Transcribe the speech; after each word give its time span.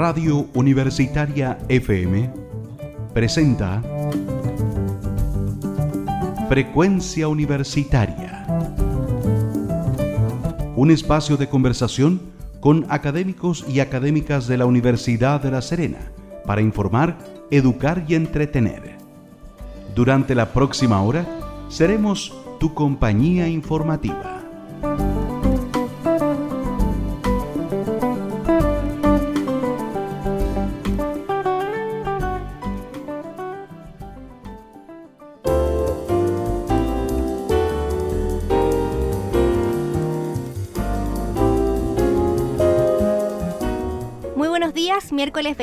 Radio 0.00 0.46
Universitaria 0.54 1.58
FM 1.68 2.32
presenta 3.12 3.82
Frecuencia 6.48 7.28
Universitaria. 7.28 8.46
Un 10.74 10.90
espacio 10.90 11.36
de 11.36 11.50
conversación 11.50 12.18
con 12.60 12.86
académicos 12.88 13.66
y 13.68 13.80
académicas 13.80 14.46
de 14.46 14.56
la 14.56 14.64
Universidad 14.64 15.42
de 15.42 15.50
La 15.50 15.60
Serena 15.60 15.98
para 16.46 16.62
informar, 16.62 17.18
educar 17.50 18.02
y 18.08 18.14
entretener. 18.14 18.96
Durante 19.94 20.34
la 20.34 20.54
próxima 20.54 21.02
hora 21.02 21.26
seremos 21.68 22.32
tu 22.58 22.72
compañía 22.72 23.48
informativa. 23.48 24.39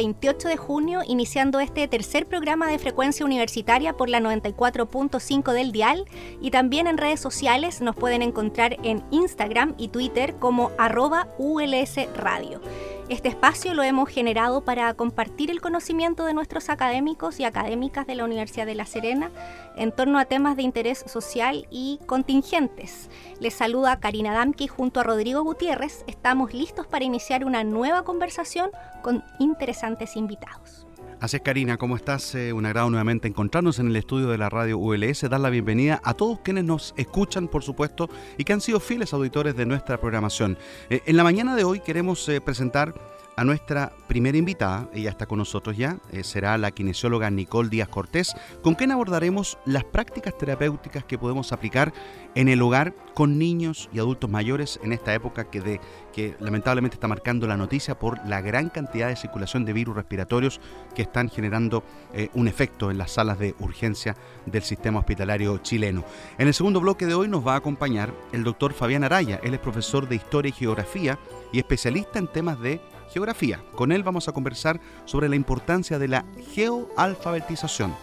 28 0.07 0.47
de 0.47 0.55
junio, 0.55 1.01
iniciando 1.05 1.59
este 1.59 1.85
tercer 1.89 2.27
programa 2.27 2.67
de 2.67 2.79
frecuencia 2.79 3.25
universitaria 3.25 3.91
por 3.91 4.07
la 4.07 4.21
94.5 4.21 5.51
del 5.51 5.73
dial 5.73 6.05
y 6.41 6.51
también 6.51 6.87
en 6.87 6.97
redes 6.97 7.19
sociales 7.19 7.81
nos 7.81 7.97
pueden 7.97 8.21
encontrar 8.21 8.77
en 8.83 9.03
Instagram 9.11 9.75
y 9.77 9.89
Twitter 9.89 10.35
como 10.35 10.71
arroba 10.77 11.27
ULS 11.37 11.97
Radio. 12.15 12.61
Este 13.09 13.29
espacio 13.29 13.73
lo 13.73 13.83
hemos 13.83 14.09
generado 14.09 14.65
para 14.65 14.93
compartir 14.93 15.49
el 15.49 15.61
conocimiento 15.61 16.25
de 16.25 16.33
nuestros 16.33 16.69
académicos 16.69 17.39
y 17.39 17.45
académicas 17.45 18.05
de 18.05 18.15
la 18.15 18.25
Universidad 18.25 18.65
de 18.65 18.75
La 18.75 18.85
Serena 18.85 19.31
en 19.77 19.93
torno 19.93 20.19
a 20.19 20.25
temas 20.25 20.57
de 20.57 20.63
interés 20.63 21.05
social 21.07 21.67
y 21.71 22.01
contingentes. 22.05 23.09
Les 23.39 23.53
saluda 23.53 24.01
Karina 24.01 24.33
Damki 24.33 24.67
junto 24.67 24.99
a 24.99 25.03
Rodrigo 25.03 25.41
Gutiérrez. 25.43 26.03
Estamos 26.07 26.53
listos 26.53 26.85
para 26.85 27.05
iniciar 27.05 27.45
una 27.45 27.63
nueva 27.63 28.03
conversación 28.03 28.71
con 29.01 29.23
interesantes 29.39 30.17
invitados. 30.17 30.86
Así 31.19 31.37
es, 31.37 31.41
Karina, 31.41 31.77
¿cómo 31.77 31.95
estás? 31.95 32.35
Eh, 32.35 32.53
un 32.53 32.67
agrado 32.67 32.91
nuevamente 32.91 33.27
encontrarnos 33.27 33.79
en 33.79 33.87
el 33.87 33.95
estudio 33.95 34.27
de 34.27 34.37
la 34.37 34.49
radio 34.49 34.77
ULS, 34.77 35.27
dar 35.27 35.39
la 35.39 35.49
bienvenida 35.49 35.99
a 36.03 36.13
todos 36.13 36.41
quienes 36.41 36.63
nos 36.63 36.93
escuchan, 36.95 37.47
por 37.47 37.63
supuesto, 37.63 38.07
y 38.37 38.43
que 38.43 38.53
han 38.53 38.61
sido 38.61 38.79
fieles 38.79 39.13
auditores 39.13 39.55
de 39.55 39.65
nuestra 39.65 39.99
programación. 39.99 40.59
Eh, 40.91 41.01
en 41.07 41.17
la 41.17 41.23
mañana 41.23 41.55
de 41.55 41.63
hoy 41.63 41.79
queremos 41.79 42.29
eh, 42.29 42.39
presentar 42.39 42.93
a 43.37 43.43
nuestra 43.43 43.93
primera 44.07 44.35
invitada, 44.35 44.89
ella 44.93 45.11
está 45.11 45.27
con 45.27 45.37
nosotros 45.37 45.77
ya, 45.77 45.99
eh, 46.11 46.23
será 46.23 46.57
la 46.57 46.71
kinesióloga 46.71 47.29
Nicole 47.29 47.69
Díaz 47.69 47.87
Cortés, 47.87 48.35
con 48.63 48.73
quien 48.73 48.91
abordaremos 48.91 49.59
las 49.63 49.83
prácticas 49.83 50.35
terapéuticas 50.35 51.03
que 51.03 51.19
podemos 51.19 51.51
aplicar 51.53 51.93
en 52.33 52.47
el 52.49 52.59
hogar 52.63 52.95
con 53.13 53.37
niños 53.37 53.89
y 53.93 53.99
adultos 53.99 54.27
mayores 54.27 54.79
en 54.81 54.91
esta 54.91 55.13
época 55.13 55.51
que, 55.51 55.61
de, 55.61 55.79
que 56.13 56.35
lamentablemente 56.39 56.95
está 56.95 57.07
marcando 57.07 57.45
la 57.45 57.57
noticia 57.57 57.99
por 57.99 58.25
la 58.27 58.41
gran 58.41 58.69
cantidad 58.69 59.07
de 59.07 59.15
circulación 59.15 59.65
de 59.65 59.73
virus 59.73 59.95
respiratorios 59.95 60.59
que 60.95 61.03
están 61.03 61.29
generando 61.29 61.83
eh, 62.15 62.29
un 62.33 62.47
efecto 62.47 62.89
en 62.89 62.97
las 62.97 63.11
salas 63.11 63.37
de 63.37 63.53
urgencia 63.59 64.15
del 64.47 64.63
sistema 64.63 64.97
hospitalario 64.97 65.59
chileno. 65.59 66.03
En 66.39 66.47
el 66.47 66.55
segundo 66.55 66.81
bloque 66.81 67.05
de 67.05 67.13
hoy 67.13 67.27
nos 67.27 67.45
va 67.45 67.53
a 67.53 67.57
acompañar 67.57 68.11
el 68.31 68.43
doctor 68.43 68.73
Fabián 68.73 69.03
Araya, 69.03 69.39
él 69.43 69.53
es 69.53 69.59
profesor 69.59 70.09
de 70.09 70.15
Historia 70.15 70.49
y 70.49 70.53
Geografía 70.53 71.19
y 71.53 71.59
especialista 71.59 72.17
en 72.17 72.27
temas 72.27 72.59
de 72.59 72.81
geografía. 73.11 73.61
Con 73.75 73.91
él 73.91 74.03
vamos 74.03 74.27
a 74.27 74.31
conversar 74.31 74.79
sobre 75.05 75.29
la 75.29 75.35
importancia 75.35 75.99
de 75.99 76.07
la 76.07 76.25
geoalfabetización. 76.53 77.93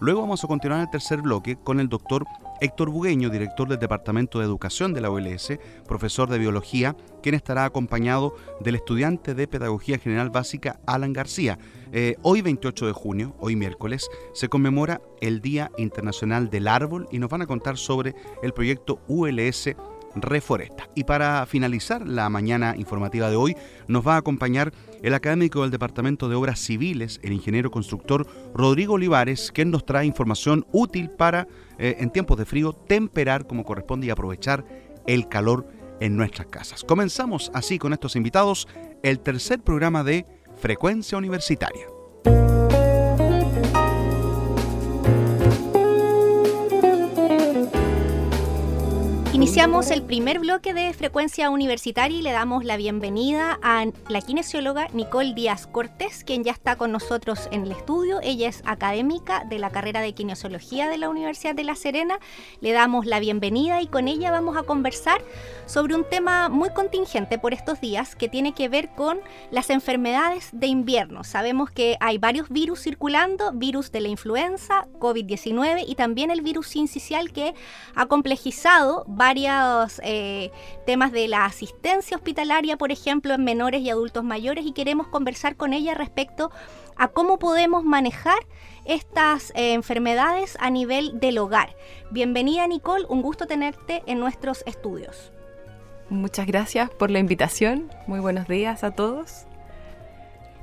Luego 0.00 0.22
vamos 0.22 0.42
a 0.42 0.48
continuar 0.48 0.80
el 0.80 0.90
tercer 0.90 1.20
bloque 1.20 1.56
con 1.56 1.78
el 1.78 1.90
doctor 1.90 2.24
Héctor 2.62 2.90
Bugueño, 2.90 3.28
director 3.28 3.68
del 3.68 3.78
Departamento 3.78 4.38
de 4.38 4.46
Educación 4.46 4.94
de 4.94 5.02
la 5.02 5.10
OLS, 5.10 5.58
profesor 5.86 6.28
de 6.30 6.38
Biología, 6.38 6.96
quien 7.22 7.34
estará 7.34 7.66
acompañado 7.66 8.34
del 8.60 8.76
estudiante 8.76 9.34
de 9.34 9.46
Pedagogía 9.46 9.98
General 9.98 10.30
Básica 10.30 10.80
Alan 10.86 11.12
García. 11.12 11.58
Eh, 11.92 12.16
hoy 12.22 12.40
28 12.40 12.86
de 12.86 12.92
junio, 12.92 13.34
hoy 13.40 13.56
miércoles, 13.56 14.08
se 14.32 14.48
conmemora 14.48 15.02
el 15.20 15.40
Día 15.42 15.70
Internacional 15.76 16.48
del 16.48 16.68
Árbol 16.68 17.06
y 17.10 17.18
nos 17.18 17.28
van 17.28 17.42
a 17.42 17.46
contar 17.46 17.76
sobre 17.76 18.14
el 18.42 18.52
proyecto 18.52 19.00
ULS 19.06 19.74
Reforesta. 20.14 20.88
Y 20.94 21.04
para 21.04 21.44
finalizar 21.46 22.06
la 22.06 22.28
mañana 22.28 22.74
informativa 22.76 23.30
de 23.30 23.36
hoy, 23.36 23.56
nos 23.88 24.06
va 24.06 24.14
a 24.14 24.18
acompañar 24.18 24.72
el 25.02 25.14
académico 25.14 25.62
del 25.62 25.70
Departamento 25.70 26.28
de 26.28 26.34
Obras 26.34 26.58
Civiles, 26.58 27.20
el 27.22 27.32
ingeniero 27.32 27.70
constructor 27.70 28.26
Rodrigo 28.54 28.94
Olivares, 28.94 29.50
quien 29.52 29.70
nos 29.70 29.86
trae 29.86 30.06
información 30.06 30.66
útil 30.72 31.10
para, 31.10 31.46
eh, 31.78 31.96
en 32.00 32.10
tiempos 32.10 32.38
de 32.38 32.44
frío, 32.44 32.72
temperar 32.72 33.46
como 33.46 33.64
corresponde 33.64 34.06
y 34.06 34.10
aprovechar 34.10 34.64
el 35.06 35.28
calor 35.28 35.66
en 36.00 36.16
nuestras 36.16 36.48
casas. 36.48 36.82
Comenzamos 36.84 37.50
así 37.54 37.78
con 37.78 37.92
estos 37.92 38.16
invitados 38.16 38.68
el 39.02 39.20
tercer 39.20 39.60
programa 39.60 40.02
de 40.02 40.26
Frecuencia 40.56 41.16
Universitaria. 41.16 41.86
Iniciamos 49.50 49.90
el 49.90 50.02
primer 50.02 50.38
bloque 50.38 50.74
de 50.74 50.92
frecuencia 50.92 51.50
universitaria 51.50 52.16
y 52.16 52.22
le 52.22 52.30
damos 52.30 52.64
la 52.64 52.76
bienvenida 52.76 53.58
a 53.64 53.84
la 54.08 54.20
kinesióloga 54.20 54.86
Nicole 54.92 55.34
Díaz 55.34 55.66
Cortés, 55.66 56.22
quien 56.22 56.44
ya 56.44 56.52
está 56.52 56.76
con 56.76 56.92
nosotros 56.92 57.48
en 57.50 57.64
el 57.64 57.72
estudio. 57.72 58.20
Ella 58.22 58.48
es 58.48 58.62
académica 58.64 59.42
de 59.44 59.58
la 59.58 59.70
carrera 59.70 60.02
de 60.02 60.12
kinesiología 60.12 60.88
de 60.88 60.98
la 60.98 61.08
Universidad 61.08 61.56
de 61.56 61.64
La 61.64 61.74
Serena. 61.74 62.20
Le 62.60 62.70
damos 62.70 63.06
la 63.06 63.18
bienvenida 63.18 63.82
y 63.82 63.88
con 63.88 64.06
ella 64.06 64.30
vamos 64.30 64.56
a 64.56 64.62
conversar 64.62 65.20
sobre 65.66 65.96
un 65.96 66.04
tema 66.08 66.48
muy 66.48 66.70
contingente 66.70 67.36
por 67.36 67.52
estos 67.52 67.80
días 67.80 68.14
que 68.14 68.28
tiene 68.28 68.54
que 68.54 68.68
ver 68.68 68.90
con 68.90 69.18
las 69.50 69.70
enfermedades 69.70 70.50
de 70.52 70.68
invierno. 70.68 71.24
Sabemos 71.24 71.72
que 71.72 71.96
hay 71.98 72.18
varios 72.18 72.50
virus 72.50 72.82
circulando, 72.82 73.50
virus 73.52 73.90
de 73.90 74.00
la 74.00 74.08
influenza, 74.08 74.86
COVID-19 75.00 75.86
y 75.88 75.96
también 75.96 76.30
el 76.30 76.40
virus 76.40 76.68
sincicial 76.68 77.32
que 77.32 77.52
ha 77.96 78.06
complejizado 78.06 79.04
varios 79.08 79.39
varios 79.40 80.00
eh, 80.04 80.50
temas 80.86 81.12
de 81.12 81.28
la 81.28 81.44
asistencia 81.44 82.16
hospitalaria, 82.16 82.76
por 82.76 82.92
ejemplo, 82.92 83.34
en 83.34 83.44
menores 83.44 83.80
y 83.82 83.90
adultos 83.90 84.24
mayores, 84.24 84.66
y 84.66 84.72
queremos 84.72 85.06
conversar 85.08 85.56
con 85.56 85.72
ella 85.72 85.94
respecto 85.94 86.50
a 86.96 87.08
cómo 87.08 87.38
podemos 87.38 87.84
manejar 87.84 88.38
estas 88.84 89.50
eh, 89.54 89.72
enfermedades 89.72 90.56
a 90.60 90.70
nivel 90.70 91.18
del 91.20 91.38
hogar. 91.38 91.74
Bienvenida 92.10 92.66
Nicole, 92.66 93.06
un 93.08 93.22
gusto 93.22 93.46
tenerte 93.46 94.02
en 94.06 94.18
nuestros 94.18 94.62
estudios. 94.66 95.32
Muchas 96.08 96.46
gracias 96.46 96.90
por 96.90 97.10
la 97.10 97.18
invitación. 97.18 97.90
Muy 98.06 98.20
buenos 98.20 98.48
días 98.48 98.84
a 98.84 98.90
todos. 98.90 99.46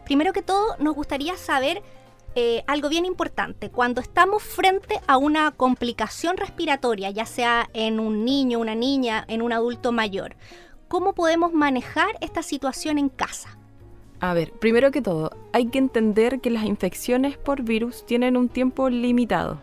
Primero 0.05 0.33
que 0.33 0.41
todo, 0.41 0.75
nos 0.79 0.93
gustaría 0.93 1.35
saber 1.37 1.81
eh, 2.39 2.63
algo 2.67 2.87
bien 2.87 3.05
importante. 3.05 3.71
Cuando 3.71 3.99
estamos 3.99 4.43
frente 4.43 5.01
a 5.07 5.17
una 5.17 5.49
complicación 5.49 6.37
respiratoria, 6.37 7.09
ya 7.09 7.25
sea 7.25 7.67
en 7.73 7.99
un 7.99 8.25
niño, 8.25 8.59
una 8.59 8.75
niña, 8.75 9.25
en 9.27 9.41
un 9.41 9.53
adulto 9.53 9.91
mayor, 9.91 10.35
¿cómo 10.87 11.13
podemos 11.13 11.51
manejar 11.51 12.09
esta 12.21 12.43
situación 12.43 12.99
en 12.99 13.09
casa? 13.09 13.57
A 14.19 14.35
ver, 14.35 14.51
primero 14.51 14.91
que 14.91 15.01
todo, 15.01 15.31
hay 15.51 15.65
que 15.69 15.79
entender 15.79 16.39
que 16.39 16.51
las 16.51 16.65
infecciones 16.65 17.39
por 17.39 17.63
virus 17.63 18.05
tienen 18.05 18.37
un 18.37 18.49
tiempo 18.49 18.87
limitado. 18.91 19.59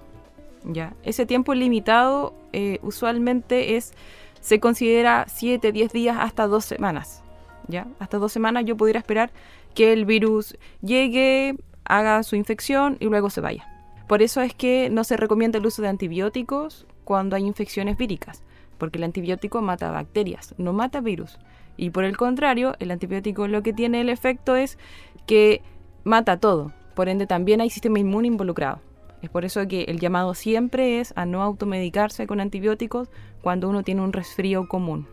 ¿ya? 0.64 0.94
Ese 1.04 1.26
tiempo 1.26 1.54
limitado 1.54 2.34
eh, 2.52 2.80
usualmente 2.82 3.76
es, 3.76 3.92
se 4.40 4.58
considera 4.58 5.26
7, 5.28 5.70
10 5.70 5.92
días 5.92 6.16
hasta 6.18 6.48
2 6.48 6.64
semanas. 6.64 7.22
¿ya? 7.68 7.86
Hasta 8.00 8.18
2 8.18 8.32
semanas 8.32 8.64
yo 8.64 8.76
pudiera 8.76 8.98
esperar 8.98 9.30
que 9.76 9.92
el 9.92 10.06
virus 10.06 10.56
llegue, 10.82 11.56
haga 11.84 12.22
su 12.22 12.36
infección 12.36 12.96
y 13.00 13.06
luego 13.06 13.30
se 13.30 13.40
vaya. 13.40 13.68
Por 14.06 14.22
eso 14.22 14.42
es 14.42 14.54
que 14.54 14.90
no 14.90 15.04
se 15.04 15.16
recomienda 15.16 15.58
el 15.58 15.66
uso 15.66 15.82
de 15.82 15.88
antibióticos 15.88 16.86
cuando 17.04 17.36
hay 17.36 17.44
infecciones 17.44 17.96
víricas, 17.96 18.42
porque 18.78 18.98
el 18.98 19.04
antibiótico 19.04 19.62
mata 19.62 19.90
bacterias, 19.90 20.54
no 20.58 20.72
mata 20.72 21.00
virus. 21.00 21.38
Y 21.76 21.90
por 21.90 22.04
el 22.04 22.16
contrario, 22.16 22.76
el 22.78 22.90
antibiótico 22.90 23.48
lo 23.48 23.62
que 23.62 23.72
tiene 23.72 24.00
el 24.00 24.08
efecto 24.08 24.56
es 24.56 24.78
que 25.26 25.62
mata 26.04 26.38
todo, 26.38 26.72
por 26.94 27.08
ende 27.08 27.26
también 27.26 27.60
hay 27.60 27.70
sistema 27.70 27.98
inmune 27.98 28.28
involucrado. 28.28 28.80
Es 29.22 29.30
por 29.30 29.46
eso 29.46 29.66
que 29.66 29.84
el 29.84 29.98
llamado 29.98 30.34
siempre 30.34 31.00
es 31.00 31.14
a 31.16 31.24
no 31.24 31.42
automedicarse 31.42 32.26
con 32.26 32.40
antibióticos 32.40 33.08
cuando 33.40 33.70
uno 33.70 33.82
tiene 33.82 34.02
un 34.02 34.12
resfrío 34.12 34.68
común, 34.68 35.06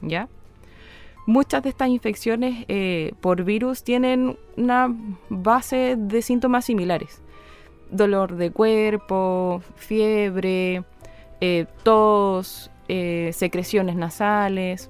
¿ya? 0.00 0.28
Muchas 1.28 1.62
de 1.62 1.68
estas 1.68 1.90
infecciones 1.90 2.64
eh, 2.68 3.12
por 3.20 3.44
virus 3.44 3.82
tienen 3.82 4.38
una 4.56 4.96
base 5.28 5.94
de 5.98 6.22
síntomas 6.22 6.64
similares. 6.64 7.20
Dolor 7.90 8.36
de 8.36 8.50
cuerpo, 8.50 9.60
fiebre, 9.76 10.84
eh, 11.42 11.66
tos, 11.82 12.70
eh, 12.88 13.32
secreciones 13.34 13.94
nasales, 13.94 14.88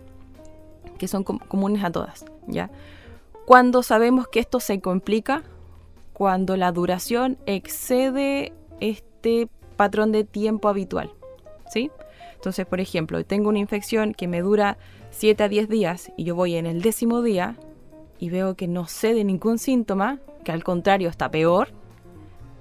que 0.96 1.08
son 1.08 1.24
comunes 1.24 1.82
a 1.82 1.90
todas. 1.90 2.24
¿ya? 2.46 2.70
Cuando 3.44 3.82
sabemos 3.82 4.28
que 4.28 4.38
esto 4.38 4.60
se 4.60 4.80
complica, 4.80 5.42
cuando 6.12 6.56
la 6.56 6.70
duración 6.70 7.36
excede 7.46 8.52
este 8.78 9.48
patrón 9.76 10.12
de 10.12 10.22
tiempo 10.22 10.68
habitual. 10.68 11.10
¿Sí? 11.68 11.90
Entonces, 12.36 12.64
por 12.64 12.78
ejemplo, 12.78 13.24
tengo 13.24 13.48
una 13.48 13.58
infección 13.58 14.14
que 14.14 14.28
me 14.28 14.40
dura 14.40 14.78
7 15.18 15.42
a 15.42 15.48
10 15.48 15.68
días 15.68 16.12
y 16.16 16.22
yo 16.22 16.36
voy 16.36 16.54
en 16.54 16.64
el 16.64 16.80
décimo 16.80 17.22
día 17.22 17.56
y 18.20 18.30
veo 18.30 18.54
que 18.54 18.68
no 18.68 18.86
cede 18.86 19.24
ningún 19.24 19.58
síntoma, 19.58 20.20
que 20.44 20.52
al 20.52 20.62
contrario 20.62 21.08
está 21.08 21.28
peor, 21.28 21.70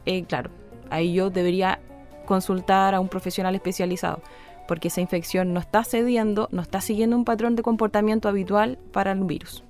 eh, 0.07 0.23
claro, 0.23 0.49
ahí 0.89 1.13
yo 1.13 1.29
debería 1.29 1.79
consultar 2.25 2.95
a 2.95 2.99
un 2.99 3.09
profesional 3.09 3.53
especializado, 3.53 4.23
porque 4.67 4.87
esa 4.87 5.01
infección 5.01 5.53
no 5.53 5.59
está 5.59 5.83
cediendo, 5.83 6.49
no 6.51 6.63
está 6.63 6.81
siguiendo 6.81 7.15
un 7.15 7.25
patrón 7.25 7.55
de 7.55 7.61
comportamiento 7.61 8.27
habitual 8.27 8.79
para 8.91 9.11
el 9.11 9.23
virus. 9.25 9.63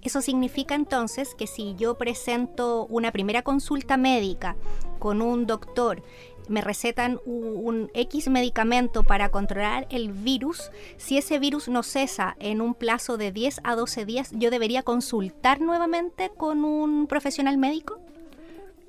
Eso 0.00 0.22
significa 0.22 0.76
entonces 0.76 1.34
que 1.34 1.48
si 1.48 1.74
yo 1.74 1.96
presento 1.96 2.86
una 2.86 3.10
primera 3.10 3.42
consulta 3.42 3.96
médica 3.96 4.54
con 5.00 5.20
un 5.20 5.46
doctor 5.48 6.04
me 6.50 6.60
recetan 6.60 7.20
un, 7.24 7.90
X 7.94 8.28
medicamento 8.28 9.04
para 9.04 9.30
controlar 9.30 9.86
el 9.90 10.12
virus, 10.12 10.70
si 10.96 11.16
ese 11.16 11.38
virus 11.38 11.68
no 11.68 11.82
cesa 11.82 12.36
en 12.40 12.60
un 12.60 12.74
plazo 12.74 13.16
de 13.16 13.32
10 13.32 13.60
a 13.64 13.76
12 13.76 14.04
días, 14.04 14.30
¿yo 14.32 14.50
debería 14.50 14.82
consultar 14.82 15.60
nuevamente 15.60 16.30
con 16.36 16.64
un 16.64 17.06
profesional 17.06 17.56
médico? 17.56 18.00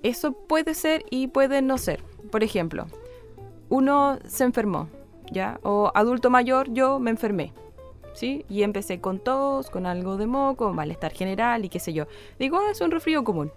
Eso 0.03 0.31
puede 0.31 0.73
ser 0.73 1.05
y 1.11 1.27
puede 1.27 1.61
no 1.61 1.77
ser. 1.77 2.03
Por 2.31 2.43
ejemplo, 2.43 2.87
uno 3.69 4.17
se 4.27 4.43
enfermó, 4.43 4.89
¿ya? 5.31 5.59
O 5.61 5.91
adulto 5.93 6.29
mayor, 6.29 6.73
yo 6.73 6.99
me 6.99 7.11
enfermé. 7.11 7.53
¿Sí? 8.13 8.45
Y 8.49 8.63
empecé 8.63 8.99
con 8.99 9.19
tos, 9.19 9.69
con 9.69 9.85
algo 9.85 10.17
de 10.17 10.27
moco, 10.27 10.73
malestar 10.73 11.13
general 11.13 11.63
y 11.63 11.69
qué 11.69 11.79
sé 11.79 11.93
yo. 11.93 12.07
Digo, 12.39 12.57
ah, 12.57 12.71
es 12.71 12.81
un 12.81 12.91
resfrío 12.91 13.23
común 13.23 13.51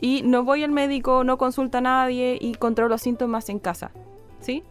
y 0.00 0.22
no 0.22 0.44
voy 0.44 0.64
al 0.64 0.70
médico, 0.70 1.24
no 1.24 1.36
consulta 1.36 1.78
a 1.78 1.82
nadie 1.82 2.38
y 2.40 2.54
controlo 2.54 2.90
los 2.90 3.02
síntomas 3.02 3.48
en 3.48 3.58
casa. 3.58 3.90
¿Sí? 4.40 4.64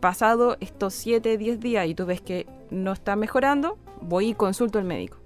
Pasado 0.00 0.56
estos 0.60 0.94
7, 0.94 1.38
10 1.38 1.60
días 1.60 1.86
y 1.86 1.94
tú 1.94 2.06
ves 2.06 2.20
que 2.20 2.46
no 2.70 2.92
está 2.92 3.14
mejorando, 3.14 3.78
voy 4.00 4.30
y 4.30 4.34
consulto 4.34 4.78
al 4.78 4.84
médico. 4.84 5.18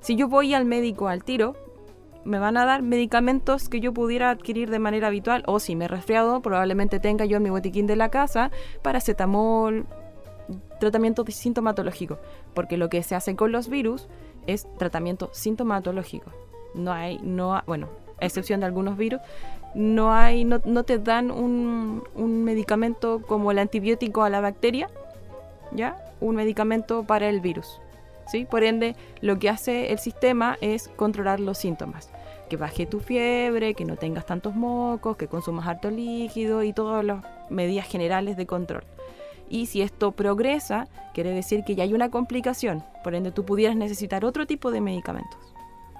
Si 0.00 0.14
yo 0.14 0.28
voy 0.28 0.54
al 0.54 0.64
médico 0.64 1.08
al 1.08 1.24
tiro, 1.24 1.56
me 2.24 2.38
van 2.38 2.56
a 2.56 2.64
dar 2.64 2.82
medicamentos 2.82 3.68
que 3.68 3.80
yo 3.80 3.92
pudiera 3.92 4.30
adquirir 4.30 4.70
de 4.70 4.78
manera 4.78 5.08
habitual 5.08 5.42
o 5.46 5.58
si 5.58 5.74
me 5.74 5.86
he 5.86 5.88
resfriado, 5.88 6.40
probablemente 6.42 7.00
tenga 7.00 7.24
yo 7.24 7.38
en 7.38 7.42
mi 7.42 7.50
botiquín 7.50 7.86
de 7.86 7.96
la 7.96 8.10
casa 8.10 8.50
paracetamol, 8.82 9.86
tratamiento 10.78 11.24
sintomatológico, 11.26 12.18
porque 12.54 12.76
lo 12.76 12.88
que 12.88 13.02
se 13.02 13.14
hace 13.14 13.34
con 13.34 13.52
los 13.52 13.68
virus 13.68 14.08
es 14.46 14.66
tratamiento 14.78 15.30
sintomatológico. 15.32 16.30
No 16.74 16.92
hay, 16.92 17.18
no, 17.18 17.60
bueno, 17.66 17.88
a 18.20 18.26
excepción 18.26 18.60
de 18.60 18.66
algunos 18.66 18.96
virus, 18.96 19.20
no, 19.74 20.12
hay, 20.12 20.44
no, 20.44 20.60
te 20.84 20.98
dan 20.98 21.30
un, 21.30 22.02
un, 22.14 22.44
medicamento 22.44 23.22
como 23.22 23.50
el 23.50 23.58
antibiótico 23.58 24.24
a 24.24 24.30
la 24.30 24.40
bacteria, 24.40 24.88
¿ya? 25.72 25.96
Un 26.20 26.36
medicamento 26.36 27.04
para 27.04 27.28
el 27.28 27.40
virus, 27.40 27.80
¿sí? 28.26 28.46
Por 28.46 28.64
ende, 28.64 28.96
lo 29.20 29.38
que 29.38 29.48
hace 29.48 29.92
el 29.92 29.98
sistema 29.98 30.58
es 30.60 30.88
controlar 30.96 31.38
los 31.40 31.58
síntomas. 31.58 32.10
Que 32.48 32.56
baje 32.56 32.84
tu 32.84 32.98
fiebre, 32.98 33.74
que 33.74 33.84
no 33.84 33.94
tengas 33.94 34.26
tantos 34.26 34.56
mocos, 34.56 35.16
que 35.16 35.28
consumas 35.28 35.68
harto 35.68 35.88
líquido 35.88 36.64
y 36.64 36.72
todas 36.72 37.04
las 37.04 37.24
medidas 37.48 37.86
generales 37.86 38.36
de 38.36 38.46
control. 38.46 38.82
Y 39.48 39.66
si 39.66 39.82
esto 39.82 40.12
progresa, 40.12 40.88
quiere 41.14 41.30
decir 41.30 41.62
que 41.64 41.76
ya 41.76 41.84
hay 41.84 41.94
una 41.94 42.10
complicación, 42.10 42.84
por 43.04 43.14
ende 43.14 43.30
tú 43.30 43.44
pudieras 43.44 43.76
necesitar 43.76 44.24
otro 44.24 44.46
tipo 44.46 44.72
de 44.72 44.80
medicamentos. 44.80 45.38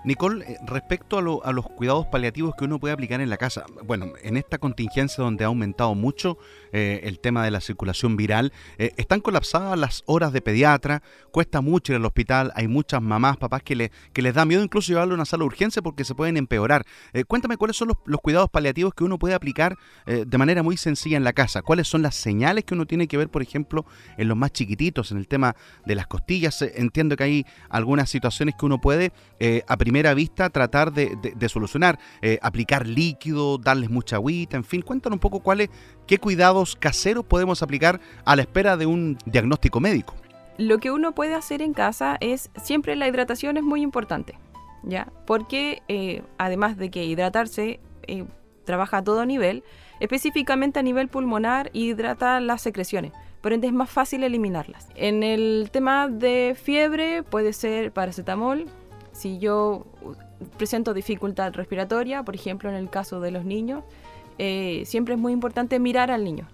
Nicole, 0.03 0.45
eh, 0.47 0.57
respecto 0.67 1.19
a, 1.19 1.53
los 1.53 1.67
cuidados 1.67 2.07
paliativos 2.07 2.55
que 2.57 2.65
uno 2.65 2.79
puede 2.79 2.95
aplicar 2.95 3.21
en 3.21 3.29
la 3.29 3.37
casa, 3.37 3.67
bueno, 3.85 4.13
en 4.23 4.39
esta 4.39 4.57
contingencia 4.57 5.23
donde 5.23 5.45
ha 5.45 5.49
aumentado 5.49 5.95
mucho 5.95 6.39
eh, 6.73 7.01
el 7.05 7.21
tema 7.21 7.45
de 7.45 7.51
la 7.51 7.61
circulación 7.61 8.17
viral, 8.17 8.53
eh, 8.79 8.93
están 8.97 9.21
colapsadas 9.21 9.79
las 9.79 10.03
horas 10.07 10.33
de 10.33 10.41
pediatra, 10.41 11.03
cuesta 11.33 11.61
mucho 11.61 11.93
ir 11.93 11.97
al 11.97 12.07
hospital, 12.07 12.51
hay 12.55 12.67
muchas 12.67 13.03
mamás, 13.03 13.37
papás 13.37 13.63
que, 13.63 13.77
le, 13.77 13.93
que 14.15 14.23
les 14.23 14.33
da 14.33 14.47
miedo 14.47 14.63
incluso 14.63 14.89
llevarlo 14.89 15.13
a 15.13 15.17
una 15.17 15.27
sala 15.27 15.43
de 15.43 15.49
urgencia 15.49 15.83
porque 15.83 16.05
se 16.05 16.15
pueden 16.15 16.39
empeorar. 16.39 16.87
cuéntame 17.29 17.59
cuáles 17.59 17.77
son 17.77 17.89
los, 17.89 18.21
cuidados 18.21 18.49
paliativos 18.49 18.95
que 18.95 19.05
uno 19.05 19.19
puede 19.19 19.35
aplicar 19.35 19.77
de 20.07 20.39
manera 20.39 20.63
muy 20.63 20.77
sencilla 20.77 21.17
en 21.17 21.25
la 21.25 21.33
casa, 21.33 21.63
cuáles 21.63 21.89
son 21.89 22.03
las 22.03 22.15
señales 22.15 22.65
que 22.65 22.75
uno 22.75 22.87
tiene 22.87 23.07
que 23.07 23.17
ver, 23.17 23.29
por 23.29 23.43
ejemplo, 23.43 23.87
en 24.17 24.29
los 24.29 24.37
más 24.37 24.53
chiquititos, 24.53 25.13
en 25.13 25.19
el 25.19 25.29
tema 25.29 25.57
de 25.87 25.95
las 25.95 26.07
costillas. 26.07 26.63
entiendo 26.63 27.17
que 27.17 27.25
hay 27.25 27.47
algunas 27.69 28.11
situaciones 28.11 28.55
que 28.59 28.67
uno 28.67 28.81
puede 28.81 29.13
aplicar 29.67 29.90
primera 29.91 30.15
vista 30.15 30.51
tratar 30.51 30.93
de, 30.93 31.49
solucionar, 31.49 31.99
eh, 32.23 32.39
aplicar 32.43 32.87
líquido, 32.87 33.59
darles 33.59 33.91
mucha 33.91 34.15
agüita, 34.15 34.57
en 34.57 34.63
fin, 34.63 34.83
cuéntanos 34.83 35.17
un 35.17 35.21
poco 35.21 35.41
cuáles, 35.41 35.69
qué 36.07 36.19
cuidados 36.19 36.77
caseros 36.77 37.25
podemos 37.25 37.61
aplicar 37.61 38.01
a 38.25 38.37
la 38.37 38.43
espera 38.43 38.77
de 38.77 38.87
un 38.87 39.19
diagnóstico 39.27 39.81
médico. 39.81 40.15
Lo 40.59 40.79
que 40.79 40.93
uno 40.93 41.13
puede 41.13 41.35
hacer 41.35 41.61
en 41.61 41.75
casa 41.75 42.19
es, 42.21 42.51
siempre 42.63 42.95
la 42.95 43.09
hidratación 43.09 43.57
es 43.57 43.65
muy 43.65 43.83
importante, 43.83 44.39
¿ya? 44.85 45.09
Porque 45.27 45.83
eh, 45.89 46.23
además 46.39 46.77
de 46.77 46.93
que 46.93 47.05
hidratarse 47.05 47.81
eh, 48.07 48.27
trabaja 48.65 48.99
a 48.99 49.03
todo 49.03 49.27
nivel, 49.27 49.65
específicamente 49.99 50.79
a 50.79 50.85
nivel 50.85 51.09
pulmonar 51.09 51.71
hidrata 51.73 52.39
las 52.39 52.63
secreciones 52.63 53.13
por 53.41 53.53
ende 53.55 53.67
es 53.67 53.73
más 53.73 53.91
fácil 53.91 54.23
eliminarlas. 54.23 54.89
En 54.95 55.23
el 55.23 55.71
tema 55.73 56.09
de 56.09 56.55
fiebre 56.63 57.23
puede 57.23 57.53
ser 57.53 57.91
paracetamol, 57.91 58.67
si 59.21 59.39
yo 59.39 59.85
presento 60.57 60.95
dificultad 60.95 61.53
respiratoria, 61.53 62.23
por 62.23 62.35
ejemplo 62.35 62.71
en 62.71 62.75
el 62.75 62.89
caso 62.89 63.21
de 63.21 63.31
los 63.31 63.45
niños, 63.45 63.85
eh, 64.39 64.83
siempre 64.87 65.13
es 65.13 65.21
muy 65.21 65.35
importante 65.35 65.79
mirar 65.79 66.11
al 66.11 66.25
niño. 66.25 66.49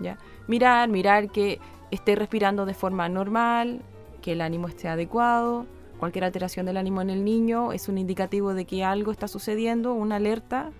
¿ya? 0.00 0.18
Mirar, 0.46 0.90
mirar 0.90 1.30
que 1.30 1.60
esté 1.90 2.14
respirando 2.14 2.66
de 2.66 2.74
forma 2.74 3.08
normal, 3.08 3.80
que 4.20 4.32
el 4.32 4.42
ánimo 4.42 4.68
esté 4.68 4.88
adecuado. 4.88 5.64
Cualquier 5.98 6.24
alteración 6.24 6.66
del 6.66 6.76
ánimo 6.76 7.00
en 7.00 7.08
el 7.08 7.24
niño 7.24 7.72
es 7.72 7.88
un 7.88 7.96
indicativo 7.96 8.52
de 8.52 8.66
que 8.66 8.84
algo 8.84 9.10
está 9.10 9.26
sucediendo, 9.26 9.94
una 9.94 10.16
alerta. 10.16 10.72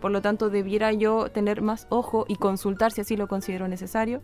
Por 0.00 0.12
lo 0.12 0.22
tanto, 0.22 0.48
debiera 0.48 0.94
yo 0.94 1.28
tener 1.28 1.60
más 1.60 1.88
ojo 1.90 2.24
y 2.26 2.36
consultar 2.36 2.90
si 2.92 3.02
así 3.02 3.18
lo 3.18 3.28
considero 3.28 3.68
necesario. 3.68 4.22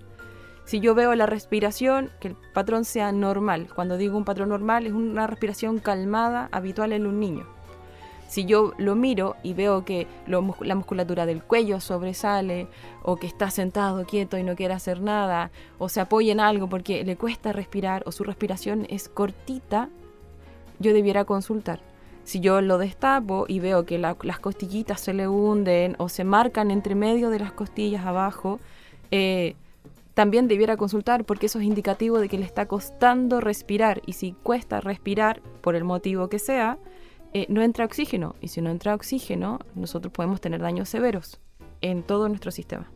Si 0.67 0.81
yo 0.81 0.97
veo 0.97 1.15
la 1.15 1.27
respiración, 1.27 2.11
que 2.19 2.29
el 2.29 2.37
patrón 2.53 2.85
sea 2.85 3.13
normal. 3.13 3.69
Cuando 3.73 3.97
digo 3.97 4.19
un 4.19 4.25
patrón 4.25 4.49
normal, 4.49 4.85
es 4.85 4.93
una 4.93 5.29
respiración 5.29 5.79
calmada, 5.79 6.49
habitual 6.51 6.93
en 6.93 7.07
un 7.07 7.21
niño. 7.21 7.47
Si 8.27 8.47
yo 8.47 8.73
lo 8.77 8.97
miro 8.97 9.37
y 9.45 9.55
veo 9.55 9.85
que 9.85 10.09
la 10.27 10.75
musculatura 10.75 11.25
del 11.25 11.45
cuello 11.45 11.79
sobresale, 11.79 12.67
o 13.05 13.15
que 13.15 13.29
está 13.29 13.51
sentado 13.51 14.05
quieto 14.05 14.37
y 14.39 14.43
no 14.43 14.57
quiere 14.57 14.75
hacer 14.75 15.01
nada, 15.01 15.53
o 15.79 15.89
se 15.89 16.01
apoya 16.01 16.33
en 16.33 16.41
algo 16.41 16.69
porque 16.69 17.05
le 17.05 17.17
cuesta 17.17 17.53
respirar, 17.53 18.03
o 18.05 18.11
su 18.11 18.25
respiración 18.25 18.89
es 18.91 19.09
cortita, 19.09 19.89
yo 20.81 20.93
debiera 20.93 21.25
consultar. 21.25 21.81
Si 22.25 22.41
yo 22.41 22.61
lo 22.61 22.79
destapo 22.79 23.45
y 23.47 23.61
veo 23.61 23.87
que 23.87 23.99
las 23.99 24.41
costillitas 24.41 25.01
se 25.01 25.15
le 25.15 25.29
hunden 25.29 25.95
o 25.99 26.09
se 26.09 26.25
marcan 26.25 26.73
entre 26.73 26.97
medio 26.97 27.31
de 27.31 27.39
las 27.39 27.53
costillas 27.53 28.05
abajo, 28.05 28.59
eh, 29.13 29.55
también 30.17 30.49
debiera 30.49 30.79
consultar 30.79 31.27
porque 31.27 31.45
eso 31.45 31.59
es 31.59 31.67
indicativo 31.67 32.19
de 32.19 32.31
que 32.31 32.39
le 32.39 32.47
está 32.47 32.67
costando 32.67 33.39
respirar 33.39 34.01
y 34.07 34.15
si 34.15 34.33
cuesta 34.33 34.81
respirar 34.81 35.43
por 35.61 35.77
el 35.77 35.85
motivo 35.85 36.31
que 36.31 36.39
sea, 36.39 36.79
eh, 37.35 37.45
no 37.51 37.61
entra 37.61 37.85
oxígeno 37.85 38.35
y 38.41 38.49
si 38.49 38.63
no 38.63 38.71
entra 38.71 38.95
oxígeno 38.95 39.59
nosotros 39.75 40.11
podemos 40.11 40.41
tener 40.41 40.63
daños 40.63 40.89
severos 40.89 41.39
en 41.83 42.03
todo 42.03 42.31
nuestro 42.31 42.51
sistema. 42.51 42.91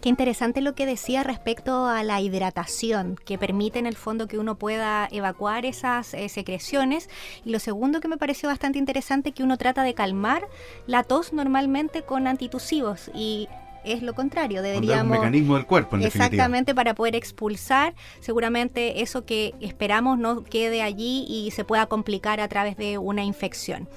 Qué 0.00 0.10
interesante 0.10 0.60
lo 0.60 0.76
que 0.76 0.86
decía 0.86 1.24
respecto 1.24 1.86
a 1.86 2.04
la 2.04 2.20
hidratación, 2.20 3.16
que 3.16 3.36
permite 3.36 3.80
en 3.80 3.86
el 3.86 3.96
fondo 3.96 4.28
que 4.28 4.38
uno 4.38 4.58
pueda 4.58 5.08
evacuar 5.10 5.66
esas 5.66 6.14
eh, 6.14 6.28
secreciones. 6.28 7.08
Y 7.44 7.50
lo 7.50 7.58
segundo 7.58 8.00
que 8.00 8.08
me 8.08 8.16
pareció 8.16 8.48
bastante 8.48 8.80
interesante, 8.80 9.32
que 9.32 9.44
uno 9.44 9.58
trata 9.58 9.84
de 9.84 9.94
calmar 9.94 10.48
la 10.86 11.04
tos 11.04 11.32
normalmente 11.32 12.02
con 12.02 12.26
antitusivos. 12.26 13.12
Y 13.14 13.48
es 13.84 14.02
lo 14.02 14.14
contrario, 14.14 14.62
deberíamos... 14.62 15.16
Un 15.16 15.22
mecanismo 15.22 15.56
del 15.56 15.66
cuerpo, 15.66 15.96
en 15.96 16.02
Exactamente, 16.02 16.74
para 16.74 16.94
poder 16.94 17.16
expulsar 17.16 17.94
seguramente 18.20 19.02
eso 19.02 19.24
que 19.24 19.54
esperamos 19.60 20.18
no 20.18 20.44
quede 20.44 20.82
allí 20.82 21.24
y 21.28 21.50
se 21.50 21.64
pueda 21.64 21.86
complicar 21.86 22.40
a 22.40 22.48
través 22.48 22.76
de 22.76 22.98
una 22.98 23.24
infección. 23.24 23.88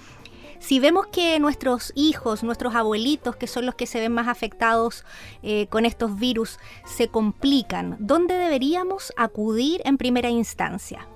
Si 0.59 0.79
vemos 0.79 1.07
que 1.07 1.39
nuestros 1.39 1.91
hijos, 1.95 2.43
nuestros 2.43 2.75
abuelitos, 2.75 3.35
que 3.35 3.45
son 3.45 3.65
los 3.65 3.75
que 3.75 3.85
se 3.85 3.99
ven 3.99 4.11
más 4.11 4.27
afectados 4.27 5.05
eh, 5.43 5.67
con 5.67 5.85
estos 5.85 6.17
virus, 6.17 6.59
se 6.85 7.07
complican, 7.07 7.97
¿dónde 7.99 8.35
deberíamos 8.35 9.13
acudir 9.17 9.81
en 9.85 9.97
primera 9.97 10.29
instancia? 10.29 11.07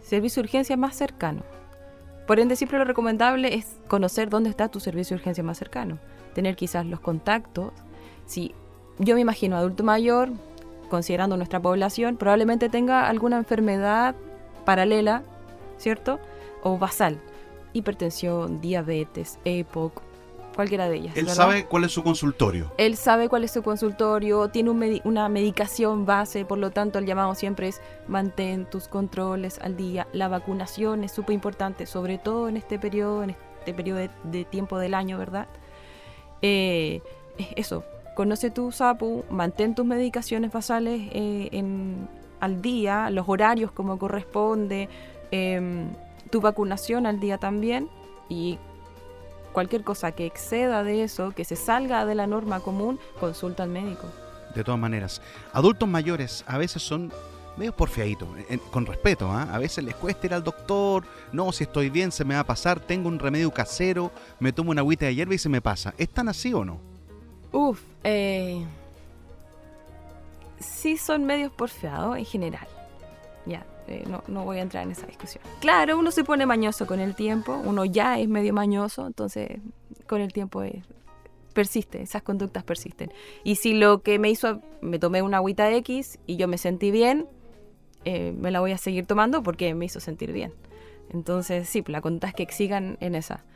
Servicio 0.00 0.42
de 0.42 0.46
urgencia 0.46 0.76
más 0.76 0.96
cercano. 0.96 1.42
Por 2.26 2.40
ende, 2.40 2.56
siempre 2.56 2.78
lo 2.78 2.84
recomendable 2.84 3.54
es 3.54 3.76
conocer 3.86 4.30
dónde 4.30 4.50
está 4.50 4.68
tu 4.68 4.80
servicio 4.80 5.16
de 5.16 5.20
urgencia 5.20 5.44
más 5.44 5.58
cercano. 5.58 5.98
Tener 6.34 6.56
quizás 6.56 6.86
los 6.86 7.00
contactos 7.00 7.72
si 8.26 8.54
yo 8.98 9.14
me 9.14 9.20
imagino 9.20 9.56
adulto 9.56 9.84
mayor, 9.84 10.30
considerando 10.88 11.36
nuestra 11.36 11.60
población, 11.60 12.16
probablemente 12.16 12.68
tenga 12.68 13.08
alguna 13.08 13.36
enfermedad 13.38 14.14
paralela, 14.64 15.22
¿cierto? 15.78 16.18
O 16.62 16.78
basal. 16.78 17.20
hipertensión, 17.72 18.62
diabetes, 18.62 19.38
EPOC, 19.44 20.00
cualquiera 20.54 20.88
de 20.88 20.96
ellas. 20.96 21.16
Él 21.16 21.28
sabe 21.28 21.66
cuál 21.66 21.84
es 21.84 21.92
su 21.92 22.02
consultorio. 22.02 22.72
Él 22.78 22.96
sabe 22.96 23.28
cuál 23.28 23.44
es 23.44 23.50
su 23.50 23.62
consultorio, 23.62 24.48
tiene 24.48 24.70
una 25.04 25.28
medicación 25.28 26.06
base, 26.06 26.46
por 26.46 26.56
lo 26.56 26.70
tanto 26.70 26.98
el 26.98 27.04
llamado 27.04 27.34
siempre 27.34 27.68
es 27.68 27.82
mantén 28.08 28.64
tus 28.64 28.88
controles 28.88 29.58
al 29.60 29.76
día. 29.76 30.08
La 30.14 30.28
vacunación 30.28 31.04
es 31.04 31.12
súper 31.12 31.34
importante, 31.34 31.84
sobre 31.84 32.16
todo 32.16 32.48
en 32.48 32.56
este 32.56 32.78
periodo, 32.78 33.22
en 33.22 33.30
este 33.30 33.74
periodo 33.74 34.08
de, 34.24 34.44
tiempo 34.46 34.78
del 34.78 34.94
año, 34.94 35.18
¿verdad? 35.18 35.46
Eh, 36.40 37.02
eso, 37.56 37.84
conoce 38.16 38.50
tu 38.50 38.72
SAPU, 38.72 39.24
mantén 39.30 39.74
tus 39.74 39.84
medicaciones 39.84 40.50
basales 40.50 41.02
eh, 41.12 41.50
al 42.40 42.62
día, 42.62 43.10
los 43.10 43.28
horarios 43.28 43.70
como 43.70 43.98
corresponde, 43.98 44.88
em, 45.30 45.90
tu 46.30 46.40
vacunación 46.40 47.06
al 47.06 47.20
día 47.20 47.36
también 47.36 47.88
y 48.30 48.58
cualquier 49.52 49.84
cosa 49.84 50.12
que 50.12 50.24
exceda 50.24 50.82
de 50.82 51.04
eso, 51.04 51.32
que 51.32 51.44
se 51.44 51.56
salga 51.56 52.06
de 52.06 52.14
la 52.14 52.26
norma 52.26 52.60
común, 52.60 52.98
consulta 53.20 53.64
al 53.64 53.68
médico. 53.68 54.08
De 54.54 54.64
todas 54.64 54.80
maneras, 54.80 55.20
adultos 55.52 55.86
mayores 55.86 56.42
a 56.46 56.56
veces 56.56 56.82
son 56.82 57.12
medio 57.58 57.76
porfiaditos, 57.76 58.28
con 58.70 58.86
respeto, 58.86 59.30
¿ah? 59.30 59.48
a 59.52 59.58
veces 59.58 59.84
les 59.84 59.94
cuesta 59.94 60.26
ir 60.26 60.32
al 60.32 60.42
doctor, 60.42 61.04
no, 61.32 61.52
si 61.52 61.64
estoy 61.64 61.90
bien 61.90 62.10
se 62.10 62.24
me 62.24 62.34
va 62.34 62.40
a 62.40 62.46
pasar, 62.46 62.80
tengo 62.80 63.08
un 63.08 63.18
remedio 63.18 63.50
casero, 63.50 64.10
me 64.40 64.52
tomo 64.52 64.70
una 64.70 64.80
agüita 64.80 65.04
de 65.04 65.14
hierba 65.14 65.34
y 65.34 65.38
se 65.38 65.50
me 65.50 65.60
pasa. 65.60 65.92
¿Es 65.98 66.08
tan 66.08 66.30
así 66.30 66.54
o 66.54 66.64
no? 66.64 66.95
Uf, 67.56 67.80
eh, 68.04 68.66
sí 70.58 70.98
son 70.98 71.24
medios 71.24 71.50
porfiados 71.50 72.18
en 72.18 72.26
general. 72.26 72.68
Ya, 73.46 73.64
eh, 73.88 74.04
no, 74.06 74.22
no, 74.28 74.44
voy 74.44 74.58
a 74.58 74.60
entrar 74.60 74.84
en 74.84 74.90
esa 74.90 75.06
discusión. 75.06 75.42
Claro, 75.60 75.98
uno 75.98 76.10
se 76.10 76.22
pone 76.22 76.44
mañoso 76.44 76.86
con 76.86 77.00
el 77.00 77.14
tiempo, 77.14 77.58
uno 77.64 77.86
ya 77.86 78.18
es 78.18 78.28
medio 78.28 78.52
mañoso, 78.52 79.06
entonces 79.06 79.58
con 80.06 80.20
el 80.20 80.34
tiempo 80.34 80.64
persiste, 81.54 82.02
esas 82.02 82.22
conductas 82.22 82.62
persisten. 82.62 83.10
Y 83.42 83.54
si 83.54 83.72
lo 83.72 84.02
que 84.02 84.18
me 84.18 84.28
hizo, 84.28 84.60
me 84.82 84.98
tomé 84.98 85.22
una 85.22 85.38
agüita 85.38 85.72
X 85.76 86.18
y 86.26 86.36
yo 86.36 86.48
me 86.48 86.58
sentí 86.58 86.90
bien, 86.90 87.26
eh, 88.04 88.34
me 88.38 88.50
la 88.50 88.60
voy 88.60 88.72
a 88.72 88.78
seguir 88.78 89.06
tomando 89.06 89.42
porque 89.42 89.72
me 89.74 89.86
hizo 89.86 89.98
sentir 89.98 90.30
bien. 90.30 90.52
Entonces, 91.08 91.70
sí, 91.70 91.82
la 91.86 92.02
conducta 92.02 92.28
es 92.28 92.34
que 92.34 92.46
sigan 92.52 92.98
en 93.00 93.14
esa. 93.14 93.46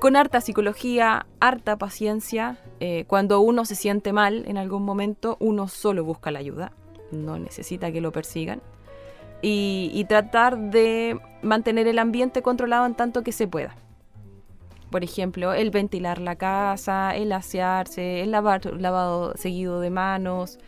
Con 0.00 0.16
harta 0.16 0.40
psicología, 0.40 1.26
harta 1.40 1.78
paciencia, 1.78 2.58
eh, 2.80 3.04
cuando 3.06 3.40
uno 3.40 3.64
se 3.64 3.74
siente 3.74 4.12
mal 4.12 4.44
en 4.46 4.58
algún 4.58 4.82
momento, 4.82 5.36
uno 5.40 5.66
solo 5.66 6.04
busca 6.04 6.30
la 6.30 6.40
ayuda, 6.40 6.72
no 7.10 7.38
necesita 7.38 7.90
que 7.90 8.02
lo 8.02 8.12
persigan 8.12 8.60
y, 9.42 10.04
tratar 10.08 10.58
de 10.58 11.18
mantener 11.42 11.86
el 11.86 11.98
ambiente 11.98 12.42
controlado 12.42 12.86
en 12.86 12.94
tanto 12.94 13.22
que 13.22 13.32
se 13.32 13.46
pueda. 13.46 13.76
Por 14.90 15.04
ejemplo, 15.04 15.52
el 15.52 15.70
ventilar 15.70 16.18
la 16.18 16.36
casa, 16.36 17.14
el 17.14 17.30
asearse, 17.32 18.22
el 18.22 18.30
lavado 18.30 19.34
seguido 19.36 19.80
de 19.80 19.90
manos, 19.90 20.58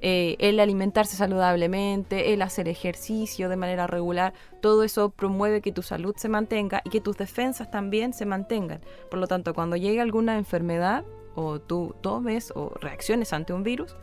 eh, 0.00 0.36
el 0.38 0.60
alimentarse 0.60 1.16
saludablemente, 1.16 2.32
el 2.32 2.42
hacer 2.42 2.68
ejercicio 2.68 3.48
de 3.48 3.56
manera 3.56 3.86
regular, 3.86 4.32
todo 4.60 4.84
eso 4.84 5.10
promueve 5.10 5.60
que 5.60 5.72
tu 5.72 5.82
salud 5.82 6.14
se 6.16 6.28
mantenga 6.28 6.82
y 6.84 6.90
que 6.90 7.00
tus 7.00 7.16
defensas 7.16 7.70
también 7.70 8.12
se 8.12 8.24
mantengan. 8.24 8.80
Por 9.10 9.18
lo 9.18 9.26
tanto, 9.26 9.54
cuando 9.54 9.76
llegue 9.76 10.00
alguna 10.00 10.38
enfermedad 10.38 11.04
o 11.34 11.60
tú 11.60 11.96
tomes 12.00 12.52
o 12.54 12.72
reacciones 12.80 13.32
ante 13.32 13.52
un 13.52 13.64
virus, 13.64 13.96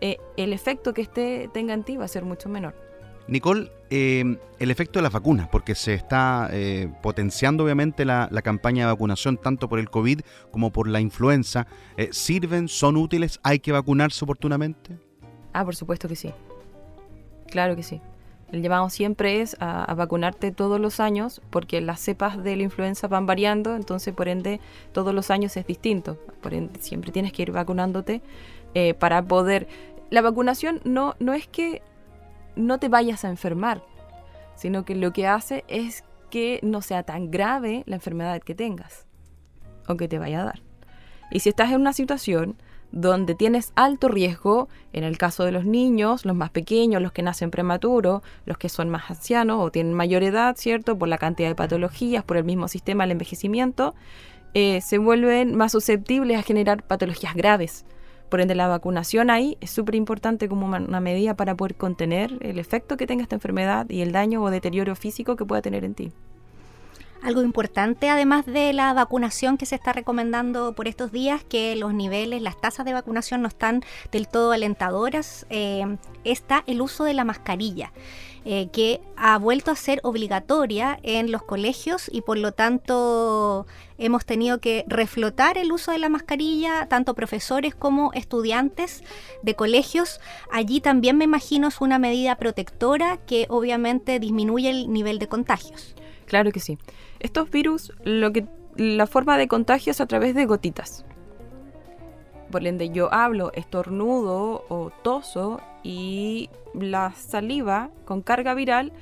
eh, 0.00 0.18
el 0.36 0.52
efecto 0.52 0.92
que 0.92 1.02
este 1.02 1.48
tenga 1.52 1.72
en 1.72 1.82
ti 1.82 1.96
va 1.96 2.04
a 2.04 2.08
ser 2.08 2.24
mucho 2.24 2.48
menor. 2.48 2.74
Nicole, 3.26 3.70
eh, 3.90 4.38
el 4.58 4.70
efecto 4.70 4.98
de 4.98 5.02
las 5.02 5.12
vacunas, 5.12 5.48
porque 5.48 5.74
se 5.74 5.92
está 5.92 6.50
potenciando 7.02 7.64
obviamente 7.64 8.06
la, 8.06 8.28
campaña 8.42 8.86
de 8.86 8.92
vacunación 8.92 9.36
tanto 9.36 9.68
por 9.68 9.78
el 9.78 9.90
COVID 9.90 10.20
como 10.50 10.72
por 10.72 10.88
la 10.88 11.00
influenza, 11.00 11.66
¿sirven? 12.10 12.68
¿Son 12.68 12.96
útiles? 12.96 13.38
¿Hay 13.42 13.58
que 13.58 13.72
vacunarse 13.72 14.24
oportunamente? 14.24 15.07
Ah, 15.52 15.64
por 15.64 15.76
supuesto 15.76 16.08
que 16.08 16.16
sí. 16.16 16.32
Claro 17.46 17.76
que 17.76 17.82
sí. 17.82 18.00
El 18.52 18.62
llamado 18.62 18.88
siempre 18.88 19.42
es 19.42 19.56
a, 19.60 19.92
vacunarte 19.94 20.52
todos 20.52 20.80
los 20.80 21.00
años 21.00 21.42
porque 21.50 21.80
las 21.80 22.00
cepas 22.00 22.42
de 22.42 22.56
la 22.56 22.62
influenza 22.62 23.06
van 23.06 23.26
variando, 23.26 23.76
entonces 23.76 24.14
por 24.14 24.28
ende 24.28 24.60
todos 24.92 25.14
los 25.14 25.30
años 25.30 25.56
es 25.56 25.66
distinto. 25.66 26.18
Por 26.40 26.54
ende 26.54 26.80
siempre 26.80 27.12
tienes 27.12 27.32
que 27.32 27.42
ir 27.42 27.52
vacunándote 27.52 28.22
para 28.98 29.22
poder... 29.22 29.68
La 30.10 30.22
vacunación 30.22 30.80
no, 30.84 31.14
no 31.18 31.34
es 31.34 31.46
que 31.46 31.82
no 32.56 32.78
te 32.78 32.88
vayas 32.88 33.24
a 33.24 33.28
enfermar, 33.28 33.82
sino 34.54 34.84
que 34.84 34.94
lo 34.94 35.12
que 35.12 35.26
hace 35.26 35.64
es 35.68 36.04
que 36.30 36.60
no 36.62 36.82
sea 36.82 37.02
tan 37.02 37.30
grave 37.30 37.84
la 37.86 37.96
enfermedad 37.96 38.40
que 38.40 38.54
tengas 38.54 39.06
o 39.86 39.96
que 39.96 40.08
te 40.08 40.18
vaya 40.18 40.42
a 40.42 40.44
dar. 40.44 40.62
Y 41.30 41.40
si 41.40 41.50
estás 41.50 41.70
en 41.70 41.80
una 41.80 41.92
situación 41.92 42.56
donde 42.92 43.34
tienes 43.34 43.72
alto 43.74 44.08
riesgo, 44.08 44.68
en 44.92 45.04
el 45.04 45.18
caso 45.18 45.44
de 45.44 45.52
los 45.52 45.64
niños, 45.64 46.24
los 46.24 46.34
más 46.34 46.50
pequeños, 46.50 47.02
los 47.02 47.12
que 47.12 47.22
nacen 47.22 47.50
prematuros, 47.50 48.22
los 48.46 48.58
que 48.58 48.68
son 48.68 48.88
más 48.88 49.10
ancianos 49.10 49.58
o 49.60 49.70
tienen 49.70 49.94
mayor 49.94 50.22
edad, 50.22 50.56
¿cierto? 50.56 50.96
Por 50.98 51.08
la 51.08 51.18
cantidad 51.18 51.48
de 51.48 51.54
patologías, 51.54 52.24
por 52.24 52.36
el 52.36 52.44
mismo 52.44 52.68
sistema 52.68 53.04
del 53.04 53.12
envejecimiento, 53.12 53.94
eh, 54.54 54.80
se 54.80 54.98
vuelven 54.98 55.54
más 55.54 55.72
susceptibles 55.72 56.38
a 56.38 56.42
generar 56.42 56.82
patologías 56.82 57.34
graves. 57.34 57.84
Por 58.28 58.40
ende, 58.40 58.54
la 58.54 58.68
vacunación 58.68 59.30
ahí 59.30 59.56
es 59.60 59.70
súper 59.70 59.94
importante 59.94 60.48
como 60.48 60.66
una 60.66 61.00
medida 61.00 61.34
para 61.34 61.54
poder 61.54 61.76
contener 61.76 62.36
el 62.40 62.58
efecto 62.58 62.96
que 62.96 63.06
tenga 63.06 63.22
esta 63.22 63.36
enfermedad 63.36 63.88
y 63.88 64.02
el 64.02 64.12
daño 64.12 64.42
o 64.42 64.50
deterioro 64.50 64.94
físico 64.96 65.36
que 65.36 65.46
pueda 65.46 65.62
tener 65.62 65.84
en 65.84 65.94
ti. 65.94 66.12
Algo 67.22 67.42
importante, 67.42 68.10
además 68.10 68.46
de 68.46 68.72
la 68.72 68.92
vacunación 68.92 69.58
que 69.58 69.66
se 69.66 69.74
está 69.74 69.92
recomendando 69.92 70.72
por 70.74 70.86
estos 70.86 71.10
días, 71.10 71.42
que 71.42 71.74
los 71.74 71.92
niveles, 71.92 72.40
las 72.42 72.60
tasas 72.60 72.86
de 72.86 72.92
vacunación 72.92 73.42
no 73.42 73.48
están 73.48 73.82
del 74.12 74.28
todo 74.28 74.52
alentadoras, 74.52 75.44
eh, 75.50 75.96
está 76.22 76.62
el 76.66 76.80
uso 76.80 77.04
de 77.04 77.14
la 77.14 77.24
mascarilla. 77.24 77.92
Eh, 78.44 78.68
que 78.72 79.02
ha 79.16 79.36
vuelto 79.36 79.70
a 79.70 79.76
ser 79.76 80.00
obligatoria 80.04 80.98
en 81.02 81.30
los 81.30 81.42
colegios 81.42 82.08
y 82.10 82.22
por 82.22 82.38
lo 82.38 82.52
tanto 82.52 83.66
hemos 83.98 84.24
tenido 84.24 84.58
que 84.58 84.84
reflotar 84.86 85.58
el 85.58 85.70
uso 85.70 85.90
de 85.92 85.98
la 85.98 86.08
mascarilla, 86.08 86.86
tanto 86.88 87.12
profesores 87.14 87.74
como 87.74 88.10
estudiantes 88.14 89.02
de 89.42 89.54
colegios. 89.54 90.18
Allí 90.50 90.80
también 90.80 91.18
me 91.18 91.24
imagino 91.24 91.68
es 91.68 91.82
una 91.82 91.98
medida 91.98 92.36
protectora 92.36 93.18
que 93.26 93.44
obviamente 93.50 94.18
disminuye 94.18 94.70
el 94.70 94.92
nivel 94.92 95.18
de 95.18 95.28
contagios. 95.28 95.94
Claro 96.28 96.52
que 96.52 96.60
sí. 96.60 96.78
Estos 97.20 97.50
virus, 97.50 97.92
lo 98.04 98.32
que, 98.32 98.46
la 98.76 99.06
forma 99.06 99.38
de 99.38 99.48
contagio 99.48 99.90
es 99.90 100.00
a 100.00 100.06
través 100.06 100.34
de 100.34 100.44
gotitas. 100.44 101.06
Por 102.50 102.66
ende, 102.66 102.90
yo 102.90 103.12
hablo, 103.12 103.50
estornudo 103.54 104.64
o 104.68 104.90
toso 105.02 105.60
y 105.82 106.50
la 106.74 107.12
saliva 107.14 107.90
con 108.04 108.20
carga 108.20 108.52
viral 108.52 108.92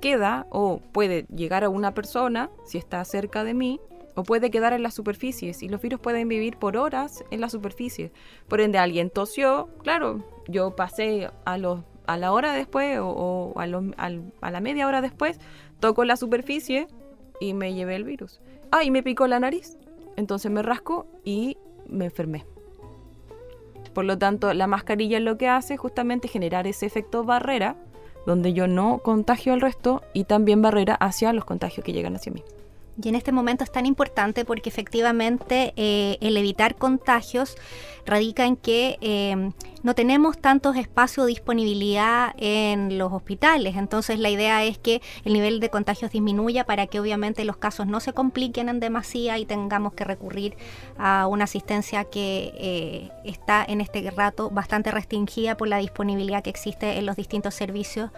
queda 0.00 0.46
o 0.50 0.80
puede 0.92 1.26
llegar 1.34 1.62
a 1.62 1.68
una 1.68 1.94
persona 1.94 2.50
si 2.64 2.78
está 2.78 3.04
cerca 3.04 3.44
de 3.44 3.54
mí 3.54 3.80
o 4.16 4.24
puede 4.24 4.50
quedar 4.50 4.72
en 4.72 4.82
las 4.82 4.94
superficies 4.94 5.62
y 5.62 5.68
los 5.68 5.80
virus 5.80 6.00
pueden 6.00 6.28
vivir 6.28 6.56
por 6.56 6.76
horas 6.76 7.24
en 7.30 7.40
la 7.40 7.48
superficie. 7.48 8.12
Por 8.48 8.60
ende, 8.60 8.78
alguien 8.78 9.08
tosió, 9.08 9.68
claro, 9.84 10.24
yo 10.48 10.74
pasé 10.74 11.30
a, 11.44 11.58
los, 11.58 11.82
a 12.06 12.16
la 12.16 12.32
hora 12.32 12.52
después 12.52 12.98
o, 13.00 13.54
a, 13.56 13.62
a 13.62 14.50
la 14.50 14.60
media 14.60 14.86
hora 14.88 15.00
después, 15.00 15.38
toco 15.82 16.04
la 16.04 16.16
superficie 16.16 16.86
y 17.40 17.54
me 17.54 17.74
llevé 17.74 17.96
el 17.96 18.04
virus. 18.04 18.40
Ah, 18.70 18.84
y 18.84 18.90
me 18.90 19.02
picó 19.02 19.26
la 19.26 19.40
nariz. 19.40 19.76
Entonces 20.16 20.50
me 20.50 20.62
rasco 20.62 21.06
y 21.24 21.58
me 21.88 22.06
enfermé. 22.06 22.46
Por 23.92 24.04
lo 24.04 24.16
tanto, 24.16 24.54
la 24.54 24.68
mascarilla 24.68 25.18
lo 25.18 25.36
que 25.36 25.48
hace 25.48 25.74
es 25.74 25.80
justamente 25.80 26.28
generar 26.28 26.66
ese 26.68 26.86
efecto 26.86 27.24
barrera, 27.24 27.76
donde 28.26 28.52
yo 28.52 28.68
no 28.68 28.98
contagio 28.98 29.52
al 29.52 29.60
resto 29.60 30.02
y 30.14 30.24
también 30.24 30.62
barrera 30.62 30.94
hacia 30.94 31.32
los 31.32 31.44
contagios 31.44 31.84
que 31.84 31.92
llegan 31.92 32.14
hacia 32.14 32.32
mí. 32.32 32.44
Y 33.02 33.08
en 33.08 33.16
este 33.16 33.32
momento 33.32 33.64
es 33.64 33.72
tan 33.72 33.84
importante 33.84 34.44
porque 34.44 34.68
efectivamente 34.68 35.72
eh, 35.76 36.16
el 36.20 36.36
evitar 36.36 36.76
contagios 36.76 37.56
radica 38.06 38.46
en 38.46 38.56
que 38.56 38.98
eh, 39.00 39.50
no 39.82 39.94
tenemos 39.94 40.38
tantos 40.38 40.76
espacios 40.76 41.26
de 41.26 41.30
disponibilidad 41.30 42.34
en 42.38 42.98
los 42.98 43.12
hospitales. 43.12 43.76
Entonces 43.76 44.18
la 44.18 44.30
idea 44.30 44.64
es 44.64 44.78
que 44.78 45.02
el 45.24 45.32
nivel 45.32 45.60
de 45.60 45.70
contagios 45.70 46.10
disminuya 46.12 46.64
para 46.64 46.86
que 46.86 47.00
obviamente 47.00 47.44
los 47.44 47.56
casos 47.56 47.86
no 47.86 48.00
se 48.00 48.12
compliquen 48.12 48.68
en 48.68 48.80
demasía 48.80 49.38
y 49.38 49.44
tengamos 49.44 49.94
que 49.94 50.04
recurrir 50.04 50.56
a 50.98 51.26
una 51.26 51.44
asistencia 51.44 52.04
que 52.04 52.52
eh, 52.56 53.10
está 53.24 53.64
en 53.66 53.80
este 53.80 54.08
rato 54.10 54.50
bastante 54.50 54.90
restringida 54.90 55.56
por 55.56 55.68
la 55.68 55.78
disponibilidad 55.78 56.42
que 56.42 56.50
existe 56.50 56.98
en 56.98 57.06
los 57.06 57.16
distintos 57.16 57.54
servicios 57.54 58.10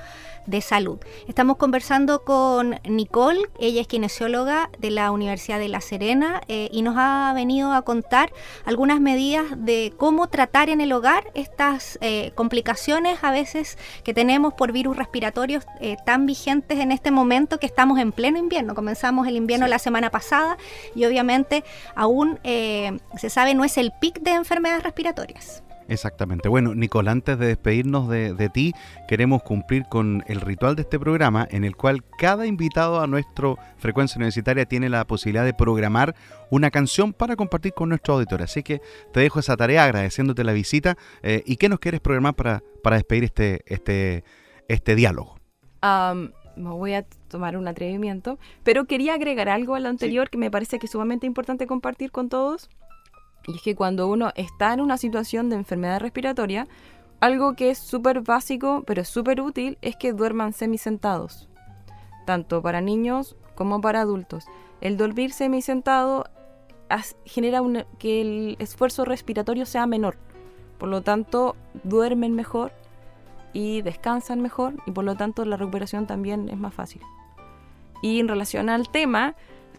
de 0.46 0.60
salud. 0.60 0.98
Estamos 1.26 1.56
conversando 1.56 2.22
con 2.24 2.78
Nicole, 2.84 3.40
ella 3.58 3.80
es 3.80 3.86
kinesióloga 3.86 4.70
de 4.78 4.90
la 4.90 5.10
Universidad 5.10 5.58
de 5.58 5.68
La 5.68 5.80
Serena 5.80 6.42
eh, 6.48 6.68
y 6.70 6.82
nos 6.82 6.96
ha 6.98 7.32
venido 7.34 7.72
a 7.72 7.82
contar 7.82 8.32
algunas 8.64 9.00
medidas 9.00 9.44
de 9.56 9.94
cómo 9.96 10.28
tratar 10.28 10.68
en 10.68 10.80
el 10.80 10.92
hogar 10.92 11.24
estas 11.54 11.98
eh, 12.00 12.32
complicaciones 12.34 13.22
a 13.22 13.30
veces 13.30 13.78
que 14.02 14.12
tenemos 14.12 14.54
por 14.54 14.72
virus 14.72 14.96
respiratorios 14.96 15.64
eh, 15.80 15.96
tan 16.04 16.26
vigentes 16.26 16.80
en 16.80 16.90
este 16.90 17.12
momento 17.12 17.60
que 17.60 17.66
estamos 17.66 18.00
en 18.00 18.10
pleno 18.10 18.38
invierno. 18.38 18.74
Comenzamos 18.74 19.28
el 19.28 19.36
invierno 19.36 19.68
la 19.68 19.78
semana 19.78 20.10
pasada 20.10 20.58
y 20.96 21.04
obviamente 21.04 21.62
aún 21.94 22.38
se 22.42 23.30
sabe 23.30 23.54
no 23.54 23.64
es 23.64 23.78
el 23.78 23.92
pic 24.00 24.20
de 24.20 24.32
enfermedades 24.32 24.82
respiratorias. 24.82 25.62
Exactamente. 25.88 26.48
Bueno, 26.48 26.74
Nicole, 26.74 27.10
antes 27.10 27.38
de 27.38 27.46
despedirnos 27.46 28.08
de, 28.08 28.50
ti, 28.52 28.72
queremos 29.06 29.42
cumplir 29.42 29.84
con 29.90 30.24
el 30.26 30.40
ritual 30.40 30.76
de 30.76 30.82
este 30.82 30.98
programa 30.98 31.46
en 31.50 31.64
el 31.64 31.76
cual 31.76 32.02
cada 32.18 32.46
invitado 32.46 33.00
a 33.00 33.06
nuestro 33.06 33.58
frecuencia 33.76 34.16
universitaria 34.16 34.64
tiene 34.64 34.88
la 34.88 35.06
posibilidad 35.06 35.44
de 35.44 35.52
programar 35.52 36.14
una 36.50 36.70
canción 36.70 37.12
para 37.12 37.36
compartir 37.36 37.74
con 37.74 37.90
nuestro 37.90 38.14
auditorio. 38.14 38.44
Así 38.44 38.62
que 38.62 38.80
te 39.12 39.20
dejo 39.20 39.40
esa 39.40 39.56
tarea 39.56 39.84
agradeciéndote 39.84 40.42
la 40.44 40.52
visita. 40.52 40.96
Eh, 41.22 41.42
¿Y 41.44 41.56
qué 41.56 41.68
nos 41.68 41.80
quieres 41.80 42.00
programar 42.00 42.34
para, 42.34 42.62
para 42.82 42.96
despedir 42.96 43.24
este, 43.24 43.62
este, 43.66 44.24
este 44.68 44.94
diálogo? 44.94 45.36
me 46.56 46.70
voy 46.70 46.94
a 46.94 47.04
tomar 47.28 47.56
un 47.56 47.68
atrevimiento, 47.68 48.38
pero 48.62 48.84
quería 48.84 49.14
agregar 49.14 49.48
algo 49.48 49.74
a 49.74 49.80
lo 49.80 49.88
anterior 49.88 50.30
que 50.30 50.38
me 50.38 50.50
parece 50.50 50.78
que 50.78 50.86
es 50.86 50.92
sumamente 50.92 51.26
importante 51.26 51.66
compartir 51.66 52.10
con 52.10 52.28
todos. 52.28 52.70
Y 53.46 53.56
es 53.56 53.62
que 53.62 53.74
cuando 53.74 54.08
uno 54.08 54.32
está 54.34 54.72
en 54.72 54.80
una 54.80 54.96
situación 54.96 55.50
de 55.50 55.56
enfermedad 55.56 56.00
respiratoria, 56.00 56.66
algo 57.20 57.54
que 57.54 57.70
es 57.70 57.78
súper 57.78 58.20
básico, 58.20 58.82
pero 58.86 59.04
súper 59.04 59.40
útil, 59.40 59.78
es 59.82 59.96
que 59.96 60.12
duerman 60.12 60.52
semisentados, 60.52 61.48
tanto 62.26 62.62
para 62.62 62.80
niños 62.80 63.36
como 63.54 63.80
para 63.80 64.00
adultos. 64.00 64.46
El 64.80 64.96
dormir 64.96 65.32
semisentado 65.32 66.26
genera 67.24 67.60
que 67.98 68.20
el 68.20 68.56
esfuerzo 68.58 69.04
respiratorio 69.04 69.66
sea 69.66 69.86
menor, 69.86 70.16
por 70.78 70.88
lo 70.88 71.02
tanto 71.02 71.56
duermen 71.82 72.34
mejor 72.34 72.72
y 73.52 73.82
descansan 73.82 74.42
mejor 74.42 74.74
y 74.86 74.90
por 74.90 75.04
lo 75.04 75.14
tanto 75.16 75.44
la 75.44 75.56
recuperación 75.56 76.06
también 76.06 76.48
es 76.48 76.58
más 76.58 76.74
fácil. 76.74 77.00
Y 78.02 78.20
en 78.20 78.28
relación 78.28 78.68
al 78.68 78.90
tema, 78.90 79.34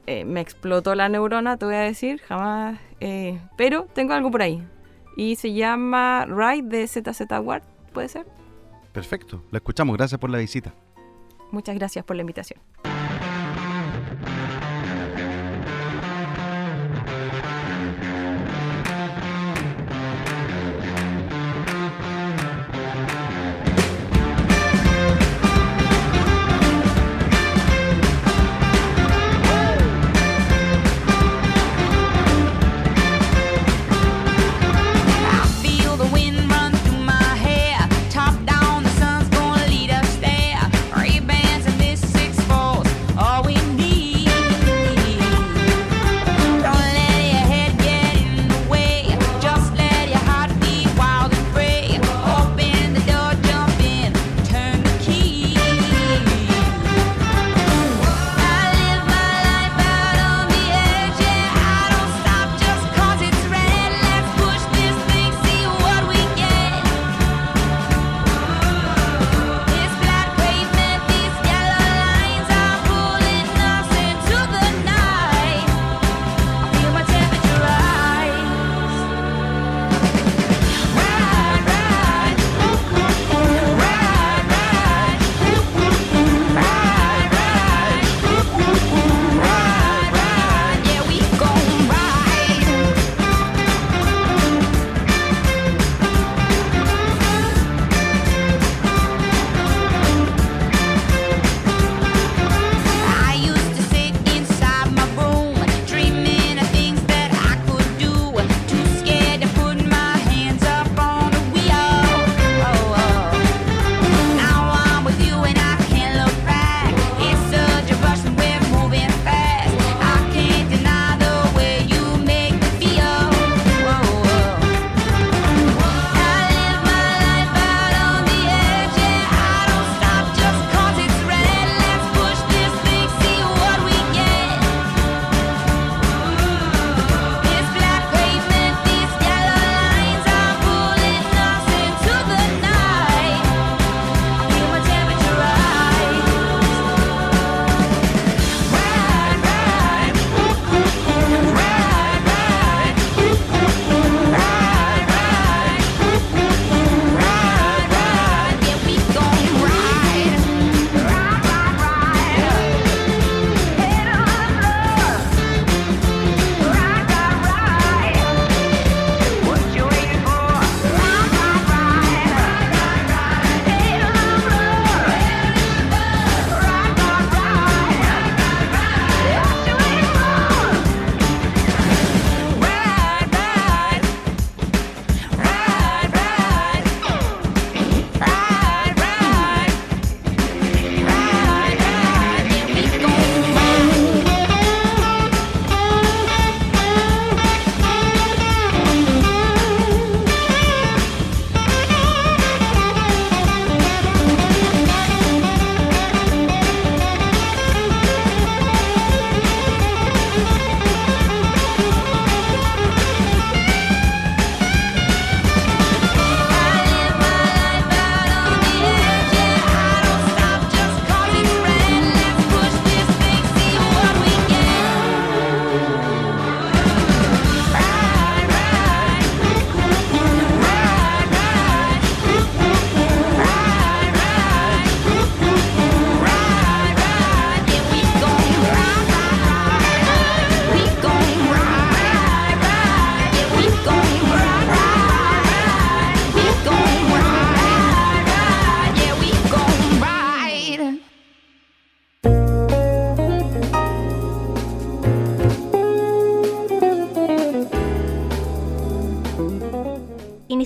eh, 0.08 0.26
me 0.26 0.42
explotó 0.42 0.96
la 0.96 1.10
neurona, 1.10 1.58
te 1.58 1.66
voy 1.66 1.76
a 1.76 1.80
decir, 1.80 2.22
jamás. 2.22 2.80
Eh, 3.00 3.40
pero 3.58 3.88
tengo 3.94 4.14
algo 4.14 4.32
por 4.32 4.42
ahí. 4.42 4.64
Y 5.18 5.36
se 5.36 5.54
llama 5.54 6.26
Ride 6.26 6.68
de 6.68 6.88
ZZ 6.88 7.22
Ward, 7.42 7.64
¿puede 7.94 8.10
ser? 8.10 8.26
Perfecto, 8.92 9.44
la 9.52 9.58
escuchamos. 9.58 9.98
Gracias 9.98 10.20
por 10.20 10.30
la 10.30 10.38
visita. 10.38 10.74
Muchas 11.52 11.76
gracias 11.76 12.04
por 12.06 12.16
la 12.16 12.22
invitación. 12.22 12.60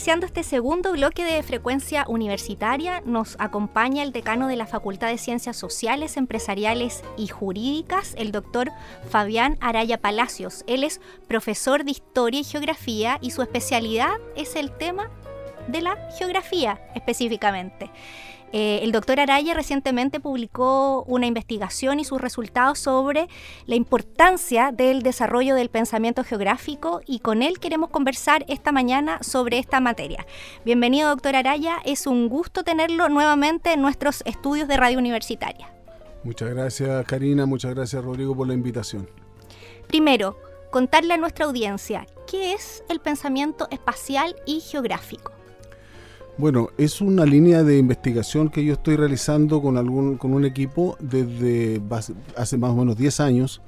Este 0.10 0.42
segundo 0.42 0.94
bloque 0.94 1.24
de 1.24 1.44
frecuencia 1.44 2.04
universitaria, 2.08 3.04
nos 3.06 3.36
acompaña 3.38 4.02
el 4.02 4.12
decano 4.12 4.48
de 4.48 4.56
la 4.56 4.66
Facultad 4.66 5.08
de 5.08 5.20
Ciencias 5.20 5.56
Sociales, 5.56 6.18
Empresariales 6.18 7.04
y 7.16 7.28
Jurídicas, 7.28 8.16
el 8.18 8.32
doctor 8.32 8.72
Fabián 9.12 9.60
Araya 9.62 10.02
Palacios. 10.02 10.64
Él 10.66 10.84
es 10.84 11.00
profesor 11.28 11.84
de 11.84 11.92
Historia 11.92 12.40
y 12.40 12.44
Geografía 12.44 13.20
y 13.22 13.30
su 13.30 13.44
especialidad 13.44 14.18
es 14.36 14.56
el 14.56 14.76
tema 14.76 15.12
de 15.68 15.82
la 15.82 15.96
geografía 16.18 16.82
específicamente. 16.96 17.92
Eh, 18.52 18.80
el 18.82 18.92
doctor 18.92 19.20
Araya 19.20 19.54
recientemente 19.54 20.20
publicó 20.20 21.04
una 21.04 21.28
investigación 21.28 22.00
y 22.00 22.06
sus 22.06 22.20
resultados 22.20 22.80
sobre 22.80 23.28
la 23.68 23.76
importancia 23.76 24.72
del 24.72 25.04
desarrollo 25.04 25.54
del 25.54 25.70
pensamiento 25.70 26.24
geográfico 26.24 27.02
y 27.06 27.20
con 27.20 27.44
él 27.44 27.60
queremos 27.60 27.92
conversar 27.92 28.46
esta 28.48 28.72
mañana 28.72 29.22
sobre 29.22 29.60
esta 29.60 29.80
materia. 29.80 30.26
Bienvenido, 30.66 31.10
doctor 31.10 31.36
Araya. 31.36 31.78
Es 31.86 32.08
un 32.08 32.28
gusto 32.28 32.64
tenerlo 32.64 33.08
nuevamente 33.10 33.74
en 33.74 33.82
nuestros 33.82 34.24
estudios 34.26 34.68
de 34.68 34.78
radio 34.78 34.98
universitaria. 34.98 35.72
Muchas 36.24 36.50
gracias, 36.50 37.06
Karina. 37.06 37.46
Muchas 37.46 37.74
gracias, 37.76 38.04
Rodrigo, 38.04 38.36
por 38.36 38.48
la 38.48 38.54
invitación. 38.54 39.08
Primero, 39.88 40.38
contarle 40.72 41.14
a 41.14 41.18
nuestra 41.18 41.46
audiencia 41.46 42.06
qué 42.28 42.54
es 42.54 42.84
el 42.90 43.00
pensamiento 43.00 43.68
espacial 43.72 44.36
y 44.46 44.60
geográfico. 44.60 45.39
Bueno, 46.40 46.70
es 46.78 47.02
una 47.02 47.26
línea 47.26 47.64
de 47.64 47.78
investigación 47.78 48.48
que 48.48 48.64
yo 48.64 48.72
estoy 48.76 48.96
realizando 48.96 49.62
con, 49.62 49.76
algún, 49.76 50.16
con 50.16 50.34
un 50.34 50.46
equipo 50.46 50.96
desde 51.02 51.82
hace 52.38 52.58
más 52.58 52.72
o 52.72 52.76
menos 52.76 52.96
10 52.96 53.20
años 53.20 53.62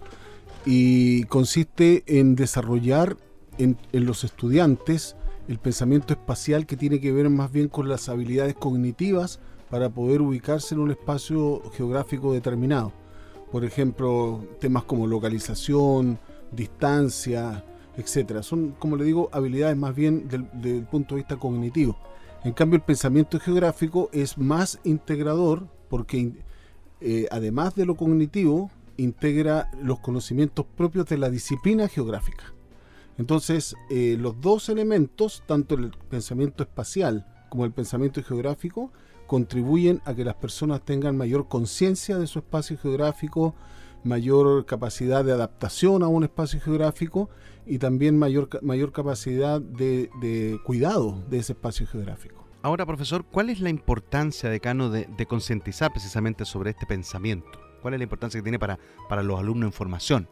y 0.65 1.25
consiste 1.25 2.05
en 2.07 2.37
desarrollar 2.37 3.17
en, 3.57 3.75
los 3.91 4.23
estudiantes 4.23 5.17
el 5.49 5.59
pensamiento 5.59 6.13
espacial 6.13 6.65
que 6.65 6.77
tiene 6.77 7.01
que 7.01 7.11
ver 7.11 7.29
más 7.29 7.51
bien 7.51 7.67
con 7.67 7.89
las 7.89 8.07
habilidades 8.07 8.53
cognitivas 8.53 9.41
para 9.69 9.89
poder 9.89 10.21
ubicarse 10.21 10.73
en 10.73 10.79
un 10.79 10.91
espacio 10.91 11.61
geográfico 11.73 12.31
determinado. 12.31 12.93
Por 13.51 13.65
ejemplo, 13.65 14.45
temas 14.61 14.85
como 14.85 15.07
localización, 15.07 16.19
distancia, 16.53 17.65
etcétera. 17.97 18.41
Son, 18.43 18.71
como 18.79 18.95
le 18.95 19.03
digo, 19.03 19.27
habilidades 19.33 19.75
más 19.75 19.93
bien 19.93 20.29
del, 20.29 20.47
del 20.53 20.85
punto 20.85 21.15
de 21.15 21.19
vista 21.19 21.35
cognitivo. 21.35 21.97
En 22.43 22.53
cambio, 22.53 22.77
el 22.77 22.83
pensamiento 22.83 23.39
geográfico 23.39 24.09
es 24.11 24.37
más 24.37 24.79
integrador 24.83 25.67
porque 25.89 26.33
eh, 27.01 27.27
además 27.31 27.75
de 27.75 27.85
lo 27.85 27.95
cognitivo, 27.95 28.71
integra 28.97 29.71
los 29.81 29.99
conocimientos 29.99 30.65
propios 30.77 31.07
de 31.07 31.17
la 31.17 31.29
disciplina 31.29 31.87
geográfica. 31.87 32.53
Entonces, 33.17 33.75
eh, 33.89 34.17
los 34.19 34.39
dos 34.39 34.69
elementos, 34.69 35.43
tanto 35.45 35.75
el 35.75 35.91
pensamiento 36.09 36.63
espacial 36.63 37.25
como 37.49 37.65
el 37.65 37.71
pensamiento 37.71 38.23
geográfico, 38.23 38.91
contribuyen 39.27 40.01
a 40.05 40.13
que 40.13 40.25
las 40.25 40.35
personas 40.35 40.81
tengan 40.81 41.17
mayor 41.17 41.47
conciencia 41.47 42.17
de 42.17 42.27
su 42.27 42.39
espacio 42.39 42.77
geográfico, 42.77 43.55
mayor 44.03 44.65
capacidad 44.65 45.25
de 45.25 45.31
adaptación 45.31 46.03
a 46.03 46.07
un 46.07 46.23
espacio 46.23 46.59
geográfico 46.61 47.29
y 47.65 47.77
también 47.77 48.17
mayor, 48.17 48.49
mayor 48.61 48.91
capacidad 48.91 49.61
de, 49.61 50.59
cuidado 50.63 51.23
de 51.29 51.39
ese 51.39 51.53
espacio 51.53 51.87
geográfico. 51.87 52.45
Ahora, 52.63 52.85
profesor, 52.85 53.25
¿cuál 53.25 53.49
es 53.49 53.59
la 53.59 53.69
importancia, 53.69 54.49
decano, 54.49 54.89
de, 54.89 55.07
de 55.17 55.25
concientizar 55.25 55.91
precisamente 55.91 56.45
sobre 56.45 56.71
este 56.71 56.85
pensamiento? 56.85 57.59
¿Cuál 57.81 57.95
es 57.95 57.99
la 57.99 58.03
importancia 58.03 58.39
que 58.39 58.43
tiene 58.43 58.59
para, 58.59 58.77
para 59.09 59.23
los 59.23 59.39
alumnos 59.39 59.67
en 59.67 59.73
formación? 59.73 60.27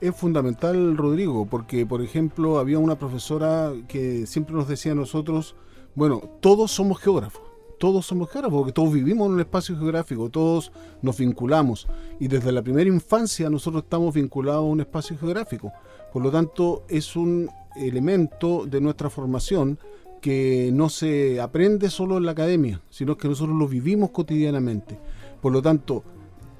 Es 0.00 0.14
fundamental, 0.14 0.96
Rodrigo, 0.96 1.46
porque, 1.46 1.84
por 1.84 2.02
ejemplo, 2.02 2.58
había 2.58 2.78
una 2.78 2.98
profesora 2.98 3.72
que 3.88 4.26
siempre 4.26 4.54
nos 4.54 4.68
decía 4.68 4.92
a 4.92 4.94
nosotros, 4.94 5.56
bueno, 5.96 6.20
todos 6.40 6.70
somos 6.70 7.00
geógrafos 7.00 7.48
todos 7.78 8.06
somos 8.06 8.28
geógrafos, 8.30 8.58
porque 8.58 8.72
todos 8.72 8.92
vivimos 8.92 9.26
en 9.28 9.34
un 9.34 9.40
espacio 9.40 9.76
geográfico, 9.76 10.28
todos 10.28 10.72
nos 11.00 11.16
vinculamos. 11.16 11.86
Y 12.18 12.28
desde 12.28 12.52
la 12.52 12.62
primera 12.62 12.88
infancia 12.88 13.48
nosotros 13.48 13.84
estamos 13.84 14.14
vinculados 14.14 14.62
a 14.62 14.66
un 14.66 14.80
espacio 14.80 15.16
geográfico. 15.16 15.72
Por 16.12 16.22
lo 16.22 16.30
tanto, 16.30 16.84
es 16.88 17.16
un 17.16 17.50
elemento 17.76 18.66
de 18.66 18.80
nuestra 18.80 19.10
formación 19.10 19.78
que 20.20 20.70
no 20.72 20.88
se 20.88 21.40
aprende 21.40 21.90
solo 21.90 22.18
en 22.18 22.26
la 22.26 22.32
academia, 22.32 22.80
sino 22.90 23.16
que 23.16 23.28
nosotros 23.28 23.56
lo 23.56 23.68
vivimos 23.68 24.10
cotidianamente. 24.10 24.98
Por 25.40 25.52
lo 25.52 25.62
tanto, 25.62 26.02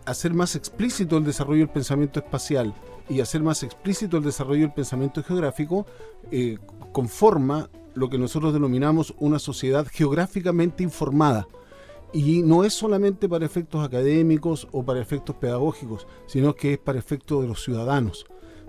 hacer 0.06 0.32
más 0.32 0.54
explícito 0.54 1.16
el 1.16 1.24
desarrollo 1.24 1.60
del 1.60 1.68
pensamiento 1.72 2.20
espacial 2.20 2.74
y 3.08 3.20
hacer 3.20 3.42
más 3.42 3.62
explícito 3.62 4.16
el 4.16 4.24
desarrollo 4.24 4.62
del 4.62 4.72
pensamiento 4.72 5.22
geográfico 5.22 5.86
eh, 6.30 6.58
conforma 6.92 7.68
lo 7.94 8.08
que 8.08 8.18
nosotros 8.18 8.52
denominamos 8.52 9.14
una 9.18 9.38
sociedad 9.38 9.86
geográficamente 9.90 10.82
informada. 10.82 11.48
Y 12.12 12.42
no 12.42 12.64
es 12.64 12.72
solamente 12.72 13.28
para 13.28 13.44
efectos 13.44 13.84
académicos 13.84 14.66
o 14.72 14.82
para 14.82 15.00
efectos 15.00 15.36
pedagógicos, 15.36 16.06
sino 16.26 16.54
que 16.54 16.74
es 16.74 16.78
para 16.78 16.98
efectos 16.98 17.42
de 17.42 17.48
los 17.48 17.62
ciudadanos. 17.62 18.24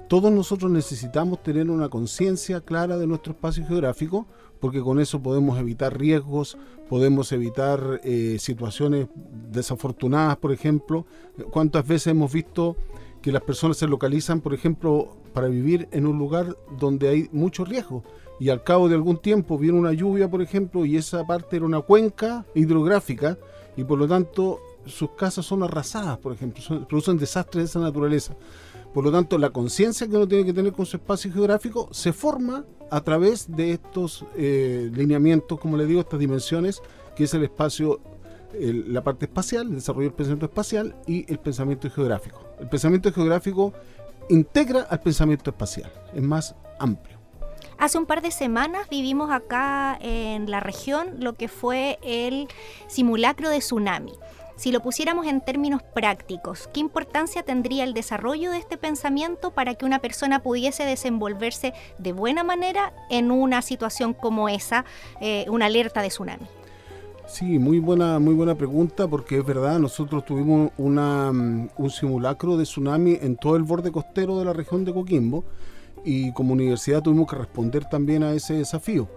Todos 0.09 0.31
nosotros 0.31 0.71
necesitamos 0.71 1.43
tener 1.43 1.69
una 1.69 1.87
conciencia 1.87 2.61
clara 2.61 2.97
de 2.97 3.05
nuestro 3.05 3.33
espacio 3.33 3.63
geográfico, 3.67 4.25
porque 4.59 4.81
con 4.81 4.99
eso 4.99 5.21
podemos 5.21 5.59
evitar 5.59 5.99
riesgos, 5.99 6.57
podemos 6.89 7.31
evitar 7.31 8.01
eh, 8.03 8.37
situaciones 8.39 9.07
desafortunadas, 9.51 10.37
por 10.37 10.51
ejemplo. 10.51 11.05
¿Cuántas 11.51 11.87
veces 11.87 12.07
hemos 12.07 12.33
visto 12.33 12.75
que 13.21 13.31
las 13.31 13.43
personas 13.43 13.77
se 13.77 13.85
localizan, 13.85 14.41
por 14.41 14.55
ejemplo, 14.55 15.15
para 15.31 15.47
vivir 15.47 15.87
en 15.91 16.07
un 16.07 16.17
lugar 16.17 16.57
donde 16.79 17.07
hay 17.07 17.29
mucho 17.31 17.63
riesgo? 17.63 18.03
y 18.39 18.49
al 18.49 18.63
cabo 18.63 18.87
de 18.87 18.95
algún 18.95 19.17
tiempo 19.17 19.57
viene 19.57 19.77
una 19.77 19.91
lluvia, 19.91 20.29
por 20.29 20.41
ejemplo, 20.41 20.85
y 20.85 20.95
esa 20.95 21.27
parte 21.27 21.57
era 21.57 21.65
una 21.65 21.81
cuenca 21.81 22.45
hidrográfica 22.55 23.37
y 23.75 23.83
por 23.83 23.99
lo 23.99 24.07
tanto 24.07 24.61
sus 24.85 25.11
casas 25.11 25.45
son 25.45 25.61
arrasadas, 25.61 26.17
por 26.17 26.31
ejemplo, 26.31 26.87
producen 26.87 27.17
desastres 27.17 27.65
de 27.65 27.69
esa 27.69 27.79
naturaleza. 27.79 28.35
Por 28.93 29.03
lo 29.03 29.11
tanto, 29.11 29.37
la 29.37 29.51
conciencia 29.51 30.07
que 30.07 30.15
uno 30.15 30.27
tiene 30.27 30.45
que 30.45 30.53
tener 30.53 30.73
con 30.73 30.85
su 30.85 30.97
espacio 30.97 31.31
geográfico 31.31 31.89
se 31.91 32.11
forma 32.11 32.65
a 32.89 33.01
través 33.01 33.49
de 33.55 33.71
estos 33.73 34.25
eh, 34.35 34.89
lineamientos, 34.93 35.59
como 35.59 35.77
le 35.77 35.85
digo, 35.85 36.01
estas 36.01 36.19
dimensiones, 36.19 36.81
que 37.15 37.25
es 37.25 37.33
el 37.33 37.43
espacio, 37.43 38.01
la 38.53 39.03
parte 39.03 39.25
espacial, 39.25 39.67
el 39.67 39.75
desarrollo 39.75 40.07
del 40.07 40.15
pensamiento 40.15 40.45
espacial 40.47 40.95
y 41.05 41.31
el 41.31 41.37
pensamiento 41.39 41.89
geográfico. 41.89 42.43
El 42.59 42.67
pensamiento 42.67 43.11
geográfico 43.11 43.73
integra 44.29 44.81
al 44.81 45.01
pensamiento 45.01 45.51
espacial, 45.51 45.91
es 46.13 46.23
más 46.23 46.55
amplio. 46.79 47.19
Hace 47.77 47.97
un 47.97 48.05
par 48.05 48.21
de 48.21 48.31
semanas 48.31 48.89
vivimos 48.89 49.31
acá 49.31 49.97
en 50.01 50.51
la 50.51 50.59
región 50.59 51.15
lo 51.19 51.33
que 51.33 51.47
fue 51.47 51.97
el 52.01 52.47
simulacro 52.87 53.49
de 53.49 53.59
tsunami. 53.59 54.13
Si 54.59 54.73
lo 54.73 54.81
pusiéramos 54.81 55.25
en 55.25 55.39
términos 55.39 55.81
prácticos, 55.81 56.69
¿qué 56.73 56.81
importancia 56.81 57.43
tendría 57.43 57.85
el 57.85 57.93
desarrollo 57.93 58.51
de 58.51 58.57
este 58.57 58.77
pensamiento 58.77 59.51
para 59.51 59.75
que 59.75 59.85
una 59.85 59.99
persona 59.99 60.43
pudiese 60.43 60.83
desenvolverse 60.83 61.73
de 61.97 62.11
buena 62.11 62.43
manera 62.43 62.91
en 63.09 63.31
una 63.31 63.61
situación 63.61 64.13
como 64.13 64.49
esa, 64.49 64.83
eh, 65.21 65.45
una 65.47 65.67
alerta 65.67 66.01
de 66.01 66.09
tsunami? 66.09 66.45
Sí, 67.25 67.57
muy 67.57 67.79
buena, 67.79 68.19
muy 68.19 68.33
buena 68.33 68.53
pregunta 68.53 69.07
porque 69.07 69.37
es 69.37 69.45
verdad, 69.45 69.79
nosotros 69.79 70.25
tuvimos 70.25 70.71
una, 70.75 71.31
mm, 71.31 71.69
un 71.77 71.89
simulacro 71.89 72.57
de 72.57 72.65
tsunami 72.65 73.17
en 73.21 73.37
todo 73.37 73.55
el 73.55 73.63
borde 73.63 73.93
costero 73.93 74.37
de 74.39 74.43
la 74.43 74.51
región 74.51 74.83
de 74.83 74.93
Coquimbo 74.93 75.45
y 76.03 76.33
como 76.33 76.51
universidad 76.51 77.01
tuvimos 77.01 77.29
que 77.29 77.37
responder 77.37 77.85
también 77.85 78.23
a 78.23 78.33
ese 78.33 78.55
desafío. 78.55 79.07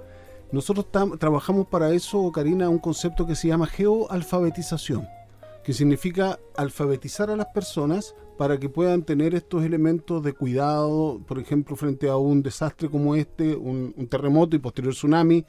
Nosotros 0.53 0.87
trabajamos 1.19 1.67
para 1.67 1.91
eso, 1.91 2.31
Karina, 2.31 2.69
un 2.69 2.79
concepto 2.79 3.27
que 3.27 3.35
se 3.35 3.49
llama 3.49 3.67
geoalfabetización, 3.67 5.09
que 5.65 5.73
significa 5.73 6.39
alfabetizar 6.57 7.31
a 7.31 7.37
las 7.37 7.47
personas 7.47 8.15
para 8.39 8.59
que 8.59 8.69
puedan 8.69 9.03
tener 9.03 9.35
estos 9.35 9.65
elementos 9.65 10.23
de 10.23 10.33
cuidado, 10.33 11.21
por 11.27 11.39
ejemplo, 11.39 11.77
frente 11.77 12.09
a 12.09 12.17
un 12.17 12.43
desastre 12.43 12.89
como 12.89 13.15
este, 13.15 13.55
un, 13.55 13.95
un 13.97 14.07
terremoto 14.09 14.57
y 14.57 14.59
posterior 14.59 14.95
tsunami 14.95 15.45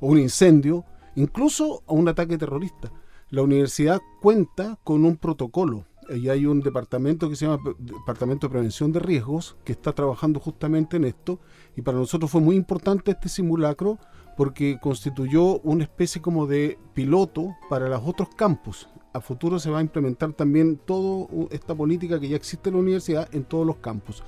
o 0.00 0.08
un 0.08 0.18
incendio, 0.18 0.84
incluso 1.16 1.82
a 1.86 1.92
un 1.92 2.08
ataque 2.08 2.38
terrorista. 2.38 2.92
La 3.30 3.42
universidad 3.42 4.00
cuenta 4.20 4.78
con 4.84 5.04
un 5.04 5.16
protocolo 5.16 5.84
y 6.08 6.28
hay 6.28 6.46
un 6.46 6.60
departamento 6.60 7.28
que 7.28 7.36
se 7.36 7.46
llama 7.46 7.62
Departamento 7.78 8.46
de 8.46 8.52
Prevención 8.52 8.92
de 8.92 9.00
Riesgos 9.00 9.56
que 9.64 9.72
está 9.72 9.92
trabajando 9.92 10.38
justamente 10.38 10.96
en 10.96 11.04
esto 11.04 11.40
y 11.74 11.82
para 11.82 11.98
nosotros 11.98 12.30
fue 12.30 12.40
muy 12.40 12.56
importante 12.56 13.10
este 13.10 13.28
simulacro 13.28 13.98
porque 14.36 14.78
constituyó 14.80 15.58
una 15.60 15.84
especie 15.84 16.20
como 16.20 16.46
de 16.46 16.78
piloto 16.94 17.56
para 17.68 17.88
los 17.88 18.02
otros 18.04 18.28
campus. 18.36 18.88
A 19.16 19.20
futuro 19.20 19.58
se 19.58 19.70
va 19.70 19.78
a 19.78 19.82
implementar 19.82 20.32
también 20.32 20.76
toda 20.76 21.26
esta 21.50 21.74
política 21.74 22.20
que 22.20 22.28
ya 22.28 22.36
existe 22.36 22.68
en 22.68 22.76
la 22.76 22.82
universidad 22.82 23.28
en 23.34 23.44
todos 23.44 23.66
los 23.66 23.76
campus. 23.76 24.22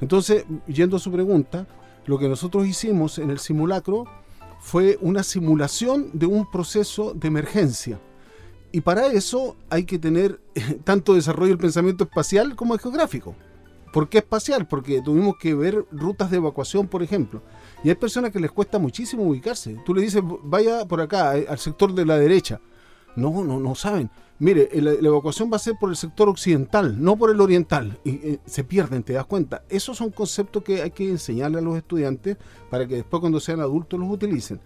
Entonces, 0.00 0.44
yendo 0.66 0.96
a 0.96 1.00
su 1.00 1.10
pregunta, 1.10 1.66
lo 2.06 2.18
que 2.18 2.28
nosotros 2.28 2.66
hicimos 2.66 3.18
en 3.18 3.30
el 3.30 3.38
simulacro 3.38 4.04
fue 4.60 4.98
una 5.00 5.22
simulación 5.22 6.10
de 6.12 6.26
un 6.26 6.50
proceso 6.50 7.14
de 7.14 7.28
emergencia 7.28 8.00
y 8.74 8.80
para 8.80 9.06
eso 9.06 9.54
hay 9.70 9.84
que 9.84 10.00
tener 10.00 10.40
tanto 10.82 11.14
desarrollo 11.14 11.50
del 11.50 11.58
pensamiento 11.58 12.02
espacial 12.02 12.56
como 12.56 12.74
el 12.74 12.80
geográfico. 12.80 13.36
¿Por 13.92 14.08
qué 14.08 14.18
espacial? 14.18 14.66
Porque 14.66 15.00
tuvimos 15.00 15.36
que 15.38 15.54
ver 15.54 15.86
rutas 15.92 16.28
de 16.28 16.38
evacuación, 16.38 16.88
por 16.88 17.00
ejemplo. 17.00 17.40
Y 17.84 17.90
hay 17.90 17.94
personas 17.94 18.32
que 18.32 18.40
les 18.40 18.50
cuesta 18.50 18.80
muchísimo 18.80 19.22
ubicarse. 19.22 19.80
Tú 19.86 19.94
le 19.94 20.02
dices, 20.02 20.24
vaya 20.42 20.84
por 20.86 21.00
acá, 21.00 21.38
eh, 21.38 21.46
al 21.48 21.60
sector 21.60 21.94
de 21.94 22.04
la 22.04 22.18
derecha. 22.18 22.60
No, 23.16 23.44
no, 23.44 23.60
no 23.60 23.74
saben. 23.74 24.10
Mire, 24.38 24.68
la, 24.74 24.92
evacuación 24.92 25.50
va 25.52 25.56
a 25.56 25.60
ser 25.60 25.74
por 25.78 25.90
el 25.90 25.96
sector 25.96 26.28
occidental, 26.28 27.02
no 27.02 27.16
por 27.16 27.30
el 27.30 27.40
oriental. 27.40 27.98
Y 28.04 28.10
eh, 28.10 28.38
se 28.44 28.64
pierden, 28.64 29.02
te 29.02 29.12
das 29.12 29.26
cuenta. 29.26 29.62
Esos 29.68 29.96
son 29.96 30.10
conceptos 30.10 30.64
que 30.64 30.82
hay 30.82 30.90
que 30.90 31.08
enseñarle 31.08 31.58
a 31.58 31.62
los 31.62 31.76
estudiantes 31.76 32.36
para 32.70 32.86
que 32.86 32.96
después 32.96 33.20
cuando 33.20 33.38
sean 33.38 33.60
adultos 33.60 34.00
los 34.00 34.10
utilicen. 34.10 34.60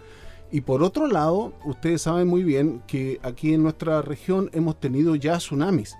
Y 0.50 0.62
por 0.62 0.82
otro 0.82 1.06
lado, 1.06 1.52
ustedes 1.66 2.02
saben 2.02 2.26
muy 2.26 2.42
bien 2.42 2.82
que 2.86 3.20
aquí 3.22 3.52
en 3.52 3.62
nuestra 3.62 4.00
región 4.00 4.48
hemos 4.54 4.80
tenido 4.80 5.14
ya 5.14 5.36
tsunamis. 5.36 5.94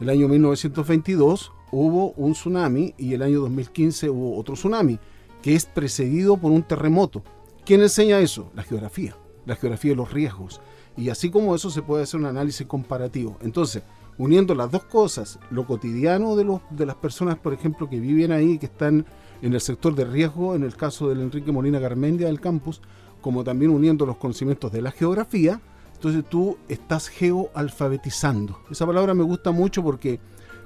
El 0.00 0.10
año 0.10 0.28
1922 0.28 1.52
hubo 1.70 2.12
un 2.12 2.32
tsunami 2.32 2.94
y 2.98 3.14
el 3.14 3.22
año 3.22 3.40
2015 3.40 4.10
hubo 4.10 4.38
otro 4.38 4.54
tsunami, 4.54 4.98
que 5.40 5.54
es 5.54 5.64
precedido 5.64 6.36
por 6.36 6.52
un 6.52 6.62
terremoto. 6.62 7.22
¿Quién 7.64 7.80
enseña 7.80 8.18
eso? 8.18 8.50
La 8.54 8.62
geografía, 8.62 9.16
la 9.46 9.56
geografía 9.56 9.92
de 9.92 9.96
los 9.96 10.12
riesgos. 10.12 10.60
Y 10.96 11.08
así 11.08 11.30
como 11.30 11.54
eso 11.54 11.70
se 11.70 11.82
puede 11.82 12.04
hacer 12.04 12.20
un 12.20 12.26
análisis 12.26 12.66
comparativo. 12.66 13.36
Entonces, 13.40 13.82
uniendo 14.18 14.54
las 14.54 14.70
dos 14.70 14.84
cosas, 14.84 15.38
lo 15.50 15.66
cotidiano 15.66 16.36
de, 16.36 16.44
los, 16.44 16.60
de 16.70 16.86
las 16.86 16.96
personas, 16.96 17.36
por 17.36 17.52
ejemplo, 17.52 17.88
que 17.88 17.98
viven 17.98 18.32
ahí, 18.32 18.58
que 18.58 18.66
están 18.66 19.06
en 19.42 19.52
el 19.52 19.60
sector 19.60 19.94
de 19.94 20.04
riesgo, 20.04 20.54
en 20.54 20.62
el 20.62 20.76
caso 20.76 21.08
del 21.08 21.20
Enrique 21.20 21.52
Molina 21.52 21.78
Garmendia 21.78 22.28
del 22.28 22.40
campus, 22.40 22.80
como 23.20 23.42
también 23.42 23.70
uniendo 23.70 24.06
los 24.06 24.16
conocimientos 24.16 24.70
de 24.70 24.82
la 24.82 24.90
geografía, 24.90 25.60
entonces 25.94 26.24
tú 26.28 26.58
estás 26.68 27.08
geoalfabetizando. 27.08 28.58
Esa 28.70 28.86
palabra 28.86 29.14
me 29.14 29.22
gusta 29.22 29.50
mucho 29.50 29.82
porque 29.82 30.20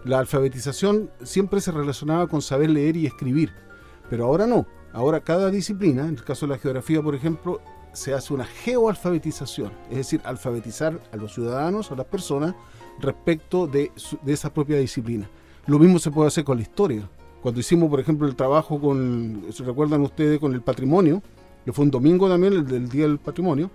la 0.04 0.18
alfabetización 0.18 1.10
siempre 1.22 1.60
se 1.60 1.70
relacionaba 1.70 2.26
con 2.26 2.42
saber 2.42 2.70
leer 2.70 2.96
y 2.96 3.06
escribir, 3.06 3.52
pero 4.10 4.24
ahora 4.24 4.46
no. 4.46 4.66
Ahora 4.92 5.20
cada 5.20 5.50
disciplina, 5.50 6.02
en 6.02 6.16
el 6.16 6.24
caso 6.24 6.46
de 6.46 6.54
la 6.54 6.58
geografía, 6.58 7.02
por 7.02 7.14
ejemplo, 7.14 7.60
se 7.92 8.14
hace 8.14 8.34
una 8.34 8.44
geoalfabetización, 8.44 9.72
es 9.90 9.96
decir, 9.96 10.20
alfabetizar 10.24 11.00
a 11.12 11.16
los 11.16 11.34
ciudadanos, 11.34 11.90
a 11.90 11.96
las 11.96 12.06
personas, 12.06 12.54
respecto 13.00 13.66
de, 13.66 13.92
esa 14.26 14.52
propia 14.52 14.78
disciplina. 14.78 15.28
Lo 15.66 15.78
mismo 15.78 15.98
se 15.98 16.10
puede 16.10 16.28
hacer 16.28 16.44
con 16.44 16.56
la 16.56 16.62
historia. 16.62 17.08
Cuando 17.42 17.60
hicimos, 17.60 17.88
por 17.88 18.00
ejemplo, 18.00 18.26
el 18.26 18.34
trabajo 18.34 18.80
con, 18.80 19.44
¿se 19.50 19.64
recuerdan 19.64 20.00
ustedes, 20.02 20.38
con 20.40 20.54
el 20.54 20.62
patrimonio, 20.62 21.22
que 21.64 21.72
fue 21.72 21.84
un 21.84 21.90
domingo 21.90 22.28
también, 22.28 22.54
el 22.54 22.66
del 22.66 22.88
Día 22.88 23.06
del 23.06 23.18
Patrimonio, 23.18 23.70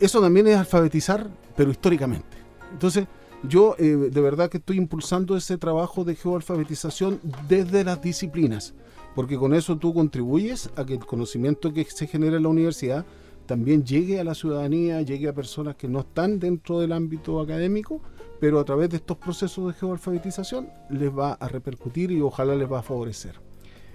eso 0.00 0.20
también 0.20 0.48
es 0.48 0.56
alfabetizar, 0.56 1.28
pero 1.56 1.70
históricamente. 1.70 2.36
Entonces, 2.72 3.06
yo 3.44 3.74
eh, 3.78 3.84
de 3.84 4.20
verdad 4.20 4.48
que 4.50 4.58
estoy 4.58 4.76
impulsando 4.76 5.36
ese 5.36 5.58
trabajo 5.58 6.04
de 6.04 6.14
geoalfabetización 6.14 7.20
desde 7.48 7.84
las 7.84 8.00
disciplinas, 8.02 8.74
porque 9.14 9.36
con 9.36 9.54
eso 9.54 9.76
tú 9.76 9.92
contribuyes 9.94 10.70
a 10.76 10.84
que 10.84 10.94
el 10.94 11.06
conocimiento 11.06 11.72
que 11.72 11.84
se 11.84 12.06
genera 12.06 12.36
en 12.36 12.44
la 12.44 12.48
universidad 12.48 13.04
también 13.52 13.84
llegue 13.84 14.18
a 14.18 14.24
la 14.24 14.34
ciudadanía, 14.34 15.02
llegue 15.02 15.28
a 15.28 15.34
personas 15.34 15.76
que 15.76 15.86
no 15.86 16.00
están 16.00 16.38
dentro 16.38 16.80
del 16.80 16.90
ámbito 16.90 17.38
académico, 17.38 18.00
pero 18.40 18.58
a 18.58 18.64
través 18.64 18.88
de 18.88 18.96
estos 18.96 19.18
procesos 19.18 19.66
de 19.66 19.78
geoalfabetización 19.78 20.70
les 20.88 21.10
va 21.10 21.34
a 21.34 21.48
repercutir 21.48 22.10
y 22.12 22.22
ojalá 22.22 22.54
les 22.54 22.72
va 22.72 22.78
a 22.78 22.82
favorecer. 22.82 23.38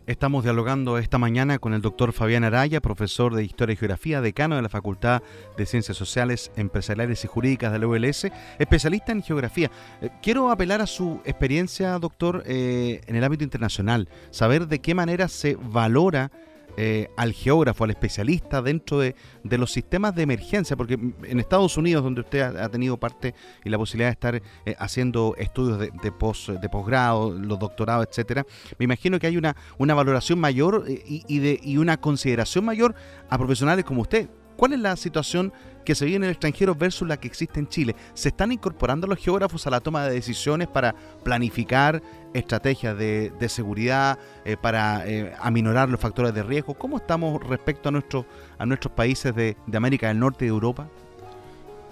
Estamos 0.06 0.43
dialogando 0.43 1.00
esta 1.00 1.17
mañana 1.17 1.58
con 1.58 1.74
el 1.74 1.82
doctor 1.82 2.13
Fabián 2.13 2.43
Araya, 2.43 2.82
profesor 2.82 3.34
de 3.34 3.46
Historia 3.46 3.74
y 3.74 3.78
Geografía, 3.78 4.22
decano 4.22 4.58
de 4.58 4.62
la 4.62 4.70
Facultad 4.70 5.24
de 5.58 5.65
Ciencias 5.65 5.98
Sociales, 5.98 6.52
Empresariales 6.56 7.24
y 7.24 7.28
Jurídicas 7.28 7.72
de 7.72 7.80
la 7.80 7.88
ULS, 7.88 8.28
especialista 8.60 9.12
en 9.12 9.24
geografía. 9.24 9.72
Eh, 10.02 10.12
quiero 10.22 10.52
apelar 10.52 10.82
a 10.82 10.86
su 10.86 11.20
experiencia, 11.26 11.98
doctor, 11.98 12.43
eh, 12.46 13.02
en 13.08 13.15
el 13.15 13.24
ámbito 13.24 13.43
internacional, 13.43 14.08
saber 14.30 14.67
de 14.67 14.82
qué 14.82 14.93
manera 14.93 15.28
se 15.28 15.56
valora 15.56 16.32
eh, 16.80 17.10
al 17.18 17.34
geógrafo, 17.34 17.84
al 17.84 17.90
especialista 17.90 18.62
dentro 18.62 19.00
de, 19.00 19.16
los 19.44 19.72
sistemas 19.72 20.13
de 20.16 20.22
emergencia, 20.22 20.78
porque 20.78 20.94
en 20.94 21.40
Estados 21.40 21.76
Unidos, 21.76 22.04
donde 22.04 22.22
usted 22.22 22.42
ha, 22.42 22.70
tenido 22.70 22.98
parte 22.98 23.34
y 23.66 23.70
la 23.70 23.80
posibilidad 23.80 24.10
de 24.10 24.13
estar 24.13 24.36
eh, 24.36 24.76
haciendo 24.78 25.34
estudios 25.40 25.80
de, 25.80 25.88
de, 25.88 26.60
de 26.62 26.70
posgrado, 26.70 27.32
los 27.32 27.58
doctorados, 27.58 28.06
etcétera, 28.10 28.46
me 28.78 28.84
imagino 28.86 29.18
que 29.20 29.26
hay 29.26 29.38
una, 29.38 29.56
una 29.80 29.96
valoración 29.96 30.40
mayor 30.40 30.86
eh, 30.88 31.02
y, 31.06 31.40
de, 31.40 31.60
y 31.63 31.78
una 31.78 31.98
consideración 31.98 32.63
mayor 32.63 32.94
a 33.28 33.38
profesionales 33.40 33.84
como 33.84 34.02
usted. 34.02 34.30
¿Cuál 34.58 34.74
es 34.74 34.80
la 34.80 34.96
situación 34.96 35.54
que 35.86 35.93
se 35.93 36.06
vive 36.06 36.17
en 36.17 36.24
el 36.24 36.32
extranjero 36.32 36.74
versus 36.74 37.08
la 37.08 37.17
que 37.17 37.28
existe 37.28 37.60
en 37.60 37.67
Chile? 37.67 37.96
¿Se 38.15 38.30
están 38.30 38.52
incorporando 38.52 39.06
los 39.06 39.20
geógrafos 39.20 39.67
a 39.67 39.70
la 39.70 39.80
toma 39.80 40.04
de 40.06 40.15
decisiones 40.15 40.67
para 40.67 40.96
planificar 41.24 42.02
estrategias 42.34 42.98
de, 42.98 43.32
seguridad, 43.50 44.17
eh, 44.46 44.58
para 44.60 45.08
eh, 45.08 45.32
aminorar 45.39 45.89
los 45.89 46.02
factores 46.02 46.34
de 46.34 46.41
riesgo? 46.41 46.74
¿Cómo 46.74 46.98
estamos 46.98 47.41
respecto 47.48 47.89
a, 47.89 47.91
nuestro, 47.91 48.26
a 48.58 48.65
nuestros 48.65 48.91
países 48.93 49.34
de, 49.36 49.56
América 49.72 50.08
del 50.08 50.20
Norte 50.20 50.46
y 50.46 50.48
de 50.48 50.54
Europa? 50.54 50.89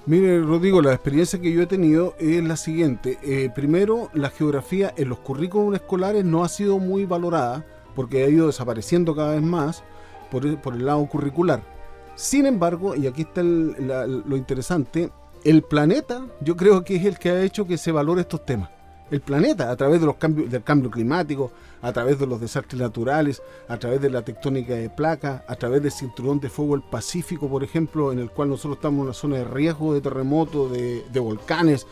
Mire, 0.07 0.41
Rodrigo, 0.41 0.81
la 0.81 0.93
experiencia 0.93 1.39
que 1.39 1.53
yo 1.53 1.61
he 1.61 1.67
tenido 1.67 2.15
es 2.19 2.43
la 2.43 2.57
siguiente. 2.57 3.19
Eh, 3.21 3.51
primero, 3.53 4.09
la 4.13 4.31
geografía 4.31 4.91
en 4.97 5.09
los 5.09 5.19
currículos 5.19 5.75
escolares 5.75 6.25
no 6.25 6.43
ha 6.43 6.49
sido 6.49 6.79
muy 6.79 7.05
valorada 7.05 7.63
porque 7.95 8.23
ha 8.23 8.29
ido 8.29 8.47
desapareciendo 8.47 9.15
cada 9.15 9.33
vez 9.33 9.43
más 9.43 9.83
por 10.31 10.45
el 10.45 10.85
lado 10.85 11.05
curricular. 11.05 11.74
Sin 12.15 12.45
embargo, 12.45 12.95
y 12.95 13.07
aquí 13.07 13.23
está 13.23 13.43
lo 13.43 14.37
interesante, 14.37 15.11
el 15.43 15.61
planeta 15.61 16.25
yo 16.41 16.55
creo 16.55 16.83
que 16.83 16.95
es 16.95 17.05
el 17.05 17.19
que 17.19 17.29
ha 17.29 17.41
hecho 17.41 17.67
que 17.67 17.77
se 17.77 17.91
valore 17.91 18.21
estos 18.21 18.45
temas. 18.45 18.69
El 19.11 19.21
planeta, 19.21 19.69
a 19.69 19.75
través 19.75 19.99
de 19.99 20.07
los 20.07 20.15
cambios, 20.15 20.49
del 20.49 20.63
cambio 20.63 20.89
climático, 20.89 21.51
a 21.81 21.93
través 21.93 22.17
de 22.17 22.25
los 22.25 22.41
desastres 22.41 22.81
naturales, 22.81 23.41
a 23.67 23.77
través 23.77 24.01
de 24.01 24.09
la 24.09 24.23
tectónica 24.23 24.73
de 24.73 24.89
placas, 24.89 25.43
a 25.47 25.55
través 25.55 25.83
del 25.83 25.91
cinturón 25.91 26.39
de 26.39 26.49
fuego 26.49 26.75
del 26.75 26.89
Pacífico, 26.89 27.47
por 27.47 27.63
ejemplo, 27.63 28.11
en 28.11 28.17
el 28.17 28.31
cual 28.31 28.49
nosotros 28.49 28.77
estamos 28.77 28.97
en 28.97 29.03
una 29.03 29.13
zona 29.13 29.35
de 29.37 29.43
riesgo 29.43 29.93
de 29.93 30.01
terremotos, 30.01 30.71
de, 30.71 31.05
de 31.11 31.19
volcanes. 31.19 31.85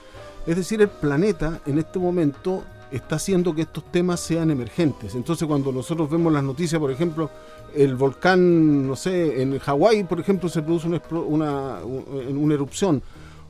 Es 0.47 0.55
decir, 0.55 0.81
el 0.81 0.89
planeta 0.89 1.61
en 1.67 1.77
este 1.77 1.99
momento 1.99 2.63
está 2.95 3.15
haciendo 3.15 3.55
que 3.55 3.63
estos 3.63 3.91
temas 3.91 4.19
sean 4.19 4.51
emergentes. 4.51 5.15
Entonces, 5.15 5.47
cuando 5.47 5.71
nosotros 5.71 6.09
vemos 6.09 6.31
las 6.31 6.43
noticias, 6.43 6.79
por 6.79 6.91
ejemplo, 6.91 7.29
el 7.75 7.95
volcán, 7.95 8.87
no 8.87 8.95
sé, 8.95 9.41
en 9.41 9.57
Hawái, 9.57 10.03
por 10.03 10.19
ejemplo, 10.19 10.47
se 10.47 10.61
produce 10.61 10.87
una, 10.87 11.79
una, 11.83 12.53
erupción, 12.53 13.01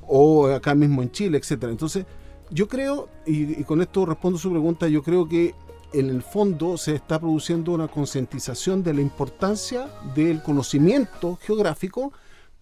o 0.08 0.48
acá 0.48 0.76
mismo 0.76 1.02
en 1.02 1.12
Chile, 1.12 1.38
etcétera. 1.38 1.72
Entonces, 1.72 2.06
yo 2.52 2.68
creo, 2.68 3.10
y, 3.26 3.64
con 3.64 3.82
esto 3.82 4.06
respondo 4.06 4.40
su 4.40 4.50
pregunta, 4.50 4.88
yo 4.88 5.04
creo 5.04 5.28
que 5.28 5.54
en 5.92 6.10
el 6.10 6.24
fondo 6.24 6.78
se 6.78 6.96
está 6.96 7.20
produciendo 7.20 7.74
una 7.74 7.88
concientización 7.88 8.82
de 8.82 8.94
la 8.94 9.02
importancia 9.02 9.88
del 10.16 10.42
conocimiento 10.42 11.38
geográfico, 11.42 12.14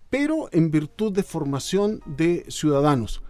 pero 0.10 0.50
en 0.52 0.72
virtud 0.72 1.14
de 1.14 1.24
formación 1.24 2.02
de 2.06 2.46
ciudadanos. 2.50 3.22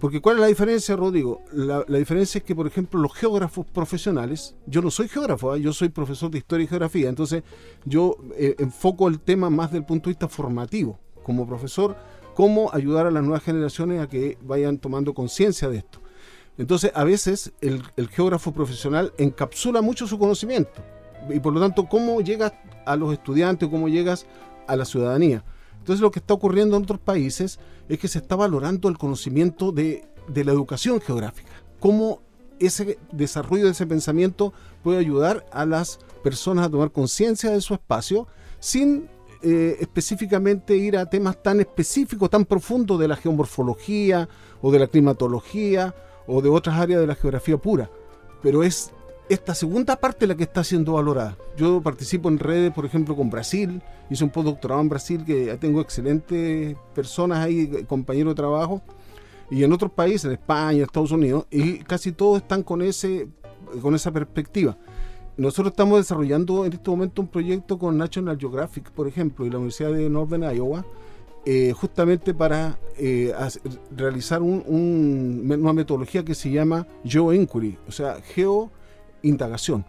Porque 0.00 0.20
¿cuál 0.20 0.36
es 0.36 0.40
la 0.42 0.46
diferencia, 0.48 0.94
Rodrigo? 0.94 1.42
La, 1.52 1.82
diferencia 1.86 2.38
es 2.38 2.44
que, 2.44 2.54
por 2.54 2.66
ejemplo, 2.66 3.00
los 3.00 3.14
geógrafos 3.14 3.64
profesionales, 3.66 4.54
yo 4.66 4.82
no 4.82 4.90
soy 4.90 5.08
geógrafo, 5.08 5.54
¿eh? 5.56 5.60
yo 5.60 5.72
soy 5.72 5.88
profesor 5.88 6.30
de 6.30 6.38
historia 6.38 6.64
y 6.64 6.68
geografía, 6.68 7.08
entonces 7.08 7.42
yo 7.84 8.16
eh, 8.36 8.56
enfoco 8.58 9.08
el 9.08 9.20
tema 9.20 9.48
más 9.48 9.72
del 9.72 9.84
punto 9.84 10.10
de 10.10 10.12
vista 10.12 10.28
formativo, 10.28 10.98
como 11.22 11.46
profesor, 11.46 11.96
cómo 12.34 12.70
ayudar 12.74 13.06
a 13.06 13.10
las 13.10 13.22
nuevas 13.22 13.42
generaciones 13.42 14.02
a 14.02 14.08
que 14.08 14.36
vayan 14.42 14.78
tomando 14.78 15.14
conciencia 15.14 15.70
de 15.70 15.78
esto. 15.78 16.00
Entonces, 16.58 16.92
a 16.94 17.04
veces 17.04 17.52
el, 17.62 17.82
el 17.96 18.08
geógrafo 18.08 18.52
profesional 18.52 19.14
encapsula 19.16 19.80
mucho 19.80 20.06
su 20.06 20.18
conocimiento 20.18 20.82
y 21.30 21.40
por 21.40 21.52
lo 21.52 21.60
tanto, 21.60 21.86
cómo 21.88 22.20
llegas 22.20 22.52
a 22.84 22.96
los 22.96 23.12
estudiantes, 23.12 23.68
cómo 23.68 23.88
llegas 23.88 24.26
a 24.66 24.76
la 24.76 24.84
ciudadanía. 24.84 25.44
Entonces 25.86 26.00
lo 26.00 26.10
que 26.10 26.18
está 26.18 26.34
ocurriendo 26.34 26.76
en 26.76 26.82
otros 26.82 26.98
países 26.98 27.60
es 27.88 28.00
que 28.00 28.08
se 28.08 28.18
está 28.18 28.34
valorando 28.34 28.88
el 28.88 28.98
conocimiento 28.98 29.70
de, 29.70 30.04
la 30.34 30.50
educación 30.50 31.00
geográfica, 31.00 31.52
cómo 31.78 32.22
ese 32.58 32.98
desarrollo 33.12 33.66
de 33.66 33.70
ese 33.70 33.86
pensamiento 33.86 34.52
puede 34.82 34.98
ayudar 34.98 35.46
a 35.52 35.64
las 35.64 36.00
personas 36.24 36.66
a 36.66 36.70
tomar 36.70 36.90
conciencia 36.90 37.52
de 37.52 37.60
su 37.60 37.72
espacio 37.72 38.26
sin 38.58 39.08
eh, 39.44 39.76
específicamente 39.78 40.76
ir 40.76 40.96
a 40.96 41.06
temas 41.06 41.40
tan 41.40 41.60
específicos, 41.60 42.30
tan 42.30 42.46
profundos 42.46 42.98
de 42.98 43.06
la 43.06 43.14
geomorfología 43.14 44.28
o 44.62 44.72
de 44.72 44.80
la 44.80 44.88
climatología 44.88 45.94
o 46.26 46.42
de 46.42 46.48
otras 46.48 46.80
áreas 46.80 47.00
de 47.00 47.06
la 47.06 47.14
geografía 47.14 47.58
pura. 47.58 47.88
Pero 48.42 48.64
es 48.64 48.90
esta 49.28 49.54
segunda 49.54 49.96
parte 49.96 50.26
la 50.26 50.36
que 50.36 50.44
está 50.44 50.62
siendo 50.62 50.92
valorada. 50.92 51.36
Yo 51.56 51.80
participo 51.80 52.28
en 52.28 52.38
redes, 52.38 52.72
por 52.72 52.84
ejemplo, 52.84 53.16
con 53.16 53.30
Brasil, 53.30 53.82
hice 54.08 54.24
un 54.24 54.30
postdoctorado 54.30 54.80
en 54.80 54.88
Brasil, 54.88 55.24
que 55.24 55.56
tengo 55.60 55.80
excelentes 55.80 56.76
personas 56.94 57.38
ahí, 57.38 57.84
compañeros 57.88 58.32
de 58.32 58.36
trabajo, 58.36 58.82
y 59.50 59.64
en 59.64 59.72
otros 59.72 59.90
países, 59.92 60.26
en 60.26 60.32
España, 60.32 60.84
Estados 60.84 61.10
Unidos, 61.10 61.46
y 61.50 61.78
casi 61.78 62.12
todos 62.12 62.42
están 62.42 62.62
con, 62.62 62.82
ese, 62.82 63.28
con 63.82 63.94
esa 63.94 64.12
perspectiva. 64.12 64.76
Nosotros 65.36 65.72
estamos 65.72 65.98
desarrollando 65.98 66.64
en 66.64 66.72
este 66.72 66.90
momento 66.90 67.20
un 67.20 67.28
proyecto 67.28 67.78
con 67.78 67.98
National 67.98 68.38
Geographic, 68.38 68.90
por 68.90 69.06
ejemplo, 69.06 69.44
y 69.44 69.50
la 69.50 69.58
Universidad 69.58 69.92
de 69.92 70.08
Northern 70.08 70.44
Iowa, 70.44 70.86
eh, 71.44 71.72
justamente 71.72 72.32
para 72.34 72.78
eh, 72.96 73.32
realizar 73.94 74.42
una 74.42 75.72
metodología 75.72 76.24
que 76.24 76.34
se 76.34 76.50
llama 76.50 76.86
GeoInquiry, 77.04 77.78
o 77.86 77.92
sea, 77.92 78.16
geo 78.20 78.72
indagación. 79.28 79.84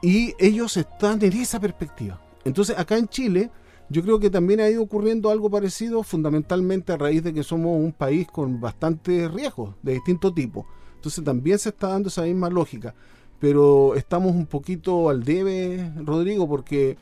y 0.00 0.34
ellos 0.38 0.76
están 0.76 1.20
en 1.24 1.32
esa 1.32 1.58
perspectiva. 1.58 2.20
Entonces 2.44 2.78
acá 2.78 2.96
en 2.96 3.08
Chile 3.08 3.50
yo 3.90 4.02
creo 4.02 4.20
que 4.20 4.30
también 4.30 4.60
ha 4.60 4.68
ido 4.68 4.82
ocurriendo 4.82 5.30
algo 5.30 5.50
parecido 5.50 6.02
fundamentalmente 6.02 6.92
a 6.92 6.98
raíz 6.98 7.22
de 7.22 7.32
que 7.32 7.42
somos 7.42 7.78
un 7.80 7.92
país 7.92 8.28
con 8.28 8.60
bastantes 8.60 9.30
riesgos 9.32 9.74
de 9.82 9.94
distinto 9.94 10.32
tipo. 10.32 10.66
Entonces 10.94 11.24
también 11.24 11.58
se 11.58 11.70
está 11.70 11.88
dando 11.88 12.08
esa 12.08 12.22
misma 12.22 12.50
lógica. 12.50 12.94
Pero 13.40 13.94
estamos 13.94 14.32
un 14.32 14.46
poquito 14.46 15.08
al 15.08 15.24
debe, 15.24 15.92
Rodrigo, 16.04 16.46
porque 16.48 16.98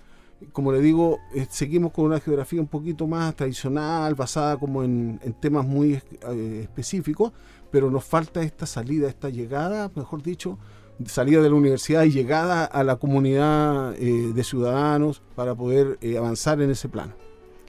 como 0.52 0.70
le 0.70 0.80
digo, 0.80 1.18
eh, 1.34 1.46
seguimos 1.48 1.92
con 1.92 2.04
una 2.04 2.20
geografía 2.20 2.60
un 2.60 2.66
poquito 2.66 3.06
más 3.06 3.34
tradicional, 3.34 4.14
basada 4.14 4.56
como 4.58 4.82
en, 4.82 5.18
temas 5.40 5.66
muy 5.66 5.94
eh, 5.94 6.60
específicos, 6.62 7.32
pero 7.70 7.90
nos 7.90 8.04
falta 8.04 8.42
esta 8.42 8.66
salida, 8.66 9.08
esta 9.08 9.30
llegada, 9.30 9.90
mejor 9.94 10.22
dicho, 10.22 10.58
salida 11.04 11.42
de 11.42 11.50
la 11.50 11.56
universidad 11.56 12.04
y 12.04 12.10
llegada 12.10 12.64
a 12.64 12.82
la 12.82 12.96
comunidad 12.96 13.94
eh, 13.98 14.32
de 14.34 14.44
ciudadanos 14.44 15.22
para 15.34 15.54
poder 15.54 15.98
avanzar 16.16 16.60
en 16.62 16.70
ese 16.70 16.88
plano 16.88 17.25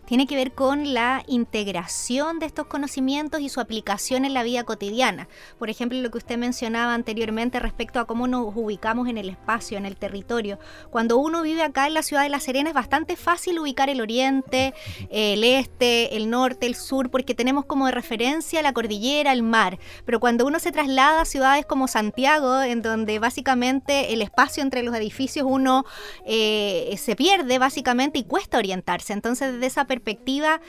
tiene 0.08 0.26
que 0.26 0.38
ver 0.38 0.54
con 0.54 0.93
la 0.93 1.22
integración 1.28 2.39
de 2.39 2.46
estos 2.46 2.67
conocimientos 2.67 3.41
y 3.41 3.50
su 3.50 3.60
aplicación 3.60 4.24
en 4.24 4.34
la 4.34 4.41
vida 4.41 4.63
cotidiana. 4.63 5.28
Por 5.60 5.70
ejemplo, 5.70 6.00
lo 6.00 6.10
que 6.10 6.17
usted 6.17 6.38
mencionaba 6.38 6.93
anteriormente 6.93 7.60
respecto 7.60 8.00
a 8.00 8.06
cómo 8.06 8.26
nos 8.26 8.56
ubicamos 8.56 9.10
en 9.10 9.17
el 9.17 9.30
espacio, 9.30 9.78
en 9.78 9.86
el 9.86 9.98
territorio. 9.98 10.60
Cuando 10.91 11.17
uno 11.17 11.41
vive 11.41 11.62
acá 11.62 11.88
en 11.88 11.93
la 11.93 12.04
ciudad 12.04 12.24
de 12.24 12.30
La 12.30 12.39
Serena 12.39 12.70
es 12.70 12.74
bastante 12.74 13.17
fácil 13.17 13.60
ubicar 13.60 13.89
el 13.89 14.00
oriente, 14.00 14.74
el 15.10 15.43
este, 15.43 16.15
el 16.15 16.30
norte, 16.30 16.67
el 16.67 16.76
sur, 16.76 17.12
porque 17.12 17.36
tenemos 17.36 17.65
como 17.65 17.88
de 17.88 17.91
referencia 17.91 18.62
la 18.62 18.72
cordillera, 18.72 19.34
el 19.34 19.43
mar. 19.43 19.78
Pero 20.06 20.22
cuando 20.22 20.48
uno 20.48 20.60
se 20.60 20.72
traslada 20.72 21.20
a 21.22 21.26
ciudades 21.26 21.65
como 21.65 21.89
Santiago, 21.89 22.62
en 22.62 22.82
donde 22.82 23.20
básicamente 23.20 24.13
el 24.13 24.22
espacio 24.22 24.63
entre 24.63 24.84
los 24.84 24.96
edificios 24.96 25.46
uno 25.50 25.84
eh, 26.26 26.96
se 26.98 27.17
pierde 27.17 27.60
básicamente 27.60 28.20
y 28.20 28.24
cuesta 28.24 28.58
orientarse. 28.58 29.12
Entonces, 29.12 29.52
desde 29.52 29.65
esa 29.65 29.84
perspectiva 29.84 29.97
perspectiva 30.00 30.62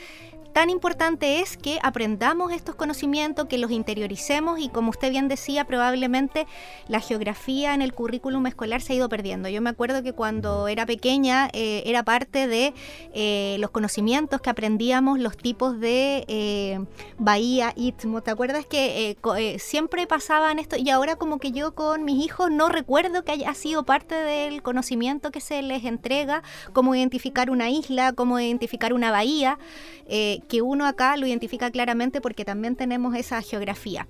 tan 0.59 0.71
importante 0.71 1.39
es 1.39 1.57
que 1.57 1.79
aprendamos 1.85 2.51
estos 2.51 2.75
conocimientos, 2.75 3.47
que 3.47 3.59
los 3.59 3.71
interioricemos 3.71 4.59
y 4.59 4.69
como 4.71 4.91
usted 4.91 5.09
bien 5.09 5.29
decía, 5.29 5.65
probablemente 5.65 6.49
la 6.89 6.99
geografía 6.99 7.75
en 7.75 7.81
el 7.81 7.95
currículum 7.95 8.45
escolar 8.49 8.83
se 8.83 8.93
ha 8.93 8.97
ido 8.97 9.09
perdiendo. 9.09 9.49
Yo 9.49 9.63
me 9.63 9.71
acuerdo 9.71 10.03
que 10.03 10.15
cuando 10.15 10.67
era 10.67 10.85
pequeña 10.85 11.49
eh, 11.53 11.85
era 11.87 12.03
parte 12.03 12.49
de 12.49 12.75
eh, 13.15 13.55
los 13.61 13.71
conocimientos 13.71 14.41
que 14.41 14.51
aprendíamos, 14.51 15.21
los 15.21 15.37
tipos 15.37 15.79
de 15.79 16.25
eh, 16.27 16.81
bahía, 17.19 17.73
istmo. 17.77 18.21
¿Te 18.25 18.33
acuerdas 18.33 18.67
que 18.67 19.17
siempre 19.61 20.09
pasaban 20.09 20.59
esto? 20.59 20.75
Y 20.77 20.91
ahora 20.91 21.15
como 21.15 21.39
que 21.39 21.53
yo 21.53 21.77
con 21.77 22.05
mis 22.05 22.25
hijos 22.25 22.51
no 22.51 22.69
recuerdo 22.69 23.23
que 23.23 23.31
haya 23.31 23.55
sido 23.55 23.85
parte 23.85 24.17
del 24.17 24.61
conocimiento 24.63 25.31
que 25.31 25.41
se 25.41 25.63
les 25.63 25.85
entrega, 25.85 26.43
cómo 26.73 26.97
identificar 26.97 27.49
una 27.49 27.71
isla, 27.71 28.13
cómo 28.13 28.41
identificar 28.41 28.93
una 28.93 29.13
bahía 29.13 29.57
que 30.49 30.63
uno 30.63 30.87
acá 30.87 31.17
lo 31.17 31.27
identifica 31.27 31.71
claramente 31.71 32.21
porque 32.21 32.45
también 32.45 32.75
tenemos 32.75 33.15
esa 33.15 33.41
geografía. 33.43 34.09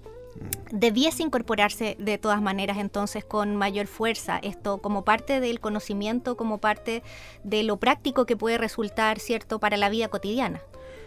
Debiese 0.71 1.23
incorporarse 1.23 1.97
de 1.99 2.19
todas 2.19 2.41
maneras 2.41 2.79
entonces 2.79 3.25
con 3.25 3.57
mayor 3.57 3.87
fuerza 3.87 4.39
esto 4.39 4.79
como 4.79 5.05
parte 5.05 5.41
del 5.41 5.61
conocimiento, 5.61 6.37
como 6.37 6.59
parte 6.59 7.03
de 7.43 7.63
lo 7.65 7.79
práctico 7.79 8.25
que 8.25 8.37
puede 8.37 8.59
resultar, 8.59 9.19
¿cierto?, 9.19 9.59
para 9.59 9.77
la 9.77 9.89
vida 9.89 10.09
cotidiana. 10.09 10.61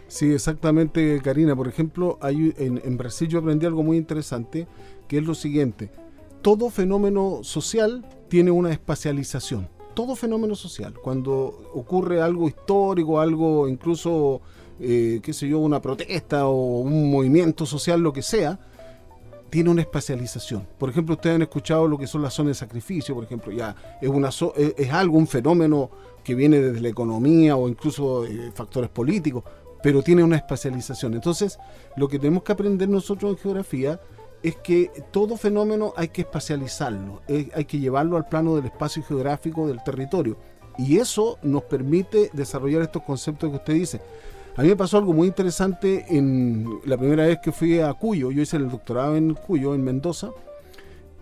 Sí, 0.08 0.32
exactamente, 0.32 1.20
Karina. 1.22 1.56
Por 1.56 1.68
ejemplo, 1.68 2.18
hay, 2.20 2.52
en, 2.58 2.82
en 2.84 2.96
Brasil 2.98 3.28
yo 3.28 3.38
aprendí 3.38 3.64
algo 3.64 3.82
muy 3.82 3.96
interesante, 3.96 4.66
que 5.08 5.18
es 5.18 5.24
lo 5.24 5.34
siguiente. 5.34 5.90
Todo 6.42 6.68
fenómeno 6.68 7.40
social 7.42 8.04
tiene 8.28 8.50
una 8.50 8.72
espacialización. 8.72 9.70
Todo 9.94 10.16
fenómeno 10.16 10.54
social. 10.54 10.94
Cuando 10.94 11.70
ocurre 11.72 12.20
algo 12.20 12.48
histórico, 12.48 13.20
algo 13.20 13.68
incluso 13.68 14.42
eh, 14.80 15.20
qué 15.22 15.32
sé 15.32 15.48
yo, 15.48 15.58
una 15.58 15.80
protesta 15.80 16.46
o 16.46 16.80
un 16.80 17.10
movimiento 17.10 17.66
social, 17.66 18.00
lo 18.00 18.12
que 18.12 18.22
sea, 18.22 18.58
tiene 19.50 19.68
una 19.68 19.82
especialización. 19.82 20.66
Por 20.78 20.88
ejemplo, 20.88 21.14
ustedes 21.14 21.36
han 21.36 21.42
escuchado 21.42 21.86
lo 21.86 21.98
que 21.98 22.06
son 22.06 22.22
las 22.22 22.32
zonas 22.32 22.50
de 22.56 22.66
sacrificio, 22.66 23.14
por 23.14 23.24
ejemplo, 23.24 23.52
ya 23.52 23.76
es, 24.00 24.08
una 24.08 24.30
es, 24.56 24.92
algo, 24.92 25.18
un 25.18 25.26
fenómeno 25.26 25.90
que 26.24 26.34
viene 26.34 26.60
desde 26.60 26.80
la 26.80 26.88
economía 26.88 27.56
o 27.56 27.68
incluso 27.68 28.24
eh, 28.24 28.50
factores 28.54 28.88
políticos, 28.88 29.44
pero 29.82 30.02
tiene 30.02 30.24
una 30.24 30.36
especialización. 30.36 31.14
Entonces, 31.14 31.58
lo 31.96 32.08
que 32.08 32.18
tenemos 32.18 32.44
que 32.44 32.52
aprender 32.52 32.88
nosotros 32.88 33.32
en 33.32 33.38
geografía 33.38 34.00
es 34.42 34.56
que 34.56 34.90
todo 35.10 35.36
fenómeno 35.36 35.92
hay 35.96 36.08
que 36.08 36.22
espacializarlo, 36.22 37.20
hay 37.28 37.64
que 37.64 37.78
llevarlo 37.78 38.16
al 38.16 38.28
plano 38.28 38.56
del 38.56 38.66
espacio 38.66 39.02
geográfico 39.02 39.68
del 39.68 39.82
territorio. 39.84 40.36
Y 40.78 40.98
eso 40.98 41.38
nos 41.42 41.64
permite 41.64 42.30
desarrollar 42.32 42.82
estos 42.82 43.02
conceptos 43.02 43.50
que 43.50 43.56
usted 43.56 43.74
dice. 43.74 44.00
A 44.54 44.60
mí 44.62 44.68
me 44.68 44.76
pasó 44.76 44.98
algo 44.98 45.14
muy 45.14 45.28
interesante 45.28 46.04
en 46.10 46.68
la 46.84 46.98
primera 46.98 47.24
vez 47.26 47.38
que 47.42 47.52
fui 47.52 47.80
a 47.80 47.94
Cuyo. 47.94 48.30
Yo 48.30 48.42
hice 48.42 48.58
el 48.58 48.68
doctorado 48.68 49.16
en 49.16 49.32
Cuyo, 49.32 49.74
en 49.74 49.82
Mendoza, 49.82 50.30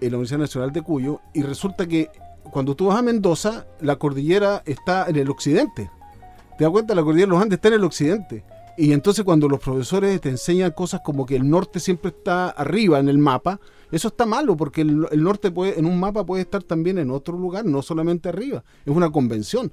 en 0.01 0.11
la 0.11 0.17
Universidad 0.17 0.41
Nacional 0.41 0.73
de 0.73 0.83
Cuyo, 0.83 1.21
y 1.33 1.43
resulta 1.43 1.87
que 1.87 2.11
cuando 2.51 2.75
tú 2.75 2.87
vas 2.87 2.99
a 2.99 3.03
Mendoza, 3.03 3.67
la 3.81 3.97
cordillera 3.97 4.63
está 4.67 5.07
en 5.09 5.15
el 5.15 5.31
occidente. 5.31 5.89
¿Te 6.59 6.65
das 6.65 6.73
cuenta? 6.73 6.93
La 6.97 7.05
cordillera 7.05 7.27
de 7.27 7.31
los 7.31 7.43
Andes 7.43 7.59
está 7.59 7.69
en 7.69 7.75
el 7.75 7.85
occidente. 7.85 8.45
Y 8.77 8.93
entonces 8.93 9.25
cuando 9.25 9.49
los 9.49 9.61
profesores 9.61 10.21
te 10.21 10.31
enseñan 10.31 10.73
cosas 10.73 11.01
como 11.05 11.25
que 11.25 11.37
el 11.37 11.49
norte 11.49 11.79
siempre 11.79 12.11
está 12.11 12.49
arriba 12.49 12.99
en 12.99 13.09
el 13.09 13.19
mapa, 13.19 13.61
eso 13.93 14.09
está 14.09 14.27
malo 14.27 14.57
porque 14.57 14.81
el, 14.81 15.07
el 15.13 15.23
norte 15.23 15.53
puede, 15.53 15.79
en 15.79 15.87
un 15.87 16.01
mapa 16.01 16.27
puede 16.27 16.43
estar 16.43 16.65
también 16.65 16.99
en 16.99 17.13
otro 17.13 17.39
lugar, 17.39 17.65
no 17.65 17.81
solamente 17.81 18.29
arriba. 18.29 18.65
Es 18.85 18.95
una 18.95 19.11
convención. 19.11 19.71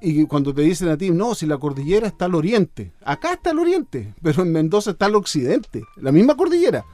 Y 0.00 0.24
cuando 0.26 0.54
te 0.54 0.62
dicen 0.62 0.88
a 0.88 0.96
ti, 0.96 1.10
no, 1.10 1.34
si 1.34 1.46
la 1.46 1.58
cordillera 1.58 2.06
está 2.06 2.24
al 2.24 2.34
oriente, 2.34 2.92
acá 3.04 3.34
está 3.34 3.50
el 3.50 3.58
oriente, 3.58 4.14
pero 4.22 4.42
en 4.42 4.52
Mendoza 4.52 4.92
está 4.92 5.06
al 5.06 5.14
occidente, 5.14 5.84
la 5.96 6.10
misma 6.10 6.36
cordillera. 6.36 6.84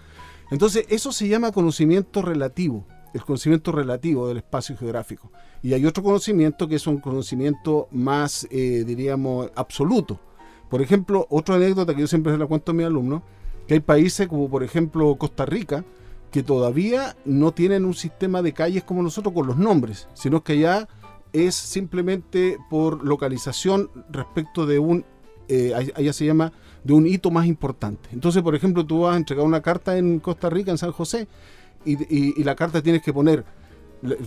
Entonces, 0.51 0.87
eso 0.89 1.13
se 1.13 1.29
llama 1.29 1.53
conocimiento 1.53 2.23
relativo, 2.23 2.85
el 3.15 3.23
conocimiento 3.23 3.73
relativo 3.73 4.29
del 4.29 4.39
espacio 4.39 4.77
geográfico. 4.77 5.31
Y 5.63 5.75
hay 5.75 5.87
otro 5.87 6.03
conocimiento 6.03 6.69
que 6.69 6.77
es 6.77 6.87
un 6.87 6.99
conocimiento 6.99 7.89
más, 7.91 8.47
eh, 8.51 8.85
diríamos, 8.87 9.51
absoluto. 9.55 10.21
Por 10.69 10.83
ejemplo, 10.83 11.27
otra 11.31 11.57
anécdota 11.57 11.95
que 11.95 12.01
yo 12.01 12.07
siempre 12.07 12.33
se 12.33 12.39
la 12.39 12.47
cuento 12.47 12.73
a 12.73 12.75
mis 12.75 12.87
alumnos, 12.87 13.23
que 13.67 13.75
hay 13.75 13.81
países 13.81 14.29
como 14.29 14.49
por 14.49 14.63
ejemplo 14.63 15.15
Costa 15.17 15.47
Rica, 15.47 15.85
que 16.31 16.43
todavía 16.43 17.17
no 17.25 17.53
tienen 17.53 17.85
un 17.85 17.95
sistema 17.95 18.43
de 18.43 18.53
calles 18.53 18.85
como 18.85 19.03
nosotros 19.03 19.33
con 19.33 19.47
los 19.47 19.57
nombres, 19.57 20.09
sino 20.15 20.43
que 20.43 20.59
ya 20.59 20.89
es 21.33 21.55
simplemente 21.55 22.59
por 22.71 23.05
localización 23.05 23.91
respecto 24.11 24.67
de 24.67 24.79
un, 24.79 25.05
eh, 25.49 25.73
allá 25.75 26.13
se 26.13 26.25
llama, 26.25 26.53
de 26.85 26.93
un 26.93 27.07
hito 27.07 27.31
más 27.31 27.47
importante. 27.47 28.09
Entonces, 28.13 28.43
por 28.43 28.55
ejemplo, 28.55 28.87
tú 28.87 29.01
vas 29.01 29.15
a 29.15 29.17
entregar 29.17 29.45
una 29.45 29.61
carta 29.61 29.99
en 29.99 30.21
Costa 30.21 30.49
Rica, 30.49 30.71
en 30.71 30.79
San 30.79 30.93
José, 30.93 31.29
y, 31.85 32.43
la 32.43 32.57
carta 32.57 32.83
tienes 32.83 33.03
que 33.03 33.13
poner, 33.13 33.45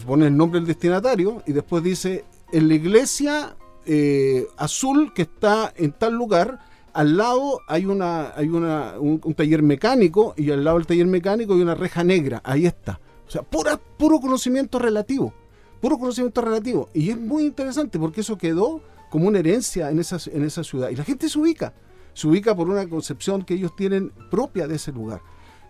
poner 0.06 0.28
el 0.28 0.38
nombre 0.38 0.60
del 0.60 0.68
destinatario 0.68 1.44
y 1.46 1.52
después 1.52 1.84
dice, 1.84 2.24
en 2.54 2.70
la 2.70 2.76
iglesia 2.76 3.58
eh, 3.86 4.48
azul 4.56 5.14
que 5.14 5.24
está 5.24 5.74
en 5.76 5.92
tal 5.92 6.14
lugar, 6.14 6.60
al 6.94 7.18
lado 7.18 7.60
hay 7.68 7.86
una 7.86 8.32
hay 8.36 8.48
una, 8.48 8.94
un, 9.00 9.20
taller 9.36 9.62
mecánico 9.62 10.34
y 10.38 10.52
al 10.52 10.64
lado 10.64 10.78
del 10.78 10.88
taller 10.88 11.08
mecánico 11.08 11.54
hay 11.54 11.62
una 11.62 11.76
reja 11.76 12.04
negra. 12.04 12.42
Ahí 12.44 12.66
está. 12.66 13.00
O 13.28 13.32
sea, 13.32 13.44
pura, 13.44 13.78
puro 13.78 14.20
conocimiento 14.20 14.80
relativo 14.80 15.34
puro 15.80 15.98
conocimiento 15.98 16.42
relativo. 16.42 16.90
Y 16.94 17.10
es 17.10 17.20
muy 17.20 17.44
interesante 17.44 18.00
porque 18.00 18.22
eso 18.22 18.38
quedó 18.38 18.82
como 19.10 19.28
una 19.28 19.40
herencia 19.40 19.90
en 19.90 20.00
esa, 20.00 20.18
en 20.32 20.44
esa 20.44 20.64
ciudad. 20.64 20.90
Y 20.90 20.96
la 20.96 21.04
gente 21.04 21.30
se 21.30 21.40
ubica, 21.40 21.74
se 22.14 22.28
ubica 22.28 22.56
por 22.56 22.70
una 22.70 22.88
concepción 22.88 23.44
que 23.44 23.56
ellos 23.56 23.76
tienen 23.76 24.12
propia 24.30 24.68
de 24.68 24.76
ese 24.76 24.92
lugar. 24.92 25.22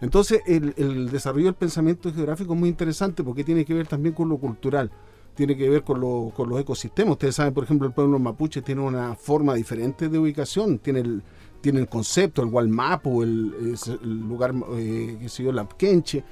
Entonces 0.01 0.41
el, 0.45 1.10
desarrollo 1.10 1.45
del 1.45 1.55
pensamiento 1.55 2.14
geográfico 2.14 2.53
es 2.53 2.60
muy 2.60 2.70
interesante 2.70 3.24
porque 3.24 3.43
tiene 3.43 3.66
que 3.66 3.74
ver 3.74 3.88
también 3.88 4.16
con 4.16 4.30
lo 4.30 4.38
cultural, 4.38 4.89
tiene 5.36 5.57
que 5.57 5.70
ver 5.70 5.84
con, 5.84 5.99
los 5.99 6.60
ecosistemas. 6.60 7.14
Ustedes 7.14 7.36
saben, 7.36 7.53
por 7.53 7.66
ejemplo, 7.66 7.88
el 7.88 7.93
pueblo 7.93 8.18
mapuche 8.18 8.62
tiene 8.62 8.82
una 8.82 9.16
forma 9.16 9.55
diferente 9.55 10.07
de 10.07 10.18
ubicación, 10.18 10.80
tiene 10.80 11.01
el, 11.01 11.24
tiene 11.60 11.82
el 11.82 11.89
concepto, 11.89 12.41
el 12.41 12.47
Walmapu, 12.47 13.24
el, 13.24 13.76
el 14.01 14.20
lugar, 14.22 14.53
eh, 14.78 15.18
que 15.20 15.28
se 15.28 15.43
dio 15.43 15.51
la 15.51 15.68
Quenche 15.68 16.24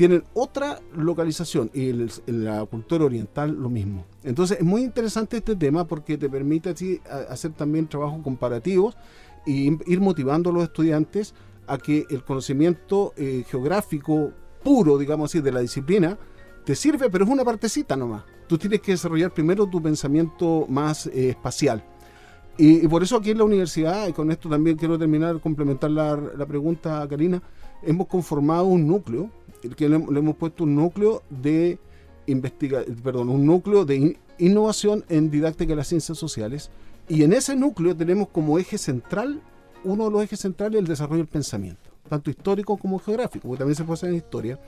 tienen 0.00 0.24
otra 0.32 0.80
localización 0.96 1.70
y 1.74 1.90
en, 1.90 2.08
la 2.26 2.64
cultura 2.64 3.04
oriental 3.04 3.54
lo 3.54 3.68
mismo. 3.68 4.06
Entonces 4.24 4.56
es 4.58 4.64
muy 4.64 4.80
interesante 4.80 5.36
este 5.36 5.54
tema 5.56 5.86
porque 5.86 6.16
te 6.16 6.30
permite 6.30 6.70
así 6.70 6.98
hacer 7.28 7.52
también 7.52 7.86
trabajos 7.86 8.22
comparativos 8.22 8.96
y 9.44 9.66
ir 9.92 10.00
motivando 10.00 10.48
a 10.48 10.52
los 10.54 10.62
estudiantes 10.62 11.34
a 11.66 11.76
que 11.76 12.06
el 12.08 12.24
conocimiento 12.24 13.12
eh, 13.18 13.44
geográfico 13.46 14.32
puro, 14.64 14.96
digamos 14.96 15.30
así, 15.30 15.42
de 15.42 15.52
la 15.52 15.60
disciplina, 15.60 16.16
te 16.64 16.74
sirve, 16.74 17.10
pero 17.10 17.24
es 17.24 17.30
una 17.30 17.44
partecita 17.44 17.94
nomás. 17.94 18.24
Tú 18.46 18.56
tienes 18.56 18.80
que 18.80 18.92
desarrollar 18.92 19.34
primero 19.34 19.66
tu 19.66 19.82
pensamiento 19.82 20.64
más 20.66 21.08
eh, 21.08 21.28
espacial. 21.28 21.84
Y, 22.56 22.88
por 22.88 23.02
eso 23.02 23.18
aquí 23.18 23.32
en 23.32 23.38
la 23.38 23.44
universidad, 23.44 24.08
y 24.08 24.14
con 24.14 24.30
esto 24.30 24.48
también 24.48 24.78
quiero 24.78 24.98
terminar, 24.98 25.40
complementar 25.42 25.90
la, 25.90 26.16
la 26.16 26.46
pregunta 26.46 27.06
Karina, 27.06 27.42
hemos 27.82 28.06
conformado 28.06 28.64
un 28.64 28.86
núcleo 28.86 29.30
que 29.60 29.88
le, 29.88 29.96
hemos 29.96 30.36
puesto 30.36 30.64
un 30.64 30.74
núcleo 30.74 31.22
de 31.30 31.78
investiga 32.26 32.82
perdón, 33.02 33.28
un 33.28 33.46
núcleo 33.46 33.84
de 33.84 34.18
innovación 34.38 35.04
en 35.08 35.30
didáctica 35.30 35.70
de 35.70 35.76
las 35.76 35.88
ciencias 35.88 36.18
sociales. 36.18 36.70
Y 37.08 37.24
en 37.24 37.32
ese 37.32 37.56
núcleo 37.56 37.96
tenemos 37.96 38.28
como 38.28 38.58
eje 38.58 38.78
central, 38.78 39.42
uno 39.84 40.04
de 40.04 40.10
los 40.10 40.22
ejes 40.22 40.40
centrales, 40.40 40.78
el 40.78 40.86
desarrollo 40.86 41.18
del 41.18 41.28
pensamiento, 41.28 41.90
tanto 42.08 42.30
histórico 42.30 42.76
como 42.76 42.98
geográfico, 42.98 43.48
porque 43.48 43.58
también 43.58 43.76
se 43.76 43.84
puede 43.84 43.94
hacer 43.94 44.10
en 44.10 44.16
historia, 44.16 44.60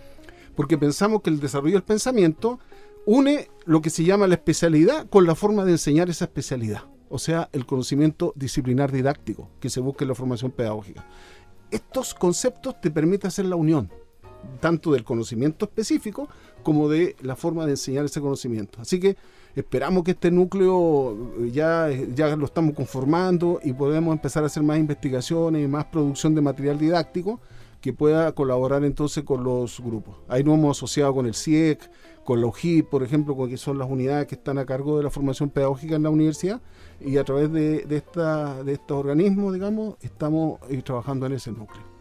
porque 0.57 0.77
pensamos 0.77 1.23
que 1.23 1.31
el 1.31 1.41
desarrollo 1.41 1.75
del 1.75 1.85
pensamiento 1.85 2.59
une 3.07 3.49
lo 3.65 3.81
que 3.81 3.91
se 3.91 4.05
llama 4.05 4.27
la 4.27 4.35
especialidad 4.35 5.09
con 5.09 5.27
la 5.27 5.35
forma 5.35 5.65
de 5.65 5.73
enseñar 5.73 6.11
esa 6.11 6.25
especialidad, 6.25 6.85
o 7.09 7.19
sea, 7.19 7.49
el 7.53 7.67
conocimiento 7.67 8.33
disciplinar 8.37 8.91
didáctico 8.91 9.51
que 9.61 9.71
se 9.71 9.81
busca 9.81 10.05
en 10.05 10.09
la 10.09 10.15
formación 10.15 10.51
pedagógica. 10.51 11.05
Estos 11.71 12.15
conceptos 12.15 12.81
te 12.81 12.91
permiten 12.91 13.29
hacer 13.29 13.47
la 13.47 13.57
unión, 13.57 13.91
tanto 14.61 14.93
del 14.93 15.05
conocimiento 15.05 15.65
específico 15.65 16.29
como 16.63 16.89
de 16.89 17.17
la 17.21 17.37
forma 17.37 17.65
de 17.67 17.73
enseñar 17.73 18.05
ese 18.05 18.21
conocimiento. 18.21 18.81
Así 18.81 19.01
que 19.01 19.17
esperamos 19.55 20.05
que 20.05 20.13
este 20.13 20.31
núcleo 20.31 21.35
eh, 21.41 21.51
ya, 21.53 21.89
ya 22.15 22.35
lo 22.37 22.47
estamos 22.47 22.75
conformando 22.75 23.61
y 23.63 23.73
podemos 23.73 24.13
empezar 24.13 24.43
a 24.43 24.47
hacer 24.47 24.63
más 24.63 24.79
investigaciones 24.79 25.65
y 25.65 25.69
más 25.69 25.87
producción 25.87 26.35
de 26.35 26.41
material 26.41 26.79
didáctico 26.79 27.41
que 27.81 27.93
pueda 27.93 28.33
colaborar 28.33 28.85
entonces 28.85 29.25
con 29.25 29.43
los 29.43 29.81
grupos. 29.81 30.17
Ahí 30.29 30.45
nos 30.45 30.55
hemos 30.55 30.79
asociado 30.79 31.13
con 31.13 31.27
el 31.27 31.35
CIEC, 31.35 31.91
con 32.25 32.41
la 32.41 32.47
UJI, 32.47 32.83
por 32.83 33.03
ejemplo, 33.03 33.37
que 33.49 33.57
son 33.57 33.77
las 33.77 33.91
unidades 33.91 34.29
que 34.29 34.37
están 34.37 34.57
a 34.59 34.65
cargo 34.65 34.97
de 34.97 35.03
la 35.03 35.11
formación 35.11 35.51
pedagógica 35.51 35.97
en 35.97 36.05
la 36.05 36.11
universidad, 36.11 36.61
y 37.01 37.17
a 37.17 37.25
través 37.25 37.53
de, 37.53 37.81
de, 37.81 37.97
esta, 37.97 38.63
de 38.63 38.75
estos 38.75 38.97
organismos, 38.97 39.53
digamos, 39.53 39.97
estamos 40.01 40.61
eh, 40.71 40.81
trabajando 40.83 41.27
en 41.27 41.33
ese 41.33 41.51
núcleo. 41.51 41.92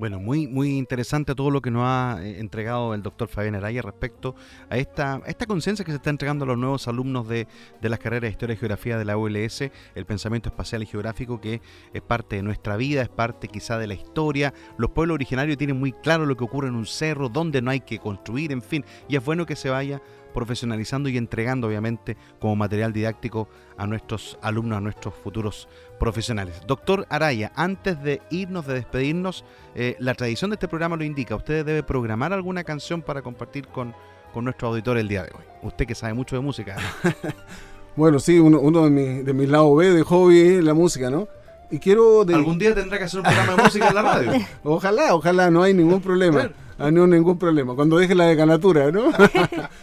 Bueno, 0.00 0.18
muy, 0.18 0.46
muy 0.46 0.78
interesante 0.78 1.34
todo 1.34 1.50
lo 1.50 1.60
que 1.60 1.70
nos 1.70 1.82
ha 1.84 2.20
eh, 2.22 2.40
entregado 2.40 2.94
el 2.94 3.02
doctor 3.02 3.28
Fabián 3.28 3.54
Araya 3.54 3.82
respecto 3.82 4.34
a 4.70 4.78
esta, 4.78 5.20
esta 5.26 5.44
conciencia 5.44 5.84
que 5.84 5.90
se 5.90 5.96
está 5.96 6.08
entregando 6.08 6.46
a 6.46 6.48
los 6.48 6.56
nuevos 6.56 6.88
alumnos 6.88 7.28
de, 7.28 7.46
de, 7.82 7.88
las 7.90 7.98
carreras 7.98 8.22
de 8.22 8.30
Historia 8.30 8.54
y 8.54 8.56
Geografía 8.56 8.96
de 8.96 9.04
la 9.04 9.18
ULS, 9.18 9.60
el 9.94 10.06
pensamiento 10.06 10.48
espacial 10.48 10.82
y 10.82 10.86
geográfico 10.86 11.38
que 11.38 11.60
es 11.92 12.00
parte 12.00 12.36
de 12.36 12.42
nuestra 12.42 12.78
vida, 12.78 13.02
es 13.02 13.10
parte 13.10 13.48
quizá 13.48 13.76
de 13.76 13.88
la 13.88 13.92
historia. 13.92 14.54
Los 14.78 14.88
pueblos 14.88 15.16
originarios 15.16 15.58
tienen 15.58 15.78
muy 15.78 15.92
claro 15.92 16.24
lo 16.24 16.34
que 16.34 16.44
ocurre 16.44 16.68
en 16.68 16.76
un 16.76 16.86
cerro, 16.86 17.28
dónde 17.28 17.60
no 17.60 17.70
hay 17.70 17.80
que 17.80 17.98
construir, 17.98 18.52
en 18.52 18.62
fin, 18.62 18.86
y 19.06 19.16
es 19.16 19.22
bueno 19.22 19.44
que 19.44 19.54
se 19.54 19.68
vaya 19.68 20.00
profesionalizando 20.32 21.08
y 21.08 21.16
entregando 21.16 21.66
obviamente 21.66 22.16
como 22.38 22.56
material 22.56 22.92
didáctico 22.92 23.48
a 23.76 23.86
nuestros 23.86 24.38
alumnos, 24.42 24.78
a 24.78 24.80
nuestros 24.80 25.14
futuros 25.14 25.68
profesionales. 25.98 26.62
Doctor 26.66 27.06
Araya, 27.10 27.52
antes 27.54 28.02
de 28.02 28.22
irnos, 28.30 28.66
de 28.66 28.74
despedirnos, 28.74 29.44
eh, 29.74 29.96
la 29.98 30.14
tradición 30.14 30.50
de 30.50 30.54
este 30.54 30.68
programa 30.68 30.96
lo 30.96 31.04
indica, 31.04 31.36
usted 31.36 31.64
debe 31.64 31.82
programar 31.82 32.32
alguna 32.32 32.64
canción 32.64 33.02
para 33.02 33.22
compartir 33.22 33.68
con, 33.68 33.94
con 34.32 34.44
nuestro 34.44 34.68
auditor 34.68 34.98
el 34.98 35.08
día 35.08 35.22
de 35.22 35.30
hoy. 35.30 35.44
Usted 35.62 35.86
que 35.86 35.94
sabe 35.94 36.14
mucho 36.14 36.36
de 36.36 36.42
música. 36.42 36.76
bueno, 37.96 38.18
sí, 38.18 38.38
uno, 38.38 38.60
uno 38.60 38.84
de, 38.84 38.90
mis 38.90 39.24
de 39.24 39.32
mis 39.32 39.48
lados 39.48 39.76
B 39.76 39.90
de 39.90 40.02
hobby 40.02 40.40
es 40.40 40.64
la 40.64 40.74
música, 40.74 41.10
¿no? 41.10 41.28
Y 41.70 41.78
quiero... 41.78 42.22
Algún 42.22 42.58
día 42.58 42.74
tendrá 42.74 42.98
que 42.98 43.04
hacer 43.04 43.20
un 43.20 43.26
programa 43.26 43.54
de 43.54 43.62
música 43.62 43.88
en 43.88 43.94
la 43.94 44.02
radio. 44.02 44.32
ojalá, 44.64 45.14
ojalá, 45.14 45.50
no 45.50 45.62
hay 45.62 45.72
ningún 45.72 46.00
problema. 46.00 46.50
Ah, 46.78 46.90
no, 46.90 47.06
ningún 47.06 47.38
problema. 47.38 47.74
Cuando 47.74 47.98
deje 47.98 48.14
la 48.14 48.24
decanatura, 48.24 48.90
¿no? 48.90 49.12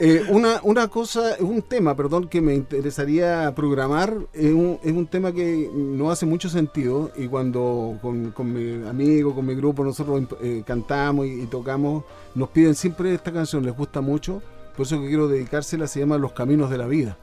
Eh, 0.00 0.24
una, 0.28 0.60
una 0.62 0.86
cosa, 0.86 1.36
un 1.40 1.60
tema, 1.60 1.96
perdón, 1.96 2.28
que 2.28 2.40
me 2.40 2.54
interesaría 2.54 3.52
programar, 3.56 4.14
es 4.32 4.52
un, 4.52 4.78
es 4.84 4.92
un 4.92 5.08
tema 5.08 5.32
que 5.32 5.68
no 5.74 6.12
hace 6.12 6.24
mucho 6.24 6.48
sentido 6.48 7.10
y 7.16 7.26
cuando 7.26 7.98
con, 8.00 8.30
con 8.30 8.52
mi 8.52 8.86
amigo, 8.88 9.34
con 9.34 9.44
mi 9.44 9.56
grupo, 9.56 9.82
nosotros 9.82 10.22
eh, 10.40 10.62
cantamos 10.64 11.26
y, 11.26 11.46
tocamos, 11.46 12.04
nos 12.36 12.48
piden 12.50 12.76
siempre 12.76 13.12
esta 13.12 13.32
canción, 13.32 13.64
les 13.64 13.76
gusta 13.76 14.00
mucho, 14.00 14.40
por 14.76 14.86
eso 14.86 15.00
que 15.00 15.08
quiero 15.08 15.26
dedicársela, 15.26 15.88
se 15.88 15.98
llama 15.98 16.16
Los 16.16 16.30
Caminos 16.32 16.70
de 16.70 16.78
la 16.78 16.86
Vida. 16.86 17.16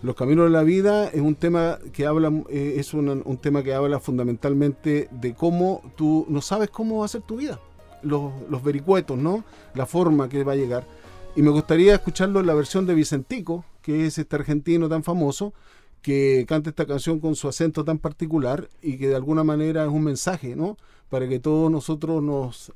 Los 0.00 0.14
Caminos 0.14 0.44
de 0.44 0.50
la 0.50 0.62
Vida 0.62 1.08
es 1.08 1.20
un 1.20 1.34
tema 1.34 1.80
que 1.92 2.06
habla, 2.06 2.32
eh, 2.50 2.74
es 2.76 2.94
un, 2.94 3.08
un 3.24 3.36
tema 3.38 3.64
que 3.64 3.74
habla 3.74 3.98
fundamentalmente 3.98 5.08
de 5.10 5.34
cómo 5.34 5.82
tú 5.96 6.24
no 6.28 6.40
sabes 6.40 6.70
cómo 6.70 7.00
va 7.00 7.06
a 7.06 7.08
ser 7.08 7.22
tu 7.22 7.36
vida 7.36 7.58
los, 8.02 8.32
los 8.48 8.62
vericuetos, 8.62 9.18
¿no? 9.18 9.44
La 9.74 9.86
forma 9.86 10.28
que 10.28 10.44
va 10.44 10.52
a 10.52 10.56
llegar. 10.56 10.84
Y 11.34 11.40
me 11.40 11.50
gustaría 11.50 11.94
escucharlo 11.94 12.40
en 12.40 12.46
la 12.46 12.54
versión 12.54 12.86
de 12.86 12.94
Vicentico, 12.94 13.64
que 13.80 14.06
es 14.06 14.18
este 14.18 14.36
argentino 14.36 14.88
tan 14.90 15.02
famoso, 15.02 15.54
que 16.02 16.44
canta 16.46 16.70
esta 16.70 16.84
canción 16.84 17.20
con 17.20 17.36
su 17.36 17.48
acento 17.48 17.84
tan 17.84 17.98
particular 17.98 18.68
y 18.82 18.98
que 18.98 19.08
de 19.08 19.16
alguna 19.16 19.42
manera 19.42 19.84
es 19.84 19.88
un 19.88 20.04
mensaje, 20.04 20.56
¿no? 20.56 20.76
Para 21.08 21.26
que 21.28 21.38
todos 21.38 21.70
nosotros 21.70 22.22
nos, 22.22 22.72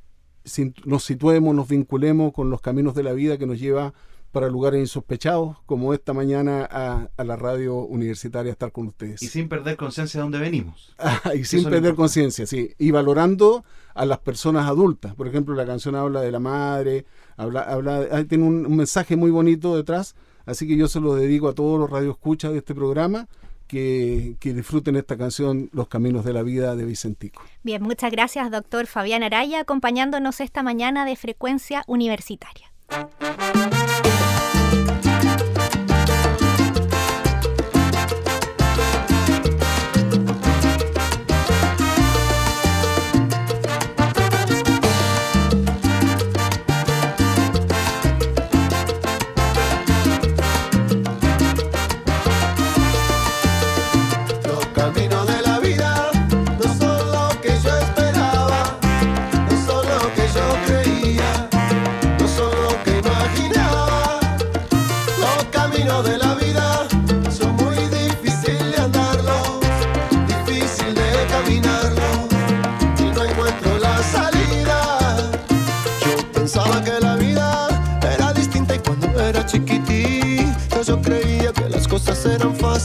nos 0.87 1.05
situemos, 1.05 1.55
nos 1.55 1.69
vinculemos 1.69 2.33
con 2.33 2.49
los 2.49 2.63
caminos 2.63 2.95
de 2.95 3.03
la 3.03 3.13
vida 3.13 3.37
que 3.37 3.47
nos 3.47 3.59
lleva 3.59 3.93
para 4.37 4.51
lugares 4.51 4.81
insospechados, 4.81 5.57
como 5.65 5.95
esta 5.95 6.13
mañana 6.13 6.69
a, 6.71 7.09
a, 7.17 7.25
la 7.25 7.37
radio 7.37 7.77
universitaria 7.77 8.53
estar 8.53 8.71
con 8.71 8.89
ustedes. 8.89 9.23
Y 9.23 9.29
sin 9.29 9.49
perder 9.49 9.79
conciencia 9.79 10.19
de 10.19 10.23
dónde 10.25 10.39
venimos. 10.39 10.95
y 11.35 11.47
sin 11.47 11.65
perder 11.65 11.95
conciencia, 11.95 12.47
sí. 12.47 12.75
Y 12.77 12.91
valorando 12.91 13.65
a 13.95 14.05
las 14.05 14.19
personas 14.19 14.69
adultas. 14.69 15.15
Por 15.15 15.27
ejemplo, 15.27 15.55
la 15.55 15.65
canción 15.65 15.95
habla 15.95 16.21
de 16.21 16.31
la 16.31 16.39
madre, 16.39 17.07
habla, 17.39 17.63
habla, 17.63 18.25
tiene 18.25 18.45
un, 18.45 18.67
un 18.67 18.77
mensaje 18.77 19.17
muy 19.17 19.31
bonito 19.31 19.75
detrás, 19.75 20.15
así 20.45 20.69
que 20.69 20.77
yo 20.77 20.87
se 20.87 21.01
lo 21.01 21.15
dedico 21.15 21.49
a 21.49 21.55
todos 21.55 21.81
los 21.81 21.89
radioescuchas 21.89 22.53
de 22.53 22.59
este 22.59 22.75
programa. 22.75 23.29
Que, 23.69 24.37
que, 24.39 24.53
disfruten 24.53 24.95
esta 24.97 25.17
canción 25.17 25.71
Los 25.73 25.89
Caminos 25.89 26.25
de 26.27 26.33
la 26.33 26.45
Vida 26.45 26.77
de 26.77 26.85
Vicentico. 26.85 27.43
Bien, 27.65 27.83
muchas 27.83 28.13
gracias, 28.13 28.49
doctor 28.53 28.87
Fabián 28.87 29.25
Araya, 29.25 29.59
acompañándonos 29.59 30.41
esta 30.41 30.63
mañana 30.63 31.05
de 31.05 31.17
frecuencia 31.17 31.83
universitaria. 31.89 32.71
Música 32.89 34.36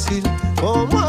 fácil 0.01 0.23
como 0.59 1.00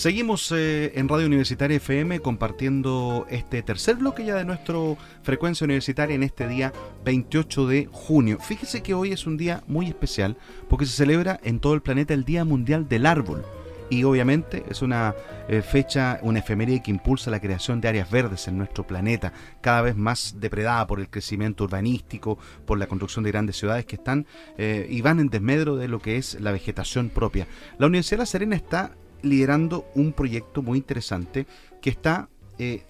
Seguimos 0.00 0.50
eh, 0.52 0.92
en 0.94 1.10
Radio 1.10 1.26
Universitaria 1.26 1.76
FM 1.76 2.20
compartiendo 2.20 3.26
este 3.28 3.62
tercer 3.62 3.96
bloque 3.96 4.24
ya 4.24 4.34
de 4.34 4.46
nuestro 4.46 4.96
frecuencia 5.22 5.66
universitaria 5.66 6.16
en 6.16 6.22
este 6.22 6.48
día 6.48 6.72
28 7.04 7.66
de 7.66 7.86
junio. 7.92 8.38
Fíjese 8.40 8.82
que 8.82 8.94
hoy 8.94 9.12
es 9.12 9.26
un 9.26 9.36
día 9.36 9.62
muy 9.66 9.88
especial 9.88 10.38
porque 10.70 10.86
se 10.86 10.96
celebra 10.96 11.38
en 11.44 11.60
todo 11.60 11.74
el 11.74 11.82
planeta 11.82 12.14
el 12.14 12.24
Día 12.24 12.46
Mundial 12.46 12.88
del 12.88 13.04
Árbol. 13.04 13.44
Y 13.90 14.04
obviamente 14.04 14.64
es 14.70 14.80
una 14.80 15.14
eh, 15.48 15.60
fecha, 15.60 16.18
una 16.22 16.38
efeméride 16.38 16.82
que 16.82 16.92
impulsa 16.92 17.30
la 17.30 17.40
creación 17.40 17.82
de 17.82 17.88
áreas 17.88 18.10
verdes 18.10 18.48
en 18.48 18.56
nuestro 18.56 18.86
planeta, 18.86 19.34
cada 19.60 19.82
vez 19.82 19.96
más 19.96 20.36
depredada 20.38 20.86
por 20.86 21.00
el 21.00 21.10
crecimiento 21.10 21.64
urbanístico, 21.64 22.38
por 22.64 22.78
la 22.78 22.86
construcción 22.86 23.22
de 23.22 23.32
grandes 23.32 23.58
ciudades 23.58 23.84
que 23.84 23.96
están 23.96 24.26
eh, 24.56 24.86
y 24.88 25.02
van 25.02 25.20
en 25.20 25.28
desmedro 25.28 25.76
de 25.76 25.88
lo 25.88 25.98
que 25.98 26.16
es 26.16 26.40
la 26.40 26.52
vegetación 26.52 27.10
propia. 27.10 27.46
La 27.76 27.86
Universidad 27.86 28.16
de 28.16 28.22
La 28.22 28.26
Serena 28.26 28.56
está 28.56 28.92
liderando 29.22 29.86
un 29.94 30.12
proyecto 30.12 30.62
muy 30.62 30.78
interesante 30.78 31.46
que 31.80 31.90
está 31.90 32.28
eh, 32.58 32.84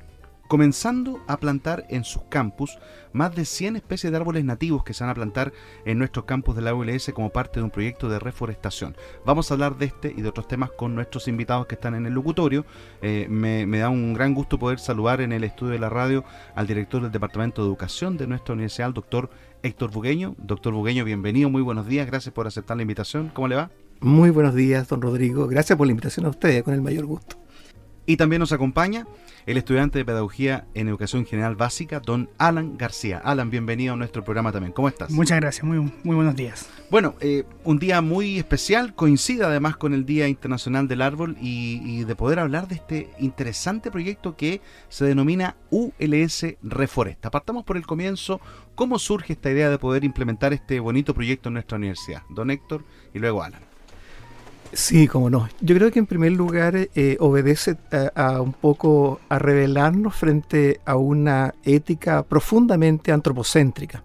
comenzando 0.51 1.21
a 1.29 1.37
plantar 1.37 1.87
en 1.91 2.03
sus 2.03 2.23
campus 2.25 2.77
más 3.13 3.33
de 3.37 3.45
100 3.45 3.77
especies 3.77 4.11
de 4.11 4.17
árboles 4.17 4.45
nativos 4.45 4.83
que 4.83 4.95
se 4.95 5.05
van 5.05 5.13
a 5.13 5.15
plantar 5.15 5.53
en 5.85 5.97
nuestros 5.97 6.25
campus 6.25 6.57
de 6.57 6.63
la 6.63 6.75
ULS 6.75 7.13
como 7.15 7.31
parte 7.31 7.61
de 7.61 7.65
un 7.65 7.71
proyecto 7.71 8.09
de 8.09 8.19
reforestación. 8.19 8.97
Vamos 9.25 9.49
a 9.49 9.55
hablar 9.55 9.79
de 9.79 9.87
este 9.87 10.13
y 10.17 10.23
de 10.23 10.29
otros 10.29 10.49
temas 10.49 10.73
con 10.73 10.97
nuestros 10.97 11.29
invitados 11.29 11.69
que 11.69 11.77
están 11.77 11.95
en 11.95 12.05
el 12.05 12.15
locutorio. 12.15 12.65
Eh, 13.01 13.29
me, 13.31 13.65
me 13.65 13.79
da 13.79 13.91
un 13.91 14.13
gran 14.13 14.35
gusto 14.35 14.59
poder 14.59 14.81
saludar 14.81 15.21
en 15.21 15.31
el 15.31 15.45
estudio 15.45 15.75
de 15.75 15.79
la 15.79 15.89
radio 15.89 16.25
al 16.57 16.67
director 16.67 17.01
del 17.01 17.13
Departamento 17.13 17.63
de 17.63 17.69
Educación 17.69 18.17
de 18.17 18.27
nuestra 18.27 18.55
universidad, 18.55 18.89
el 18.89 18.95
doctor 18.95 19.31
Héctor 19.63 19.93
Bugueño. 19.93 20.35
Doctor 20.37 20.75
Bugueño, 20.75 21.05
bienvenido, 21.05 21.49
muy 21.49 21.63
buenos 21.63 21.87
días, 21.87 22.09
gracias 22.09 22.35
por 22.35 22.49
aceptar 22.49 22.77
la 22.77 22.83
invitación. 22.83 23.31
¿Cómo 23.33 23.47
le 23.47 23.55
va? 23.55 23.71
Muy 24.03 24.31
buenos 24.31 24.55
días, 24.55 24.89
don 24.89 25.03
Rodrigo. 25.03 25.47
Gracias 25.47 25.77
por 25.77 25.87
la 25.87 25.91
invitación 25.91 26.25
a 26.25 26.31
ustedes, 26.31 26.63
con 26.63 26.73
el 26.73 26.81
mayor 26.81 27.05
gusto. 27.05 27.37
Y 28.07 28.17
también 28.17 28.41
nos 28.41 28.51
acompaña 28.51 29.07
el 29.45 29.59
estudiante 29.59 29.99
de 29.99 30.07
Pedagogía 30.07 30.67
en 30.73 30.89
Educación 30.89 31.27
General 31.27 31.55
Básica, 31.55 32.01
don 32.01 32.31
Alan 32.39 32.79
García. 32.79 33.19
Alan, 33.19 33.51
bienvenido 33.51 33.93
a 33.93 33.97
nuestro 33.97 34.25
programa 34.25 34.53
también. 34.53 34.73
¿Cómo 34.73 34.89
estás? 34.89 35.11
Muchas 35.11 35.39
gracias, 35.39 35.65
muy, 35.65 35.93
muy 36.03 36.17
buenos 36.17 36.35
días. 36.35 36.71
Bueno, 36.91 37.15
eh, 37.21 37.45
un 37.63 37.79
día 37.79 38.01
muy 38.01 38.39
especial, 38.39 38.95
coincide 38.95 39.45
además 39.45 39.77
con 39.77 39.93
el 39.93 40.07
Día 40.07 40.29
Internacional 40.29 40.89
del 40.89 41.03
Árbol 41.03 41.37
y, 41.39 41.83
y 41.85 42.05
de 42.05 42.17
poder 42.17 42.39
hablar 42.39 42.69
de 42.69 42.77
este 42.77 43.11
interesante 43.19 43.91
proyecto 43.91 44.35
que 44.35 44.63
se 44.89 45.05
denomina 45.05 45.57
ULS 45.69 46.47
Reforesta. 46.63 47.31
Partamos 47.31 47.65
por 47.65 47.77
el 47.77 47.87
comienzo, 47.87 48.41
¿cómo 48.75 48.99
surge 48.99 49.35
esta 49.35 49.51
idea 49.51 49.69
de 49.69 49.79
poder 49.79 50.05
implementar 50.05 50.55
este 50.55 50.81
bonito 50.81 51.13
proyecto 51.13 51.51
en 51.51 51.53
nuestra 51.53 51.77
universidad? 51.77 52.23
Don 52.31 52.51
Héctor 52.51 52.83
y 53.13 53.19
luego 53.19 53.43
Alan. 53.43 53.70
Sí, 54.73 55.09
cómo 55.09 55.31
no. 55.31 55.49
Yo 55.61 55.75
creo 55.75 55.91
que 55.91 55.99
en 55.99 56.07
primer 56.07 56.33
lugar 56.33 56.77
eh, 56.77 57.17
obedece 57.19 57.77
a, 58.15 58.41
un 58.41 58.53
poco 58.53 59.21
a 59.29 59.39
revelarnos 59.39 60.15
frente 60.15 60.81
a 60.85 60.97
una 60.97 61.55
ética 61.65 62.23
profundamente 62.23 63.11
antropocéntrica, 63.11 64.05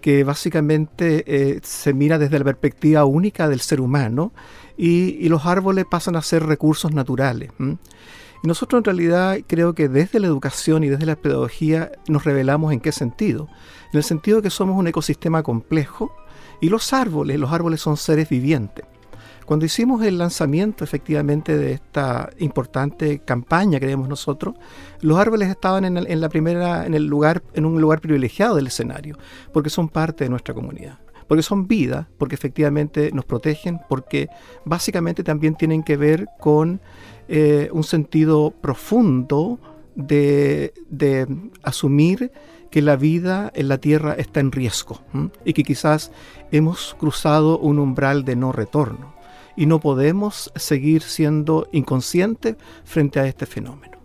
que 0.00 0.24
básicamente 0.24 1.24
eh, 1.26 1.60
se 1.62 1.92
mira 1.92 2.18
desde 2.18 2.38
la 2.38 2.44
perspectiva 2.44 3.04
única 3.04 3.48
del 3.48 3.60
ser 3.60 3.80
humano 3.80 4.32
y, 4.78 5.28
los 5.28 5.44
árboles 5.44 5.84
pasan 5.90 6.16
a 6.16 6.22
ser 6.22 6.46
recursos 6.46 6.92
naturales. 6.92 7.50
Y 7.58 8.48
nosotros 8.48 8.80
en 8.80 8.84
realidad 8.84 9.38
creo 9.46 9.74
que 9.74 9.88
desde 9.88 10.20
la 10.20 10.26
educación 10.26 10.84
y 10.84 10.88
desde 10.88 11.06
la 11.06 11.16
pedagogía 11.16 11.92
nos 12.08 12.24
revelamos 12.24 12.72
en 12.72 12.80
qué 12.80 12.92
sentido. 12.92 13.48
En 13.92 13.98
el 13.98 14.04
sentido 14.04 14.38
de 14.38 14.44
que 14.44 14.50
somos 14.50 14.76
un 14.76 14.86
ecosistema 14.86 15.42
complejo 15.42 16.12
y 16.60 16.70
los 16.70 16.94
árboles, 16.94 17.38
los 17.38 17.52
árboles 17.52 17.80
son 17.80 17.98
seres 17.98 18.28
vivientes. 18.30 18.86
Cuando 19.52 19.66
hicimos 19.66 20.02
el 20.02 20.16
lanzamiento 20.16 20.82
efectivamente 20.82 21.58
de 21.58 21.72
esta 21.72 22.30
importante 22.38 23.18
campaña, 23.18 23.78
creemos 23.78 24.08
nosotros, 24.08 24.54
los 25.02 25.18
árboles 25.18 25.50
estaban 25.50 25.84
en, 25.84 26.20
la 26.22 26.28
primera, 26.30 26.86
en 26.86 26.94
el 26.94 27.04
lugar, 27.04 27.42
en 27.52 27.66
un 27.66 27.78
lugar 27.78 28.00
privilegiado 28.00 28.56
del 28.56 28.68
escenario, 28.68 29.18
porque 29.52 29.68
son 29.68 29.90
parte 29.90 30.24
de 30.24 30.30
nuestra 30.30 30.54
comunidad 30.54 31.00
porque 31.26 31.42
son 31.42 31.68
vida, 31.68 32.08
porque 32.16 32.34
efectivamente 32.34 33.10
nos 33.12 33.26
protegen, 33.26 33.78
porque 33.90 34.28
básicamente 34.64 35.22
también 35.22 35.54
tienen 35.54 35.82
que 35.82 35.98
ver 35.98 36.28
con 36.40 36.80
eh, 37.28 37.68
un 37.72 37.84
sentido 37.84 38.54
profundo 38.58 39.58
de, 39.94 40.72
asumir 41.62 42.32
que 42.70 42.80
la 42.80 42.96
vida 42.96 43.52
en 43.54 43.68
la 43.68 43.76
Tierra 43.76 44.14
está 44.14 44.40
en 44.40 44.50
riesgo 44.50 45.02
y 45.44 45.52
que 45.52 45.62
quizás 45.62 46.10
hemos 46.52 46.96
cruzado 46.98 47.58
un 47.58 47.78
umbral 47.78 48.24
de 48.24 48.34
no 48.34 48.50
retorno 48.50 49.11
y 49.56 49.66
no 49.66 49.80
podemos 49.80 50.52
seguir 50.56 51.02
siendo 51.02 51.68
inconscientes 51.72 52.56
frente 52.84 53.20
a 53.20 53.26
este 53.26 53.46
fenómeno. 53.46 53.98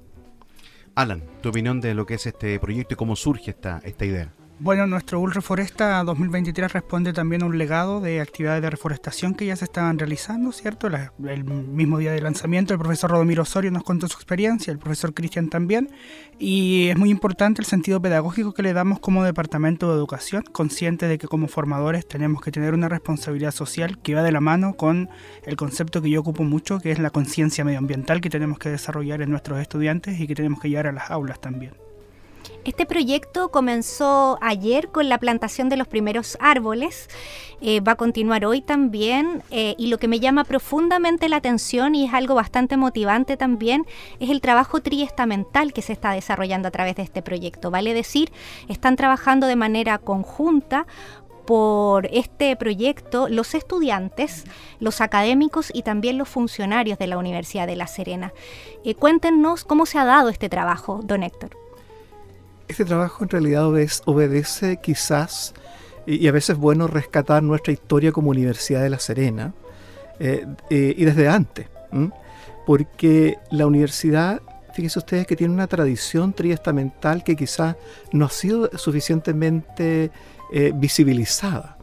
Alan, 0.95 1.23
tu 1.41 1.49
opinión 1.49 1.79
de 1.79 1.93
lo 1.93 2.05
que 2.05 2.15
es 2.15 2.25
este 2.25 2.59
proyecto 2.59 2.95
y 2.95 2.97
cómo 2.97 3.15
surge 3.15 3.51
esta, 3.51 3.79
esta 3.83 4.05
idea. 4.05 4.33
Bueno, 4.59 4.87
nuestro 4.87 5.23
Reforesta 5.27 6.03
2023 6.03 6.73
responde 6.73 7.13
también 7.13 7.43
a 7.43 7.45
un 7.45 7.59
legado 7.59 8.01
de 8.01 8.21
actividades 8.21 8.63
de 8.63 8.71
reforestación 8.71 9.35
que 9.35 9.45
ya 9.45 9.55
se 9.55 9.65
estaban 9.65 9.99
realizando, 9.99 10.51
¿cierto? 10.51 10.87
el 10.87 11.43
mismo 11.43 11.99
día 11.99 12.11
de 12.11 12.21
lanzamiento, 12.21 12.73
el 12.73 12.79
profesor 12.79 13.11
Rodomiro 13.11 13.43
Osorio 13.43 13.69
nos 13.69 13.83
contó 13.83 14.07
su 14.07 14.15
experiencia, 14.15 14.71
el 14.71 14.79
profesor 14.79 15.13
Cristian 15.13 15.49
también, 15.49 15.91
y 16.39 16.87
es 16.87 16.97
muy 16.97 17.11
importante 17.11 17.61
el 17.61 17.67
sentido 17.67 18.01
pedagógico 18.01 18.55
que 18.55 18.63
le 18.63 18.73
damos 18.73 18.99
como 18.99 19.23
Departamento 19.23 19.89
de 19.89 19.95
Educación, 19.95 20.43
consciente 20.51 21.07
de 21.07 21.19
que 21.19 21.27
como 21.27 21.47
formadores 21.47 22.07
tenemos 22.07 22.41
que 22.41 22.49
tener 22.49 22.73
una 22.73 22.89
responsabilidad 22.89 23.51
social 23.51 23.99
que 23.99 24.15
va 24.15 24.23
de 24.23 24.31
la 24.31 24.41
mano 24.41 24.73
con 24.73 25.07
el 25.45 25.55
concepto 25.55 26.01
que 26.01 26.09
yo 26.09 26.21
ocupo 26.21 26.43
mucho, 26.43 26.79
que 26.79 26.89
es 26.89 26.97
la 26.97 27.11
conciencia 27.11 27.63
medioambiental 27.63 28.21
que 28.21 28.31
tenemos 28.31 28.57
que 28.57 28.69
desarrollar 28.69 29.21
en 29.21 29.29
nuestros 29.29 29.59
estudiantes 29.59 30.19
y 30.19 30.25
que 30.25 30.33
tenemos 30.33 30.59
que 30.59 30.69
llevar 30.69 30.87
a 30.87 30.93
las 30.93 31.11
aulas 31.11 31.39
también. 31.39 31.86
Este 32.67 32.85
proyecto 32.85 33.47
comenzó 33.47 34.37
ayer 34.41 34.89
con 34.89 35.07
la 35.07 35.19
plantación 35.19 35.69
de 35.69 35.77
los 35.77 35.87
primeros 35.87 36.37
árboles, 36.41 37.07
eh, 37.61 37.79
va 37.79 37.93
a 37.93 37.95
continuar 37.95 38.43
hoy 38.43 38.61
también 38.61 39.41
eh, 39.51 39.73
y 39.77 39.87
lo 39.87 39.99
que 39.99 40.09
me 40.09 40.19
llama 40.19 40.43
profundamente 40.43 41.29
la 41.29 41.37
atención 41.37 41.95
y 41.95 42.03
es 42.03 42.13
algo 42.13 42.35
bastante 42.35 42.75
motivante 42.75 43.37
también 43.37 43.85
es 44.19 44.29
el 44.29 44.41
trabajo 44.41 44.81
triestamental 44.81 45.71
que 45.71 45.81
se 45.81 45.93
está 45.93 46.11
desarrollando 46.11 46.67
a 46.67 46.71
través 46.71 46.97
de 46.97 47.03
este 47.03 47.21
proyecto. 47.21 47.71
Vale 47.71 47.93
decir, 47.93 48.33
están 48.67 48.97
trabajando 48.97 49.47
de 49.47 49.55
manera 49.55 49.97
conjunta 49.97 50.87
por 51.45 52.07
este 52.07 52.53
proyecto 52.57 53.29
los 53.29 53.55
estudiantes, 53.55 54.43
los 54.81 54.99
académicos 54.99 55.71
y 55.73 55.83
también 55.83 56.17
los 56.17 56.27
funcionarios 56.27 56.99
de 56.99 57.07
la 57.07 57.17
Universidad 57.17 57.65
de 57.65 57.77
La 57.77 57.87
Serena. 57.87 58.33
Eh, 58.83 58.93
cuéntenos 58.93 59.63
cómo 59.63 59.85
se 59.85 59.99
ha 59.99 60.03
dado 60.03 60.27
este 60.27 60.49
trabajo, 60.49 60.99
don 61.01 61.23
Héctor. 61.23 61.66
Este 62.67 62.83
trabajo 62.83 63.23
en 63.23 63.29
realidad 63.29 63.65
obedece, 64.05 64.77
quizás, 64.77 65.53
y, 66.05 66.27
a 66.27 66.31
veces 66.31 66.51
es 66.51 66.57
bueno 66.57 66.87
rescatar 66.87 67.41
nuestra 67.41 67.71
historia 67.71 68.11
como 68.11 68.29
Universidad 68.29 68.81
de 68.81 68.89
La 68.89 68.99
Serena, 68.99 69.53
eh, 70.19 70.45
eh, 70.69 70.93
y 70.97 71.05
desde 71.05 71.29
antes, 71.29 71.67
porque 72.65 73.37
la 73.51 73.67
universidad, 73.67 74.41
fíjense 74.73 74.99
ustedes 74.99 75.27
que 75.27 75.35
tiene 75.35 75.53
una 75.53 75.67
tradición 75.67 76.33
triestamental 76.33 77.23
que 77.23 77.35
quizás 77.35 77.77
no 78.11 78.25
ha 78.25 78.29
sido 78.29 78.69
suficientemente 78.77 80.11
eh, 80.51 80.71
visibilizada. 80.75 81.77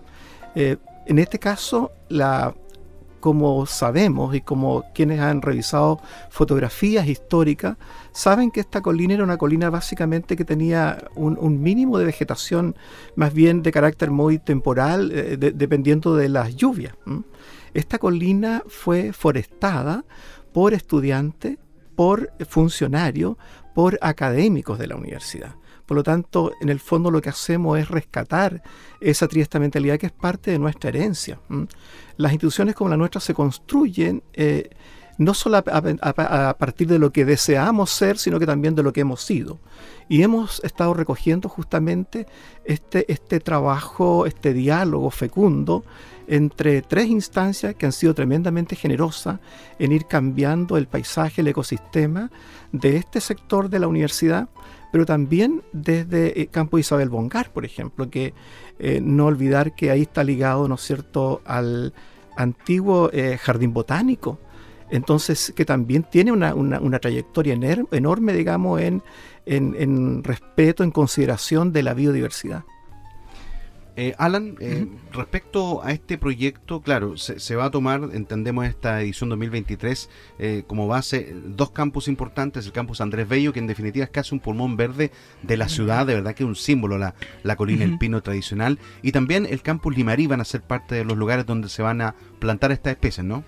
en 0.54 1.18
este 1.18 1.38
caso, 1.38 1.92
la 2.08 2.54
como 3.24 3.64
sabemos 3.64 4.34
y 4.34 4.42
como 4.42 4.84
quienes 4.92 5.18
han 5.18 5.40
revisado 5.40 5.98
fotografías 6.28 7.08
históricas, 7.08 7.78
saben 8.12 8.50
que 8.50 8.60
esta 8.60 8.82
colina 8.82 9.14
era 9.14 9.24
una 9.24 9.38
colina 9.38 9.70
básicamente 9.70 10.36
que 10.36 10.44
tenía 10.44 11.08
un, 11.14 11.62
mínimo 11.62 11.96
de 11.96 12.04
vegetación, 12.04 12.76
más 13.16 13.32
bien 13.32 13.62
de 13.62 13.72
carácter 13.72 14.10
muy 14.10 14.38
temporal, 14.38 15.10
eh, 15.10 15.38
dependiendo 15.38 16.14
de 16.14 16.28
las 16.28 16.54
lluvias. 16.54 16.96
Esta 17.72 17.98
colina 17.98 18.62
fue 18.68 19.14
forestada 19.14 20.04
por 20.52 20.74
estudiantes, 20.74 21.56
por 21.96 22.30
funcionarios, 22.46 23.38
por 23.74 23.98
académicos 24.02 24.78
de 24.78 24.88
la 24.88 24.96
universidad. 24.96 25.54
Por 25.86 25.96
lo 25.96 26.02
tanto, 26.02 26.52
en 26.60 26.68
el 26.68 26.80
fondo 26.80 27.10
lo 27.10 27.20
que 27.20 27.28
hacemos 27.28 27.78
es 27.78 27.88
rescatar 27.88 28.62
esa 29.00 29.28
triesta 29.28 29.58
mentalidad 29.58 29.98
que 29.98 30.06
es 30.06 30.12
parte 30.12 30.50
de 30.50 30.58
nuestra 30.58 30.88
herencia. 30.88 31.38
Las 32.16 32.32
instituciones 32.32 32.74
como 32.74 32.90
la 32.90 32.96
nuestra 32.96 33.20
se 33.20 33.34
construyen 33.34 34.22
eh, 34.32 34.70
no 35.18 35.34
solo 35.34 35.58
a, 35.58 36.56
partir 36.58 36.88
de 36.88 36.98
lo 36.98 37.12
que 37.12 37.24
deseamos 37.24 37.90
ser, 37.90 38.18
sino 38.18 38.38
que 38.38 38.46
también 38.46 38.74
de 38.74 38.82
lo 38.82 38.92
que 38.92 39.00
hemos 39.00 39.22
sido. 39.22 39.58
Y 40.08 40.22
hemos 40.22 40.62
estado 40.64 40.94
recogiendo 40.94 41.48
justamente 41.48 42.26
este, 42.64 43.10
este 43.12 43.40
trabajo, 43.40 44.26
este 44.26 44.52
diálogo 44.52 45.10
fecundo 45.10 45.84
entre 46.26 46.82
tres 46.82 47.06
instancias 47.06 47.74
que 47.74 47.86
han 47.86 47.92
sido 47.92 48.14
tremendamente 48.14 48.76
generosas 48.76 49.40
en 49.78 49.92
ir 49.92 50.06
cambiando 50.06 50.76
el 50.76 50.86
paisaje, 50.86 51.42
el 51.42 51.48
ecosistema 51.48 52.30
de 52.72 52.96
este 52.96 53.20
sector 53.20 53.68
de 53.68 53.78
la 53.78 53.88
universidad, 53.88 54.48
pero 54.94 55.06
también 55.06 55.64
desde 55.72 56.40
eh, 56.40 56.46
Campo 56.46 56.78
Isabel 56.78 57.08
Bongar, 57.08 57.52
por 57.52 57.64
ejemplo, 57.64 58.08
que 58.10 58.32
eh, 58.78 59.00
no 59.02 59.26
olvidar 59.26 59.74
que 59.74 59.90
ahí 59.90 60.02
está 60.02 60.22
ligado, 60.22 60.68
¿no 60.68 60.76
es 60.76 60.82
cierto?, 60.82 61.42
al 61.44 61.92
antiguo 62.36 63.10
eh, 63.12 63.36
jardín 63.36 63.72
botánico, 63.72 64.38
entonces 64.90 65.52
que 65.56 65.64
también 65.64 66.04
tiene 66.04 66.30
una, 66.30 67.00
trayectoria 67.00 67.58
enorme, 67.90 68.34
digamos, 68.34 68.80
en, 68.80 69.02
en 69.46 70.22
respeto, 70.22 70.84
en 70.84 70.92
consideración 70.92 71.72
de 71.72 71.82
la 71.82 71.92
biodiversidad. 71.92 72.62
Eh, 73.96 74.12
Alan, 74.18 74.56
eh, 74.58 74.88
respecto 75.12 75.84
a 75.84 75.92
este 75.92 76.18
proyecto, 76.18 76.82
claro, 76.82 77.16
se, 77.16 77.54
va 77.54 77.66
a 77.66 77.70
tomar, 77.70 78.10
entendemos 78.12 78.66
esta 78.66 79.00
edición 79.00 79.28
2023 79.28 80.10
eh, 80.40 80.64
como 80.66 80.88
base 80.88 81.32
dos 81.46 81.70
campus 81.70 82.08
importantes, 82.08 82.66
el 82.66 82.72
campus 82.72 83.00
Andrés 83.00 83.28
Bello, 83.28 83.52
que 83.52 83.60
en 83.60 83.68
definitiva 83.68 84.04
es 84.04 84.10
casi 84.10 84.34
un 84.34 84.40
pulmón 84.40 84.76
verde 84.76 85.12
de 85.42 85.56
la 85.56 85.68
ciudad, 85.68 86.06
de 86.06 86.14
verdad 86.14 86.34
que 86.34 86.42
es 86.42 86.48
un 86.48 86.56
símbolo 86.56 86.98
la, 86.98 87.14
la 87.44 87.54
colina 87.54 87.84
El 87.84 87.98
Pino 87.98 88.20
tradicional, 88.20 88.80
y 89.00 89.12
también 89.12 89.46
el 89.48 89.62
campus 89.62 89.96
Limarí 89.96 90.26
van 90.26 90.40
a 90.40 90.44
ser 90.44 90.62
parte 90.62 90.96
de 90.96 91.04
los 91.04 91.16
lugares 91.16 91.46
donde 91.46 91.68
se 91.68 91.82
van 91.82 92.00
a 92.00 92.16
plantar 92.44 92.72
estas 92.72 92.92
especies, 92.92 93.24
¿no? 93.24 93.42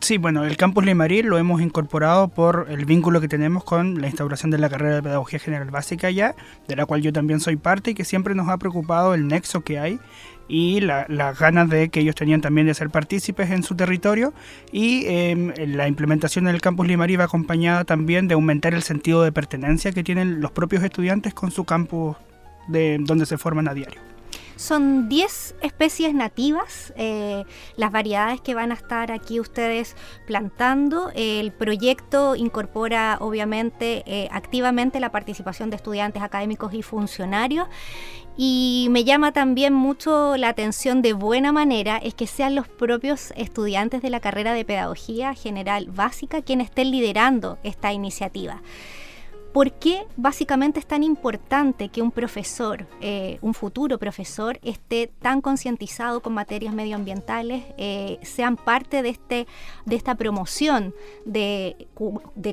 Sí, 0.00 0.16
bueno, 0.16 0.42
el 0.44 0.56
campus 0.56 0.82
Limarí 0.82 1.22
lo 1.22 1.36
hemos 1.36 1.60
incorporado 1.60 2.28
por 2.28 2.68
el 2.70 2.86
vínculo 2.86 3.20
que 3.20 3.28
tenemos 3.28 3.62
con 3.62 4.00
la 4.00 4.06
instauración 4.06 4.50
de 4.50 4.56
la 4.56 4.70
carrera 4.70 4.94
de 4.96 5.02
Pedagogía 5.02 5.38
General 5.38 5.70
Básica 5.70 6.10
ya, 6.10 6.34
de 6.66 6.74
la 6.74 6.86
cual 6.86 7.02
yo 7.02 7.12
también 7.12 7.40
soy 7.40 7.56
parte 7.56 7.90
y 7.90 7.94
que 7.94 8.06
siempre 8.06 8.34
nos 8.34 8.48
ha 8.48 8.56
preocupado 8.56 9.12
el 9.12 9.28
nexo 9.28 9.60
que 9.60 9.78
hay 9.78 10.00
y 10.48 10.80
las 10.80 11.38
ganas 11.38 11.68
de 11.68 11.90
que 11.90 12.00
ellos 12.00 12.14
tenían 12.14 12.40
también 12.40 12.66
de 12.66 12.72
ser 12.72 12.88
partícipes 12.88 13.50
en 13.50 13.62
su 13.62 13.76
territorio 13.76 14.32
y 14.72 15.04
em, 15.06 15.52
la 15.58 15.86
implementación 15.86 16.46
del 16.46 16.62
campus 16.62 16.86
Limarí 16.86 17.16
va 17.16 17.24
acompañada 17.24 17.84
también 17.84 18.28
de 18.28 18.34
aumentar 18.34 18.72
el 18.72 18.82
sentido 18.82 19.22
de 19.22 19.30
pertenencia 19.30 19.92
que 19.92 20.02
tienen 20.02 20.40
los 20.40 20.52
propios 20.52 20.82
estudiantes 20.82 21.34
con 21.34 21.50
su 21.50 21.64
campus 21.64 22.16
de 22.66 22.96
donde 22.98 23.26
se 23.26 23.36
forman 23.36 23.68
a 23.68 23.74
diario. 23.74 24.00
Son 24.58 25.08
10 25.08 25.54
especies 25.62 26.14
nativas, 26.14 26.92
eh, 26.96 27.44
las 27.76 27.92
variedades 27.92 28.40
que 28.40 28.56
van 28.56 28.72
a 28.72 28.74
estar 28.74 29.12
aquí 29.12 29.38
ustedes 29.38 29.94
plantando. 30.26 31.12
El 31.14 31.52
proyecto 31.52 32.34
incorpora 32.34 33.18
obviamente 33.20 34.02
eh, 34.04 34.28
activamente 34.32 34.98
la 34.98 35.12
participación 35.12 35.70
de 35.70 35.76
estudiantes 35.76 36.24
académicos 36.24 36.74
y 36.74 36.82
funcionarios 36.82 37.68
y 38.36 38.88
me 38.90 39.04
llama 39.04 39.32
también 39.32 39.74
mucho 39.74 40.36
la 40.36 40.48
atención 40.48 41.02
de 41.02 41.12
buena 41.12 41.52
manera 41.52 41.96
es 41.98 42.14
que 42.14 42.26
sean 42.26 42.56
los 42.56 42.66
propios 42.66 43.32
estudiantes 43.36 44.02
de 44.02 44.10
la 44.10 44.18
carrera 44.18 44.52
de 44.54 44.64
Pedagogía 44.64 45.34
General 45.34 45.86
Básica 45.88 46.42
quienes 46.42 46.70
estén 46.70 46.90
liderando 46.90 47.58
esta 47.62 47.92
iniciativa. 47.92 48.60
¿Por 49.58 49.72
qué 49.72 50.06
básicamente 50.16 50.78
es 50.78 50.86
tan 50.86 51.02
importante 51.02 51.88
que 51.88 52.00
un 52.00 52.12
profesor, 52.12 52.86
eh, 53.00 53.38
un 53.42 53.54
futuro 53.54 53.98
profesor, 53.98 54.60
esté 54.62 55.10
tan 55.20 55.40
concientizado 55.40 56.20
con 56.20 56.32
materias 56.32 56.72
medioambientales, 56.72 57.64
eh, 57.76 58.20
sean 58.22 58.54
parte 58.54 59.02
de, 59.02 59.08
este, 59.08 59.48
de 59.84 59.96
esta 59.96 60.14
promoción 60.14 60.94
de, 61.24 61.88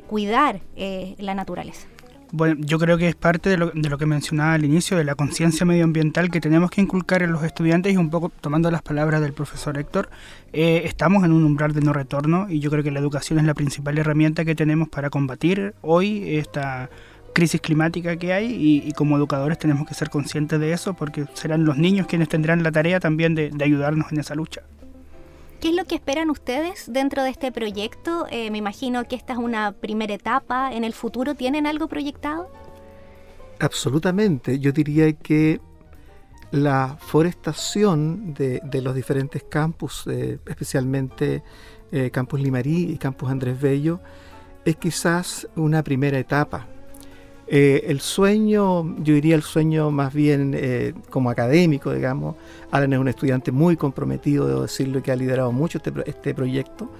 cuidar 0.08 0.62
eh, 0.74 1.14
la 1.20 1.36
naturaleza? 1.36 1.86
Bueno, 2.32 2.56
yo 2.58 2.78
creo 2.78 2.98
que 2.98 3.08
es 3.08 3.14
parte 3.14 3.50
de 3.50 3.56
lo, 3.56 3.70
de 3.70 3.88
lo 3.88 3.98
que 3.98 4.06
mencionaba 4.06 4.54
al 4.54 4.64
inicio, 4.64 4.96
de 4.96 5.04
la 5.04 5.14
conciencia 5.14 5.64
medioambiental 5.64 6.30
que 6.30 6.40
tenemos 6.40 6.70
que 6.70 6.80
inculcar 6.80 7.22
en 7.22 7.30
los 7.32 7.44
estudiantes 7.44 7.94
y 7.94 7.96
un 7.96 8.10
poco 8.10 8.32
tomando 8.40 8.68
las 8.70 8.82
palabras 8.82 9.20
del 9.20 9.32
profesor 9.32 9.78
Héctor, 9.78 10.10
eh, 10.52 10.82
estamos 10.84 11.22
en 11.24 11.32
un 11.32 11.44
umbral 11.44 11.72
de 11.72 11.82
no 11.82 11.92
retorno 11.92 12.46
y 12.50 12.58
yo 12.58 12.70
creo 12.70 12.82
que 12.82 12.90
la 12.90 12.98
educación 12.98 13.38
es 13.38 13.44
la 13.44 13.54
principal 13.54 13.96
herramienta 13.96 14.44
que 14.44 14.56
tenemos 14.56 14.88
para 14.88 15.08
combatir 15.08 15.74
hoy 15.82 16.36
esta 16.36 16.90
crisis 17.32 17.60
climática 17.60 18.16
que 18.16 18.32
hay 18.32 18.82
y, 18.86 18.92
como 18.92 19.16
educadores 19.16 19.58
tenemos 19.58 19.86
que 19.86 19.94
ser 19.94 20.10
conscientes 20.10 20.58
de 20.58 20.72
eso 20.72 20.94
porque 20.94 21.26
serán 21.34 21.64
los 21.64 21.76
niños 21.76 22.06
quienes 22.08 22.28
tendrán 22.28 22.62
la 22.62 22.72
tarea 22.72 22.98
también 22.98 23.34
de 23.34 23.64
ayudarnos 23.64 24.10
en 24.10 24.18
esa 24.18 24.34
lucha. 24.34 24.62
¿Qué 25.66 25.70
es 25.70 25.76
lo 25.76 25.84
que 25.84 25.96
esperan 25.96 26.30
ustedes 26.30 26.84
dentro 26.86 27.24
de 27.24 27.30
este 27.30 27.50
proyecto? 27.50 28.28
Eh, 28.30 28.52
me 28.52 28.58
imagino 28.58 29.02
que 29.08 29.16
esta 29.16 29.32
es 29.32 29.40
una 29.40 29.72
primera 29.72 30.14
etapa. 30.14 30.72
¿En 30.72 30.84
el 30.84 30.92
futuro 30.92 31.34
tienen 31.34 31.66
algo 31.66 31.88
proyectado? 31.88 32.48
Absolutamente. 33.58 34.60
Yo 34.60 34.70
diría 34.70 35.12
que 35.14 35.60
la 36.52 36.96
forestación 37.00 38.32
de, 38.32 38.60
los 38.80 38.94
diferentes 38.94 39.42
campus, 39.42 40.04
eh, 40.06 40.38
especialmente 40.46 41.42
eh, 41.90 42.12
Campus 42.12 42.38
Limarí 42.38 42.92
y 42.92 42.96
Campus 42.96 43.28
Andrés 43.28 43.60
Bello, 43.60 43.98
es 44.64 44.76
quizás 44.76 45.48
una 45.56 45.82
primera 45.82 46.16
etapa. 46.16 46.68
Eh, 47.48 47.84
el 47.86 48.00
sueño, 48.00 48.96
yo 48.98 49.14
diría 49.14 49.36
el 49.36 49.42
sueño 49.42 49.92
más 49.92 50.12
bien 50.12 50.52
eh, 50.56 50.94
como 51.10 51.30
académico, 51.30 51.92
digamos. 51.92 52.36
Alan 52.70 52.92
es 52.92 52.98
un 52.98 53.08
estudiante 53.08 53.52
muy 53.52 53.76
comprometido, 53.76 54.46
debo 54.46 54.62
decirlo, 54.62 55.02
que 55.02 55.12
ha 55.12 55.16
liderado 55.16 55.52
mucho 55.52 55.78
este, 55.78 55.92
este 56.06 56.34
proyecto. 56.34 56.90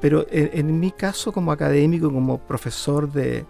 Pero 0.00 0.26
en, 0.30 0.80
mi 0.80 0.90
caso, 0.90 1.32
como 1.32 1.52
académico, 1.52 2.12
como 2.12 2.38
profesor 2.38 3.12
de, 3.12 3.44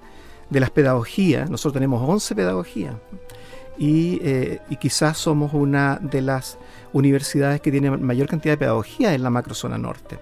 las 0.50 0.70
pedagogías, 0.70 1.48
nosotros 1.48 1.72
tenemos 1.74 2.06
11 2.06 2.34
pedagogías. 2.34 2.94
y, 3.78 4.20
eh, 4.22 4.60
y, 4.68 4.76
quizás 4.76 5.16
somos 5.16 5.54
una 5.54 5.98
de 6.02 6.20
las 6.20 6.58
universidades 6.92 7.62
que 7.62 7.70
tiene 7.70 7.90
mayor 7.90 8.28
cantidad 8.28 8.52
de 8.52 8.58
pedagogía 8.58 9.14
en 9.14 9.22
la 9.22 9.30
macrozona 9.30 9.78
norte. 9.78 10.18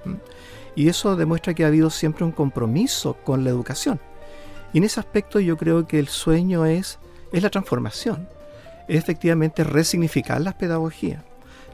Y 0.76 0.88
eso 0.88 1.16
demuestra 1.16 1.52
que 1.52 1.64
ha 1.64 1.66
habido 1.66 1.90
siempre 1.90 2.24
un 2.24 2.30
compromiso 2.30 3.14
con 3.24 3.42
la 3.42 3.50
educación. 3.50 3.98
Y 4.72 4.78
en 4.78 4.84
ese 4.84 5.00
aspecto 5.00 5.40
yo 5.40 5.56
creo 5.56 5.84
que 5.86 5.98
el 5.98 6.06
sueño 6.08 6.66
es, 6.66 6.98
es 7.32 7.42
la 7.42 7.48
transformación, 7.50 8.28
es 8.88 8.98
efectivamente 8.98 9.64
resignificar 9.64 10.40
las 10.40 10.54
pedagogías. 10.54 11.24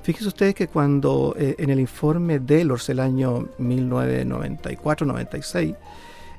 Fíjense 0.02 0.28
ustedes 0.28 0.54
que 0.54 0.68
cuando 0.68 1.36
eh, 1.38 1.56
en 1.58 1.68
el 1.70 1.80
informe 1.80 2.38
Delors 2.38 2.88
el 2.88 3.00
año 3.00 3.48
1994-96, 3.58 5.76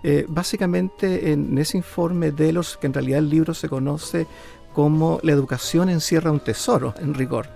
eh, 0.04 0.26
básicamente 0.28 1.34
en 1.34 1.58
ese 1.58 1.78
informe 1.78 2.32
Delors, 2.32 2.78
que 2.78 2.88
en 2.88 2.94
realidad 2.94 3.20
el 3.20 3.30
libro 3.30 3.54
se 3.54 3.68
conoce 3.68 4.26
como 4.74 5.20
La 5.24 5.34
educación 5.34 5.90
encierra 5.90 6.32
un 6.32 6.40
tesoro, 6.40 6.94
en 7.00 7.14
rigor. 7.14 7.50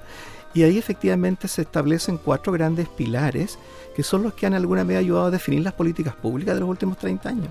Y 0.54 0.64
ahí 0.64 0.78
efectivamente 0.78 1.47
se 1.47 1.62
establecen 1.62 2.18
cuatro 2.18 2.52
grandes 2.52 2.89
pilares 2.89 3.58
que 3.95 4.04
son 4.04 4.24
los 4.24 4.34
que 4.34 4.45
han 4.45 4.54
en 4.54 4.58
alguna 4.58 4.84
medida 4.84 4.99
ayudado 4.99 5.28
a 5.28 5.32
definir 5.32 5.62
las 5.62 5.74
políticas 5.74 6.16
públicas 6.16 6.56
de 6.56 6.62
los 6.62 6.70
últimos 6.70 6.97
30 6.97 7.30
años, 7.30 7.49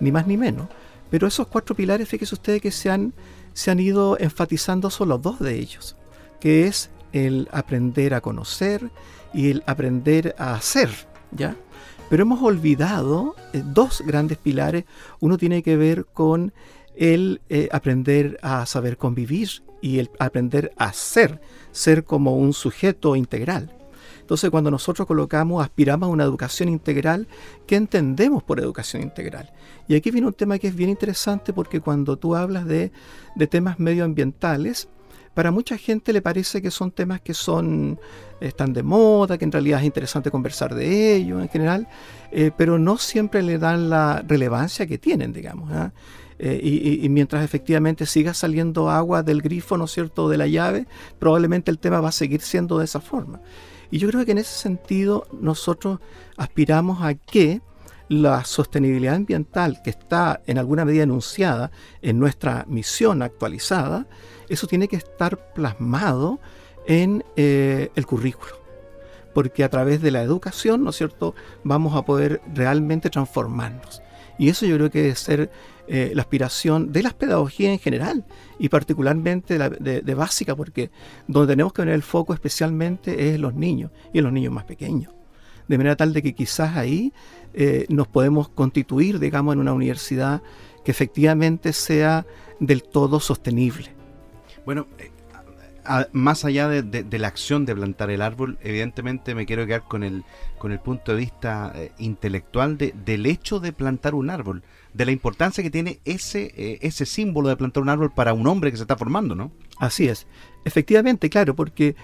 ni 0.00 0.12
más 0.12 0.26
ni 0.26 0.36
menos. 0.36 0.68
Pero 1.10 1.26
esos 1.26 1.46
cuatro 1.46 1.74
pilares, 1.74 2.08
fíjense 2.08 2.34
ustedes 2.34 2.60
que 2.60 2.70
se 2.70 2.90
han, 2.90 3.12
se 3.52 3.70
han 3.70 3.80
ido 3.80 4.18
enfatizando 4.18 4.90
solo 4.90 5.18
dos 5.18 5.38
de 5.38 5.58
ellos, 5.58 5.96
que 6.40 6.66
es 6.66 6.90
el 7.12 7.48
aprender 7.52 8.14
a 8.14 8.20
conocer 8.20 8.90
y 9.32 9.50
el 9.50 9.62
aprender 9.66 10.34
a 10.38 10.54
hacer, 10.54 10.90
¿ya? 11.30 11.56
Pero 12.10 12.22
hemos 12.22 12.42
olvidado 12.42 13.34
eh, 13.52 13.62
dos 13.64 14.02
grandes 14.04 14.38
pilares. 14.38 14.84
Uno 15.20 15.38
tiene 15.38 15.62
que 15.62 15.76
ver 15.76 16.06
con 16.06 16.52
el 16.96 17.40
eh, 17.48 17.68
aprender 17.72 18.38
a 18.42 18.66
saber 18.66 18.96
convivir 18.96 19.62
y 19.80 19.98
el 19.98 20.10
aprender 20.18 20.72
a 20.76 20.92
ser, 20.92 21.40
ser 21.72 22.04
como 22.04 22.36
un 22.36 22.52
sujeto 22.52 23.16
integral. 23.16 23.72
Entonces, 24.24 24.48
cuando 24.48 24.70
nosotros 24.70 25.06
colocamos, 25.06 25.62
aspiramos 25.62 26.06
a 26.06 26.10
una 26.10 26.24
educación 26.24 26.70
integral, 26.70 27.28
¿qué 27.66 27.76
entendemos 27.76 28.42
por 28.42 28.58
educación 28.58 29.02
integral? 29.02 29.52
Y 29.86 29.96
aquí 29.96 30.10
viene 30.10 30.26
un 30.26 30.32
tema 30.32 30.58
que 30.58 30.68
es 30.68 30.74
bien 30.74 30.88
interesante 30.88 31.52
porque 31.52 31.82
cuando 31.82 32.16
tú 32.16 32.34
hablas 32.34 32.64
de, 32.64 32.90
de 33.34 33.46
temas 33.46 33.78
medioambientales, 33.78 34.88
para 35.34 35.50
mucha 35.50 35.76
gente 35.76 36.14
le 36.14 36.22
parece 36.22 36.62
que 36.62 36.70
son 36.70 36.90
temas 36.90 37.20
que 37.20 37.34
son 37.34 37.98
están 38.40 38.72
de 38.72 38.82
moda, 38.82 39.36
que 39.36 39.44
en 39.44 39.52
realidad 39.52 39.80
es 39.80 39.86
interesante 39.86 40.30
conversar 40.30 40.74
de 40.74 41.16
ellos 41.16 41.42
en 41.42 41.48
general, 41.50 41.86
eh, 42.32 42.50
pero 42.56 42.78
no 42.78 42.96
siempre 42.96 43.42
le 43.42 43.58
dan 43.58 43.90
la 43.90 44.24
relevancia 44.26 44.86
que 44.86 44.96
tienen, 44.96 45.32
digamos. 45.32 45.70
¿ah? 45.70 45.92
Eh, 46.38 46.60
y, 47.02 47.08
mientras 47.10 47.44
efectivamente 47.44 48.06
siga 48.06 48.34
saliendo 48.34 48.90
agua 48.90 49.22
del 49.22 49.40
grifo, 49.40 49.78
¿no 49.78 49.84
es 49.84 49.92
cierto?, 49.92 50.28
de 50.28 50.36
la 50.36 50.46
llave, 50.46 50.86
probablemente 51.18 51.70
el 51.70 51.78
tema 51.78 52.00
va 52.00 52.08
a 52.08 52.12
seguir 52.12 52.40
siendo 52.40 52.78
de 52.78 52.86
esa 52.86 53.00
forma. 53.00 53.40
Y 53.94 53.98
yo 53.98 54.08
creo 54.08 54.24
que 54.24 54.32
en 54.32 54.38
ese 54.38 54.58
sentido 54.58 55.28
nosotros 55.40 56.00
aspiramos 56.36 57.00
a 57.00 57.14
que 57.14 57.60
la 58.08 58.44
sostenibilidad 58.44 59.14
ambiental 59.14 59.82
que 59.84 59.90
está 59.90 60.40
en 60.48 60.58
alguna 60.58 60.84
medida 60.84 61.04
enunciada 61.04 61.70
en 62.02 62.18
nuestra 62.18 62.64
misión 62.66 63.22
actualizada, 63.22 64.08
eso 64.48 64.66
tiene 64.66 64.88
que 64.88 64.96
estar 64.96 65.52
plasmado 65.54 66.40
en 66.88 67.22
eh, 67.36 67.92
el 67.94 68.04
currículo. 68.04 68.56
Porque 69.32 69.62
a 69.62 69.70
través 69.70 70.02
de 70.02 70.10
la 70.10 70.22
educación, 70.22 70.82
¿no 70.82 70.90
es 70.90 70.96
cierto?, 70.96 71.36
vamos 71.62 71.94
a 71.94 72.04
poder 72.04 72.40
realmente 72.52 73.10
transformarnos. 73.10 74.02
Y 74.40 74.48
eso 74.48 74.66
yo 74.66 74.74
creo 74.74 74.90
que 74.90 75.02
debe 75.02 75.14
ser 75.14 75.52
eh, 75.86 76.12
la 76.14 76.22
aspiración 76.22 76.92
de 76.92 77.02
las 77.02 77.12
pedagogías 77.12 77.72
en 77.72 77.78
general 77.78 78.24
y 78.58 78.70
particularmente 78.70 79.58
de, 79.58 80.14
básica, 80.14 80.56
porque 80.56 80.90
donde 81.28 81.52
tenemos 81.52 81.74
que 81.74 81.82
poner 81.82 81.94
el 81.94 82.02
foco 82.02 82.32
especialmente 82.32 83.28
es 83.28 83.34
en 83.34 83.42
los 83.42 83.54
niños 83.54 83.90
y 84.10 84.18
en 84.18 84.24
los 84.24 84.32
niños 84.32 84.50
más 84.50 84.64
pequeños. 84.64 85.12
De 85.68 85.76
manera 85.76 85.94
tal 85.94 86.14
de 86.14 86.22
que 86.22 86.34
quizás 86.34 86.78
ahí 86.78 87.12
eh, 87.52 87.84
nos 87.90 88.08
podemos 88.08 88.48
constituir, 88.48 89.18
digamos, 89.18 89.52
en 89.52 89.60
una 89.60 89.74
universidad 89.74 90.42
que 90.86 90.90
efectivamente 90.90 91.74
sea 91.74 92.24
del 92.60 92.82
todo 92.82 93.20
sostenible. 93.20 93.90
Bueno, 94.64 94.86
eh, 94.98 95.10
más 96.12 96.46
allá 96.46 96.66
de, 96.68 97.18
la 97.18 97.28
acción 97.28 97.66
de 97.66 97.74
plantar 97.74 98.08
el 98.08 98.22
árbol, 98.22 98.56
evidentemente 98.62 99.34
me 99.34 99.44
quiero 99.44 99.66
quedar 99.66 99.84
con 99.84 100.02
el, 100.02 100.24
con 100.56 100.72
el 100.72 100.80
punto 100.80 101.12
de 101.12 101.18
vista 101.18 101.74
intelectual 101.98 102.78
del 102.78 103.26
hecho 103.26 103.60
de 103.60 103.74
plantar 103.74 104.14
un 104.14 104.30
árbol, 104.30 104.62
de 104.94 105.04
la 105.04 105.12
importancia 105.12 105.62
que 105.62 105.70
tiene 105.70 106.00
ese, 106.04 106.52
eh, 106.56 106.78
ese 106.80 107.04
símbolo 107.04 107.48
de 107.48 107.56
plantar 107.56 107.82
un 107.82 107.88
árbol 107.88 108.12
para 108.12 108.32
un 108.32 108.46
hombre 108.46 108.70
que 108.70 108.76
se 108.76 108.84
está 108.84 108.96
formando, 108.96 109.34
¿no? 109.34 109.50
Así 109.78 110.08
es, 110.08 110.26
efectivamente, 110.64 111.28
claro, 111.28 111.54
porque 111.54 111.96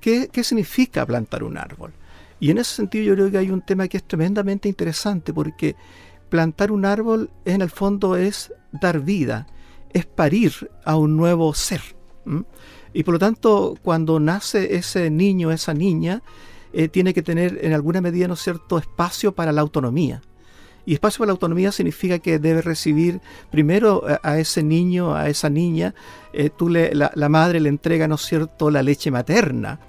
¿qué, 0.00 0.28
qué 0.32 0.42
significa 0.42 1.06
plantar 1.06 1.44
un 1.44 1.58
árbol? 1.58 1.92
Y 2.40 2.50
en 2.50 2.58
ese 2.58 2.74
sentido 2.74 3.04
yo 3.04 3.14
creo 3.14 3.30
que 3.30 3.38
hay 3.38 3.50
un 3.50 3.60
tema 3.60 3.86
que 3.86 3.98
es 3.98 4.04
tremendamente 4.04 4.68
interesante 4.68 5.34
porque 5.34 5.76
plantar 6.30 6.72
un 6.72 6.86
árbol 6.86 7.30
en 7.44 7.60
el 7.60 7.68
fondo 7.68 8.16
es 8.16 8.52
dar 8.72 9.00
vida, 9.00 9.46
es 9.92 10.06
parir 10.06 10.70
a 10.84 10.96
un 10.96 11.16
nuevo 11.16 11.52
ser. 11.52 11.82
Y 12.94 13.02
por 13.02 13.14
lo 13.14 13.18
tanto, 13.18 13.76
cuando 13.82 14.18
nace 14.18 14.76
ese 14.76 15.10
niño, 15.10 15.50
esa 15.50 15.74
niña, 15.74 16.22
eh, 16.72 16.88
tiene 16.88 17.12
que 17.12 17.22
tener 17.22 17.58
en 17.62 17.74
alguna 17.74 18.00
medida, 18.00 18.28
¿no 18.28 18.36
cierto?, 18.36 18.78
espacio 18.78 19.32
para 19.32 19.52
la 19.52 19.60
autonomía. 19.60 20.22
Y 20.86 20.94
espacio 20.94 21.18
para 21.18 21.28
la 21.28 21.32
autonomía 21.32 21.72
significa 21.72 22.18
que 22.18 22.38
debe 22.38 22.62
recibir 22.62 23.20
primero 23.50 24.02
a, 24.22 24.38
ese 24.38 24.62
niño, 24.62 25.14
a 25.14 25.28
esa 25.28 25.50
niña, 25.50 25.94
eh, 26.32 26.50
tú 26.50 26.68
la, 26.68 27.28
madre 27.28 27.60
le 27.60 27.68
entrega, 27.68 28.08
¿no 28.08 28.16
cierto?, 28.16 28.70
la 28.70 28.82
leche 28.82 29.10
materna, 29.10 29.80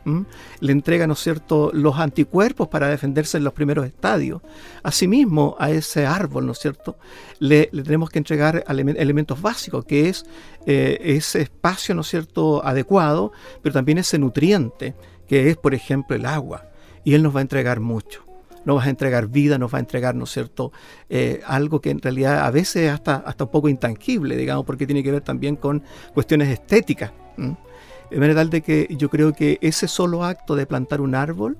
le 0.59 0.71
entrega, 0.71 1.07
¿no 1.07 1.15
cierto?, 1.15 1.71
los 1.73 1.97
anticuerpos 1.97 2.67
para 2.67 2.87
defenderse 2.87 3.37
en 3.37 3.43
los 3.43 3.53
primeros 3.53 3.85
estadios. 3.85 4.41
Asimismo, 4.83 5.55
a 5.59 5.71
ese 5.71 6.05
árbol, 6.05 6.45
¿no 6.45 6.53
cierto?, 6.53 6.97
le, 7.39 7.67
tenemos 7.67 8.09
que 8.09 8.19
entregar 8.19 8.63
elementos 8.67 9.41
básicos, 9.41 9.85
que 9.85 10.09
es 10.09 10.25
eh, 10.65 10.99
ese 11.01 11.41
espacio, 11.41 11.95
¿no 11.95 12.03
cierto?, 12.03 12.65
adecuado, 12.65 13.31
pero 13.61 13.73
también 13.73 13.97
ese 13.97 14.19
nutriente, 14.19 14.95
que 15.27 15.49
es, 15.49 15.57
por 15.57 15.73
ejemplo, 15.73 16.15
el 16.15 16.25
agua. 16.25 16.65
Y 17.03 17.13
él 17.13 17.23
nos 17.23 17.35
va 17.35 17.39
a 17.39 17.43
entregar 17.43 17.79
mucho 17.79 18.30
nos 18.65 18.77
va 18.77 18.83
a 18.85 18.89
entregar 18.89 19.27
vida, 19.27 19.57
nos 19.57 19.73
va 19.73 19.77
a 19.77 19.81
entregar, 19.81 20.15
¿no 20.15 20.25
es 20.25 20.31
cierto?, 20.31 20.71
eh, 21.09 21.41
algo 21.45 21.81
que 21.81 21.89
en 21.89 22.01
realidad 22.01 22.45
a 22.45 22.51
veces 22.51 22.89
hasta, 22.89 23.15
hasta 23.15 23.45
un 23.45 23.51
poco 23.51 23.69
intangible, 23.69 24.35
digamos, 24.35 24.65
porque 24.65 24.85
tiene 24.85 25.03
que 25.03 25.11
ver 25.11 25.21
también 25.21 25.55
con 25.55 25.83
cuestiones 26.13 26.49
estéticas. 26.49 27.11
De 27.37 28.17
manera 28.17 28.35
tal 28.35 28.49
de 28.49 28.61
que 28.61 28.87
yo 28.97 29.09
creo 29.09 29.33
que 29.33 29.57
ese 29.61 29.87
solo 29.87 30.23
acto 30.25 30.55
de 30.55 30.65
plantar 30.65 31.01
un 31.01 31.15
árbol 31.15 31.57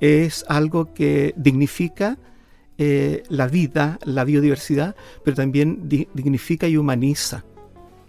es 0.00 0.44
algo 0.48 0.92
que 0.94 1.34
dignifica 1.36 2.18
eh, 2.78 3.22
la 3.28 3.46
vida, 3.46 3.98
la 4.04 4.24
biodiversidad, 4.24 4.96
pero 5.22 5.36
también 5.36 5.88
dignifica 5.88 6.66
y 6.66 6.76
humaniza 6.76 7.44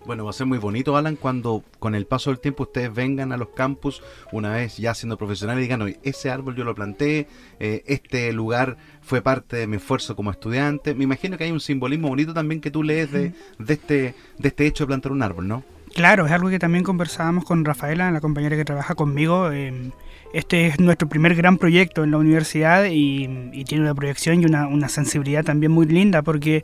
bueno, 0.06 0.24
va 0.26 0.32
a 0.32 0.34
ser 0.34 0.48
muy 0.48 0.58
bonito, 0.58 0.98
Alan, 0.98 1.16
cuando 1.16 1.64
con 1.80 1.96
el 1.96 2.06
paso 2.06 2.30
del 2.30 2.40
tiempo 2.40 2.64
ustedes 2.64 2.94
vengan 2.94 3.32
a 3.32 3.38
los 3.38 3.50
campus, 3.50 4.04
una 4.32 4.52
vez 4.52 4.78
ya 4.78 4.94
siendo 4.94 5.18
profesionales, 5.18 5.62
y 5.62 5.64
digan, 5.64 5.82
oye, 5.82 6.00
ese 6.04 6.30
árbol 6.30 6.56
yo 6.56 6.64
lo 6.64 6.76
planté, 6.76 7.28
eh, 7.60 7.84
este 7.88 8.32
lugar 8.34 8.78
fue 9.02 9.22
parte 9.22 9.58
de 9.58 9.68
mi 9.68 9.78
esfuerzo 9.78 10.16
como 10.16 10.32
estudiante. 10.32 10.94
Me 10.96 11.04
imagino 11.04 11.38
que 11.38 11.46
hay 11.46 11.52
un 11.52 11.60
simbolismo 11.60 12.10
bonito 12.10 12.34
también 12.34 12.62
que 12.62 12.72
tú 12.72 12.84
lees 12.84 13.12
de, 13.12 13.34
de, 13.60 13.74
este, 13.74 14.16
de 14.38 14.48
este 14.48 14.66
hecho 14.66 14.84
de 14.84 14.88
plantar 14.88 15.12
un 15.12 15.24
árbol, 15.24 15.48
¿no? 15.48 15.64
Claro, 15.94 16.26
es 16.26 16.32
algo 16.32 16.50
que 16.50 16.58
también 16.58 16.84
conversábamos 16.84 17.46
con 17.46 17.64
Rafaela, 17.64 18.10
la 18.10 18.20
compañera 18.20 18.56
que 18.56 18.66
trabaja 18.66 18.96
conmigo. 18.96 19.52
Em, 19.52 19.92
este 20.34 20.66
es 20.66 20.80
nuestro 20.80 21.08
primer 21.08 21.36
gran 21.36 21.60
proyecto 21.60 22.04
en 22.04 22.10
la 22.10 22.18
universidad 22.18 22.86
y, 22.90 23.28
tiene 23.66 23.84
una 23.84 23.94
proyección 23.94 24.42
y 24.42 24.46
una, 24.46 24.68
una 24.68 24.90
sensibilidad 24.90 25.44
también 25.44 25.72
muy 25.72 25.86
linda 25.86 26.24
porque 26.24 26.64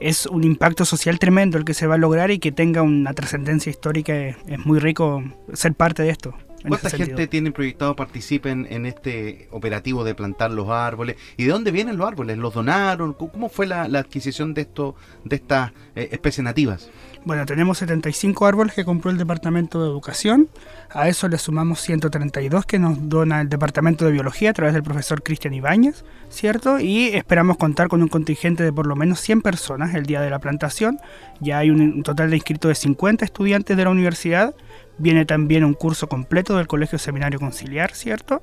es 0.00 0.26
un 0.26 0.44
impacto 0.44 0.84
social 0.84 1.18
tremendo 1.18 1.58
el 1.58 1.64
que 1.64 1.74
se 1.74 1.86
va 1.86 1.94
a 1.94 1.98
lograr 1.98 2.30
y 2.30 2.38
que 2.38 2.52
tenga 2.52 2.82
una 2.82 3.12
trascendencia 3.12 3.70
histórica. 3.70 4.14
Es 4.14 4.58
muy 4.64 4.78
rico 4.78 5.22
ser 5.52 5.74
parte 5.74 6.02
de 6.02 6.10
esto. 6.10 6.34
¿Cuánta 6.66 6.90
gente 6.90 7.26
tiene 7.26 7.52
proyectado 7.52 7.96
participen 7.96 8.66
en 8.68 8.84
este 8.84 9.48
operativo 9.50 10.04
de 10.04 10.14
plantar 10.14 10.50
los 10.50 10.68
árboles? 10.68 11.16
¿Y 11.36 11.44
de 11.44 11.52
dónde 11.52 11.70
vienen 11.70 11.96
los 11.96 12.06
árboles? 12.06 12.36
¿Los 12.36 12.54
donaron? 12.54 13.14
¿Cómo 13.14 13.48
fue 13.48 13.66
la, 13.66 13.84
adquisición 13.84 14.52
de 14.52 14.62
esto, 14.62 14.94
de 15.24 15.36
estas 15.36 15.72
eh, 15.94 16.08
especies 16.12 16.44
nativas? 16.44 16.90
Bueno, 17.22 17.44
tenemos 17.44 17.76
75 17.78 18.46
árboles 18.46 18.74
que 18.74 18.86
compró 18.86 19.10
el 19.10 19.18
Departamento 19.18 19.82
de 19.82 19.88
Educación. 19.88 20.48
A 20.88 21.06
eso 21.08 21.28
le 21.28 21.36
sumamos 21.36 21.80
132 21.80 22.64
que 22.64 22.78
nos 22.78 23.10
dona 23.10 23.42
el 23.42 23.50
Departamento 23.50 24.06
de 24.06 24.12
Biología 24.12 24.50
a 24.50 24.52
través 24.54 24.72
del 24.72 24.82
profesor 24.82 25.22
Cristian 25.22 25.52
Ibáñez, 25.52 26.02
¿cierto? 26.30 26.80
Y 26.80 27.08
esperamos 27.08 27.58
contar 27.58 27.88
con 27.88 28.02
un 28.02 28.08
contingente 28.08 28.62
de 28.62 28.72
por 28.72 28.86
lo 28.86 28.96
menos 28.96 29.20
100 29.20 29.42
personas 29.42 29.94
el 29.94 30.06
día 30.06 30.22
de 30.22 30.30
la 30.30 30.38
plantación. 30.38 30.98
Ya 31.40 31.58
hay 31.58 31.68
un 31.68 32.02
total 32.02 32.30
de 32.30 32.36
inscritos 32.36 32.70
de 32.70 32.74
50 32.74 33.26
estudiantes 33.26 33.76
de 33.76 33.84
la 33.84 33.90
universidad 33.90 34.54
Viene 35.00 35.24
también 35.24 35.64
un 35.64 35.72
curso 35.72 36.10
completo 36.10 36.58
del 36.58 36.66
Colegio 36.66 36.98
Seminario 36.98 37.40
Conciliar, 37.40 37.94
¿cierto? 37.94 38.42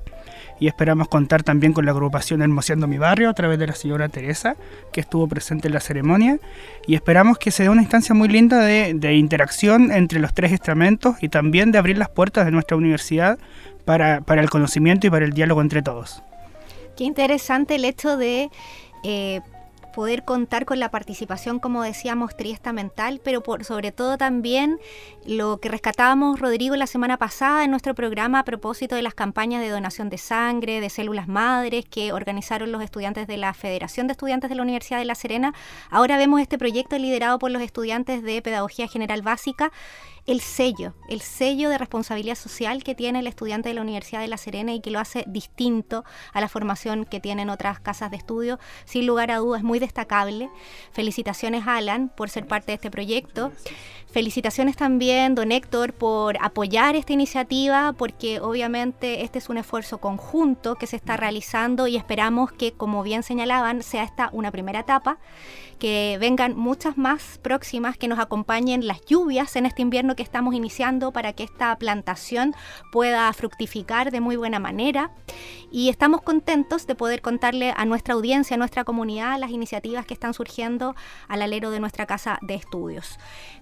Y 0.58 0.66
esperamos 0.66 1.06
contar 1.06 1.44
también 1.44 1.72
con 1.72 1.84
la 1.84 1.92
agrupación 1.92 2.42
Hermoseando 2.42 2.88
mi 2.88 2.98
Barrio 2.98 3.30
a 3.30 3.34
través 3.34 3.60
de 3.60 3.68
la 3.68 3.76
señora 3.76 4.08
Teresa, 4.08 4.56
que 4.92 5.00
estuvo 5.00 5.28
presente 5.28 5.68
en 5.68 5.74
la 5.74 5.78
ceremonia. 5.78 6.40
Y 6.84 6.96
esperamos 6.96 7.38
que 7.38 7.52
sea 7.52 7.70
una 7.70 7.82
instancia 7.82 8.12
muy 8.12 8.28
linda 8.28 8.60
de, 8.60 9.14
interacción 9.14 9.92
entre 9.92 10.18
los 10.18 10.34
tres 10.34 10.50
estamentos 10.50 11.14
y 11.22 11.28
también 11.28 11.70
de 11.70 11.78
abrir 11.78 11.96
las 11.96 12.08
puertas 12.08 12.44
de 12.44 12.50
nuestra 12.50 12.76
universidad 12.76 13.38
para, 13.84 14.20
para 14.22 14.42
el 14.42 14.50
conocimiento 14.50 15.06
y 15.06 15.10
para 15.10 15.26
el 15.26 15.34
diálogo 15.34 15.60
entre 15.60 15.82
todos. 15.82 16.24
Qué 16.96 17.04
interesante 17.04 17.76
el 17.76 17.84
hecho 17.84 18.16
de 18.16 18.50
eh, 19.04 19.40
poder 19.98 20.24
contar 20.24 20.64
con 20.64 20.78
la 20.78 20.92
participación, 20.92 21.58
como 21.58 21.82
decíamos, 21.82 22.36
triestamental, 22.36 23.20
pero 23.24 23.42
sobre 23.62 23.90
todo 23.90 24.16
también 24.16 24.78
lo 25.26 25.58
que 25.58 25.68
rescatábamos, 25.68 26.38
Rodrigo, 26.38 26.76
la 26.76 26.86
semana 26.86 27.16
pasada 27.16 27.64
en 27.64 27.72
nuestro 27.72 27.96
programa 27.96 28.38
a 28.38 28.44
propósito 28.44 28.94
de 28.94 29.02
las 29.02 29.14
campañas 29.14 29.60
de 29.60 29.70
donación 29.70 30.08
de 30.08 30.16
sangre, 30.16 30.80
de 30.80 30.88
células 30.88 31.26
madres 31.26 31.84
que 31.84 32.12
organizaron 32.12 32.70
los 32.70 32.80
estudiantes 32.80 33.26
de 33.26 33.38
la 33.38 33.52
Federación 33.54 34.06
de 34.06 34.12
Estudiantes 34.12 34.48
de 34.48 34.54
la 34.54 34.62
Universidad 34.62 35.00
de 35.00 35.04
La 35.04 35.16
Serena. 35.16 35.52
Ahora 35.90 36.16
vemos 36.16 36.40
este 36.40 36.58
proyecto 36.58 36.96
liderado 36.96 37.40
por 37.40 37.50
los 37.50 37.60
estudiantes 37.60 38.22
de 38.22 38.40
Pedagogía 38.40 38.86
General 38.86 39.22
Básica 39.22 39.72
el 40.28 40.42
sello, 40.42 40.92
el 41.08 41.22
sello 41.22 41.70
de 41.70 41.78
responsabilidad 41.78 42.34
social 42.34 42.84
que 42.84 42.94
tiene 42.94 43.20
el 43.20 43.26
estudiante 43.26 43.70
de 43.70 43.74
la 43.74 43.80
Universidad 43.80 44.20
de 44.20 44.28
La 44.28 44.36
Serena 44.36 44.74
y 44.74 44.80
que 44.82 44.90
lo 44.90 45.00
hace 45.00 45.24
distinto 45.26 46.04
a 46.34 46.42
la 46.42 46.50
formación 46.50 47.06
que 47.06 47.18
tienen 47.18 47.48
otras 47.48 47.80
casas 47.80 48.10
de 48.10 48.18
estudio. 48.18 48.58
Sin 48.84 49.06
lugar 49.06 49.30
a 49.30 49.38
dudas, 49.38 49.62
muy 49.62 49.78
destacable. 49.88 50.48
Felicitaciones, 50.92 51.66
Alan, 51.66 52.10
por 52.14 52.30
ser 52.30 52.46
parte 52.46 52.66
de 52.66 52.74
este 52.74 52.90
proyecto. 52.90 53.52
Felicitaciones 54.10 54.76
también, 54.76 55.34
don 55.34 55.52
Héctor, 55.52 55.92
por 55.92 56.38
apoyar 56.40 56.96
esta 56.96 57.12
iniciativa, 57.12 57.92
porque 57.92 58.40
obviamente 58.40 59.22
este 59.22 59.38
es 59.38 59.48
un 59.48 59.58
esfuerzo 59.58 59.98
conjunto 59.98 60.76
que 60.76 60.86
se 60.86 60.96
está 60.96 61.16
realizando 61.16 61.86
y 61.86 61.96
esperamos 61.96 62.50
que, 62.52 62.72
como 62.72 63.02
bien 63.02 63.22
señalaban, 63.22 63.82
sea 63.82 64.04
esta 64.04 64.30
una 64.32 64.50
primera 64.50 64.80
etapa 64.80 65.18
que 65.78 66.18
vengan 66.20 66.56
muchas 66.56 66.98
más 66.98 67.38
próximas, 67.42 67.96
que 67.96 68.08
nos 68.08 68.18
acompañen 68.18 68.86
las 68.86 69.04
lluvias 69.04 69.56
en 69.56 69.66
este 69.66 69.82
invierno 69.82 70.16
que 70.16 70.22
estamos 70.22 70.54
iniciando 70.54 71.12
para 71.12 71.32
que 71.32 71.44
esta 71.44 71.76
plantación 71.76 72.54
pueda 72.92 73.32
fructificar 73.32 74.10
de 74.10 74.20
muy 74.20 74.36
buena 74.36 74.58
manera. 74.58 75.10
Y 75.70 75.88
estamos 75.88 76.22
contentos 76.22 76.86
de 76.86 76.94
poder 76.94 77.20
contarle 77.20 77.72
a 77.76 77.84
nuestra 77.84 78.14
audiencia, 78.14 78.54
a 78.54 78.58
nuestra 78.58 78.84
comunidad, 78.84 79.38
las 79.38 79.50
iniciativas 79.50 80.06
que 80.06 80.14
están 80.14 80.34
surgiendo 80.34 80.94
al 81.28 81.42
alero 81.42 81.70
de 81.70 81.80
nuestra 81.80 82.06
casa 82.06 82.38
de 82.42 82.54
estudios. 82.54 83.18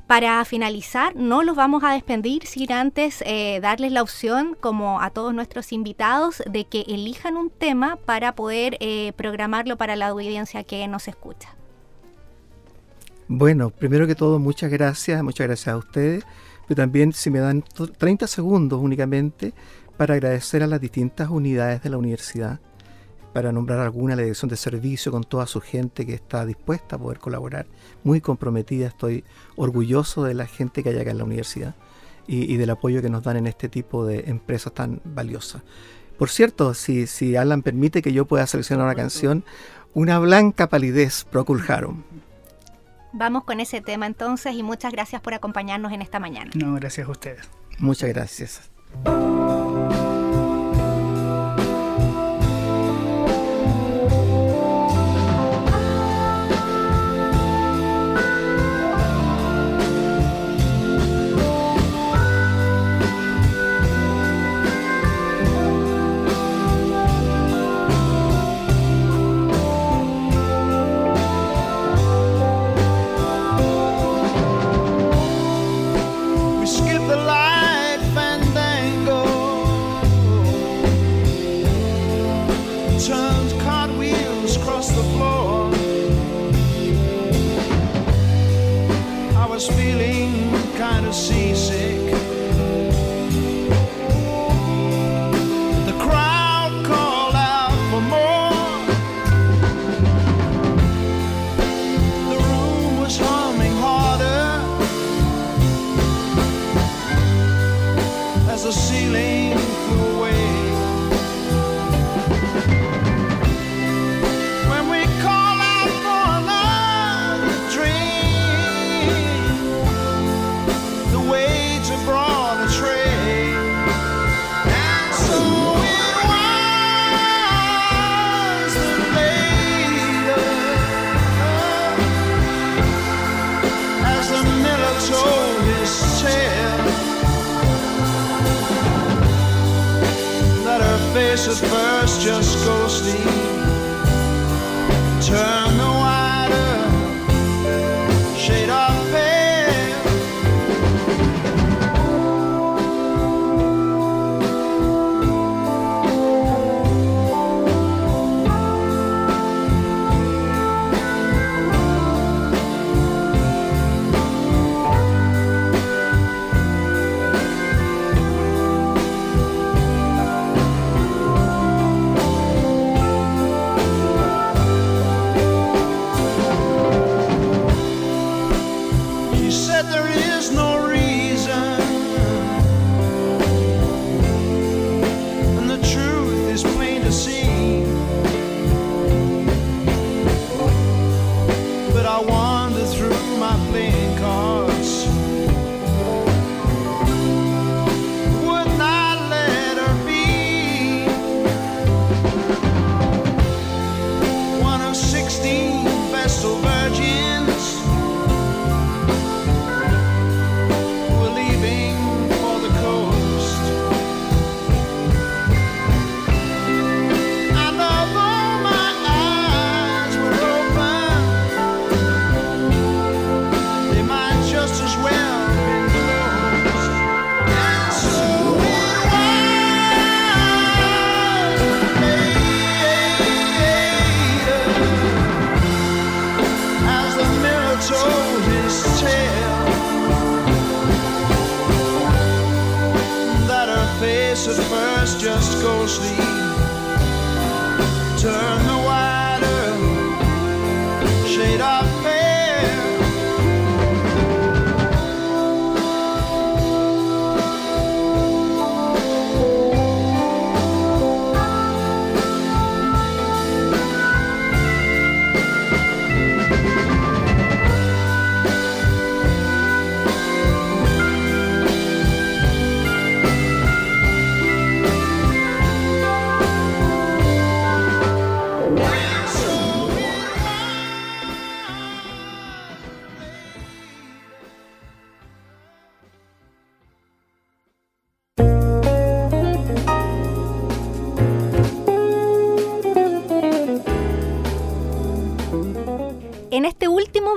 Para 0.07 0.45
finalizar, 0.45 1.17
no 1.17 1.43
los 1.43 1.57
vamos 1.57 1.83
a 1.83 1.93
despedir 1.93 2.47
sin 2.47 2.73
antes 2.73 3.23
eh, 3.27 3.59
darles 3.61 3.91
la 3.91 4.03
opción, 4.03 4.57
como 4.61 5.01
a 5.01 5.11
todos 5.11 5.35
nuestros 5.35 5.73
invitados, 5.73 6.43
de 6.47 6.65
que 6.65 6.83
elijan 6.83 7.37
un 7.37 7.51
tema 7.51 7.97
para 7.97 8.35
poder 8.35 8.77
eh, 8.81 9.13
programarlo 9.17 9.77
para 9.77 9.97
la 9.97 10.09
audiencia 10.09 10.63
que 10.63 10.87
nos 10.87 11.09
escucha. 11.09 11.56
Bueno, 13.29 13.71
primero 13.71 14.07
que 14.07 14.15
todo, 14.15 14.39
muchas 14.39 14.71
gracias, 14.71 15.23
muchas 15.23 15.49
gracias 15.49 15.75
a 15.75 15.77
ustedes, 15.77 16.25
pero 16.69 16.77
también 16.77 17.13
si 17.13 17.29
me 17.29 17.41
dan 17.41 17.65
30 17.99 18.29
segundos 18.29 18.81
únicamente 18.81 19.53
para 19.97 20.15
agradecer 20.15 20.63
a 20.63 20.69
las 20.69 20.81
distintas 20.81 21.29
unidades 21.29 21.83
de 21.83 21.91
la 21.91 21.99
universidad, 21.99 22.61
para 23.33 23.51
nombrar 23.51 23.81
alguna, 23.81 24.15
la 24.15 24.23
dirección 24.23 24.49
de 24.49 24.57
servicio 24.57 25.11
con 25.11 25.25
toda 25.25 25.47
su 25.47 25.61
gente 25.61 26.07
que 26.07 26.15
está 26.15 26.47
dispuesta 26.47 26.97
a 26.97 26.99
poder 27.01 27.19
colaborar, 27.19 27.67
muy 28.05 28.21
comprometida, 28.21 28.87
estoy 28.87 29.25
orgulloso 29.57 30.23
de 30.23 30.35
la 30.35 30.47
gente 30.47 30.85
que 30.85 30.91
hay 30.91 30.99
acá 30.99 31.11
en 31.11 31.19
la 31.19 31.25
universidad 31.25 31.75
y, 32.29 32.53
y 32.53 32.57
del 32.57 32.71
apoyo 32.71 33.03
que 33.03 33.11
nos 33.11 33.25
dan 33.25 33.39
en 33.39 33.49
este 33.49 33.69
tipo 33.69 34.07
de 34.07 34.21
empresas 34.29 34.73
tan 34.73 35.01
valiosas. 35.05 35.63
Por 36.17 36.31
cierto, 36.31 36.75
si, 36.75 37.07
si 37.07 37.37
Alan 37.37 37.63
permite 37.63 38.03
que 38.03 38.13
yo 38.13 38.25
pueda 38.25 38.47
seleccionar 38.47 38.87
una 38.87 38.95
canción, 38.95 39.45
Una 39.95 40.19
blanca 40.19 40.69
palidez, 40.69 41.25
Procul 41.25 41.65
Harum. 41.67 42.03
Vamos 43.19 43.45
con 43.45 43.61
ese 43.61 43.81
tema 43.81 44.05
entonces 44.05 44.55
y 44.55 44.63
muchas 44.63 44.93
gracias 44.93 45.23
por 45.23 45.33
acompañarnos 45.33 45.91
en 45.93 46.03
esta 46.03 46.21
mañana. 46.21 46.51
No, 46.55 46.75
gracias 46.75 47.09
a 47.09 47.11
ustedes. 47.11 47.49
Muchas 47.79 48.11
gracias. 48.11 48.71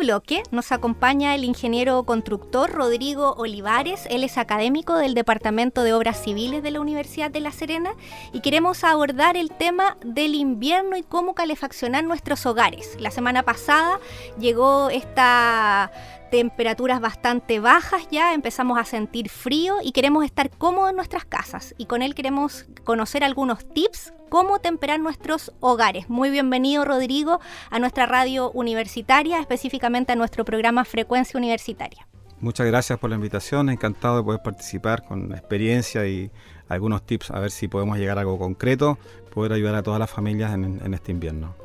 Bloque 0.10 0.42
nos 0.50 0.72
acompaña 0.72 1.36
el 1.36 1.44
ingeniero 1.44 2.02
constructor 2.02 2.72
Rodrigo 2.72 3.36
Olivares. 3.38 4.08
Él 4.10 4.24
es 4.24 4.40
académico 4.40 4.98
del 4.98 5.14
Departamento 5.14 5.84
de 5.84 5.94
Obras 5.94 6.24
Civiles 6.24 6.64
de 6.64 6.72
la 6.72 6.82
Universidad 6.82 7.30
de 7.30 7.40
La 7.40 7.52
Serena 7.52 7.92
y 8.34 8.40
queremos 8.40 8.84
abordar 8.84 9.38
el 9.38 9.52
tema 9.52 9.98
del 10.04 10.34
invierno 10.34 10.98
y 10.98 11.04
cómo 11.04 11.36
calefaccionar 11.36 12.04
nuestros 12.06 12.48
hogares. 12.48 12.98
La 13.00 13.12
semana 13.12 13.44
pasada 13.44 14.00
llegó 14.40 14.90
esta 14.90 15.92
temperaturas 16.30 17.02
bastante 17.02 17.60
bajas 17.60 18.08
ya, 18.12 18.34
empezamos 18.34 18.78
a 18.78 18.86
sentir 18.86 19.30
frío 19.30 19.78
y 19.84 19.92
queremos 19.92 20.26
estar 20.26 20.50
cómodos 20.50 20.92
en 20.92 20.96
nuestras 20.96 21.26
casas. 21.26 21.76
Y 21.78 21.86
con 21.86 22.02
él 22.02 22.16
queremos 22.16 22.66
conocer 22.84 23.24
algunos 23.24 23.68
tips 23.74 24.14
cómo 24.30 24.60
temperar 24.60 25.00
nuestros 25.00 25.52
hogares. 25.60 26.10
Muy 26.10 26.30
bienvenido 26.30 26.86
Rodrigo 26.86 27.40
a 27.72 27.80
nuestra 27.80 28.06
radio 28.06 28.52
universitaria, 28.52 29.40
específicamente 29.40 30.14
a 30.14 30.16
nuestro 30.16 30.46
programa 30.46 30.86
Frecuencia 30.86 31.38
Universitaria. 31.38 32.08
Muchas 32.40 32.68
gracias 32.68 32.98
por 33.00 33.10
la 33.10 33.18
invitación, 33.18 33.70
encantado 33.70 34.18
de 34.18 34.24
poder 34.24 34.42
participar 34.42 35.04
con 35.04 35.34
experiencia 35.34 36.08
y 36.08 36.32
algunos 36.70 37.06
tips 37.06 37.32
a 37.32 37.40
ver 37.40 37.52
si 37.52 37.68
podemos 37.68 37.98
llegar 37.98 38.18
a 38.18 38.22
algo 38.22 38.38
concreto, 38.38 38.98
poder 39.34 39.52
ayudar 39.52 39.76
a 39.76 39.84
todas 39.84 40.00
las 40.00 40.10
familias 40.10 40.54
en 40.54 40.94
este 40.94 41.12
invierno. 41.12 41.56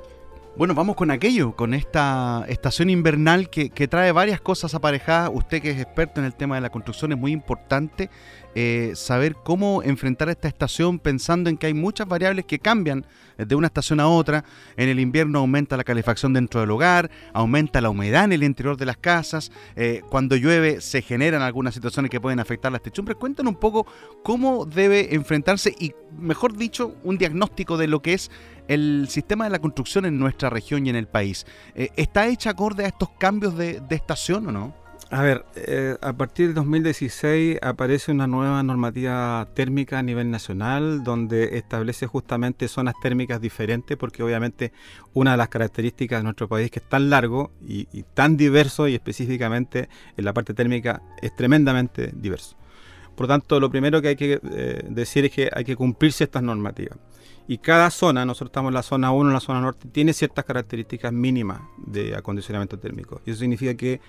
Bueno, 0.56 0.72
vamos 0.72 0.94
con 0.94 1.10
aquello, 1.10 1.56
con 1.56 1.74
esta 1.74 2.44
estación 2.46 2.88
invernal 2.88 3.50
que, 3.50 3.88
trae 3.88 4.12
varias 4.12 4.40
cosas 4.40 4.72
aparejadas. 4.72 5.32
Usted 5.34 5.60
que 5.60 5.70
es 5.70 5.80
experto 5.80 6.20
en 6.20 6.26
el 6.26 6.34
tema 6.36 6.54
de 6.54 6.60
la 6.60 6.70
construcción 6.70 7.10
es 7.10 7.18
muy 7.18 7.32
importante 7.32 8.08
eh, 8.54 8.92
saber 8.94 9.34
cómo 9.34 9.82
enfrentar 9.82 10.28
esta 10.28 10.46
estación 10.46 11.00
pensando 11.00 11.50
en 11.50 11.56
que 11.56 11.66
hay 11.66 11.74
muchas 11.74 12.06
variables 12.06 12.44
que 12.44 12.60
cambian 12.60 13.04
de 13.36 13.52
una 13.56 13.66
estación 13.66 13.98
a 13.98 14.06
otra. 14.06 14.44
En 14.76 14.88
el 14.88 15.00
invierno 15.00 15.40
aumenta 15.40 15.76
la 15.76 15.82
calefacción 15.82 16.32
dentro 16.32 16.60
del 16.60 16.70
hogar, 16.70 17.10
aumenta 17.32 17.80
la 17.80 17.90
humedad 17.90 18.22
en 18.22 18.34
el 18.34 18.44
interior 18.44 18.76
de 18.76 18.86
las 18.86 18.96
casas. 18.96 19.50
Eh, 19.74 20.02
cuando 20.08 20.36
llueve 20.36 20.80
se 20.80 21.02
generan 21.02 21.42
algunas 21.42 21.74
situaciones 21.74 22.12
que 22.12 22.20
pueden 22.20 22.38
afectar 22.38 22.70
las 22.70 22.80
techumbres. 22.80 23.18
Cuéntanos 23.18 23.54
un 23.54 23.58
poco 23.58 23.88
cómo 24.22 24.66
debe 24.66 25.16
enfrentarse 25.16 25.74
y, 25.80 25.94
mejor 26.16 26.56
dicho, 26.56 26.94
un 27.02 27.18
diagnóstico 27.18 27.76
de 27.76 27.88
lo 27.88 28.02
que 28.02 28.14
es 28.14 28.30
el 28.68 29.06
sistema 29.08 29.44
de 29.44 29.50
la 29.50 29.58
construcción 29.58 30.04
en 30.04 30.18
nuestra 30.18 30.50
región 30.50 30.86
y 30.86 30.90
en 30.90 30.96
el 30.96 31.06
país. 31.06 31.46
Eh, 31.74 31.90
¿Está 31.96 32.26
hecha 32.28 32.50
acorde 32.50 32.84
a 32.84 32.88
estos 32.88 33.10
cambios 33.18 33.56
de, 33.56 33.82
estación 33.90 34.48
o 34.48 34.52
no? 34.52 34.74
A 35.10 35.22
ver, 35.22 35.44
eh, 35.54 35.96
a 36.00 36.12
partir 36.14 36.46
del 36.46 36.54
2016 36.54 37.58
aparece 37.62 38.10
una 38.10 38.26
nueva 38.26 38.62
normativa 38.62 39.46
térmica 39.54 39.98
a 39.98 40.02
nivel 40.02 40.30
nacional 40.30 41.04
donde 41.04 41.56
establece 41.58 42.06
justamente 42.06 42.66
zonas 42.66 42.94
térmicas 43.00 43.40
diferentes 43.40 43.96
porque 43.96 44.22
obviamente 44.22 44.72
una 45.12 45.32
de 45.32 45.36
las 45.36 45.48
características 45.48 46.18
de 46.18 46.24
nuestro 46.24 46.48
país 46.48 46.64
es 46.64 46.70
que 46.72 46.80
es 46.80 46.88
tan 46.88 47.10
largo 47.10 47.52
y, 47.64 47.84
tan 48.14 48.36
diverso 48.36 48.88
y 48.88 48.94
específicamente 48.94 49.88
en 50.16 50.24
la 50.24 50.32
parte 50.32 50.54
térmica 50.54 51.02
es 51.22 51.36
tremendamente 51.36 52.10
diverso. 52.12 52.56
Por 53.14 53.28
tanto, 53.28 53.60
lo 53.60 53.70
primero 53.70 54.02
que 54.02 54.08
hay 54.08 54.16
que 54.16 54.40
eh, 54.42 54.84
decir 54.88 55.26
es 55.26 55.30
que 55.30 55.48
hay 55.54 55.64
que 55.64 55.76
cumplirse 55.76 56.24
estas 56.24 56.42
normativas. 56.42 56.98
Y 57.46 57.58
cada 57.58 57.90
zona, 57.90 58.24
nosotros 58.24 58.50
estamos 58.50 58.70
en 58.70 58.74
la 58.74 58.82
zona 58.82 59.12
1, 59.12 59.30
en 59.30 59.34
la 59.34 59.40
zona 59.40 59.60
norte, 59.60 59.88
tiene 59.88 60.12
ciertas 60.14 60.44
características 60.44 61.12
mínimas 61.12 61.60
de 61.76 62.16
acondicionamiento 62.16 62.78
térmico. 62.78 63.20
Y 63.26 63.30
eso 63.30 63.40
significa 63.40 63.74
que 63.74 64.00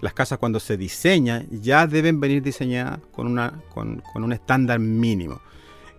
las 0.00 0.12
casas 0.12 0.38
cuando 0.38 0.60
se 0.60 0.76
diseñan 0.76 1.48
ya 1.50 1.86
deben 1.86 2.20
venir 2.20 2.42
diseñadas 2.42 3.00
con, 3.12 3.26
una, 3.26 3.60
con, 3.74 4.02
con 4.12 4.22
un 4.22 4.32
estándar 4.32 4.78
mínimo. 4.78 5.40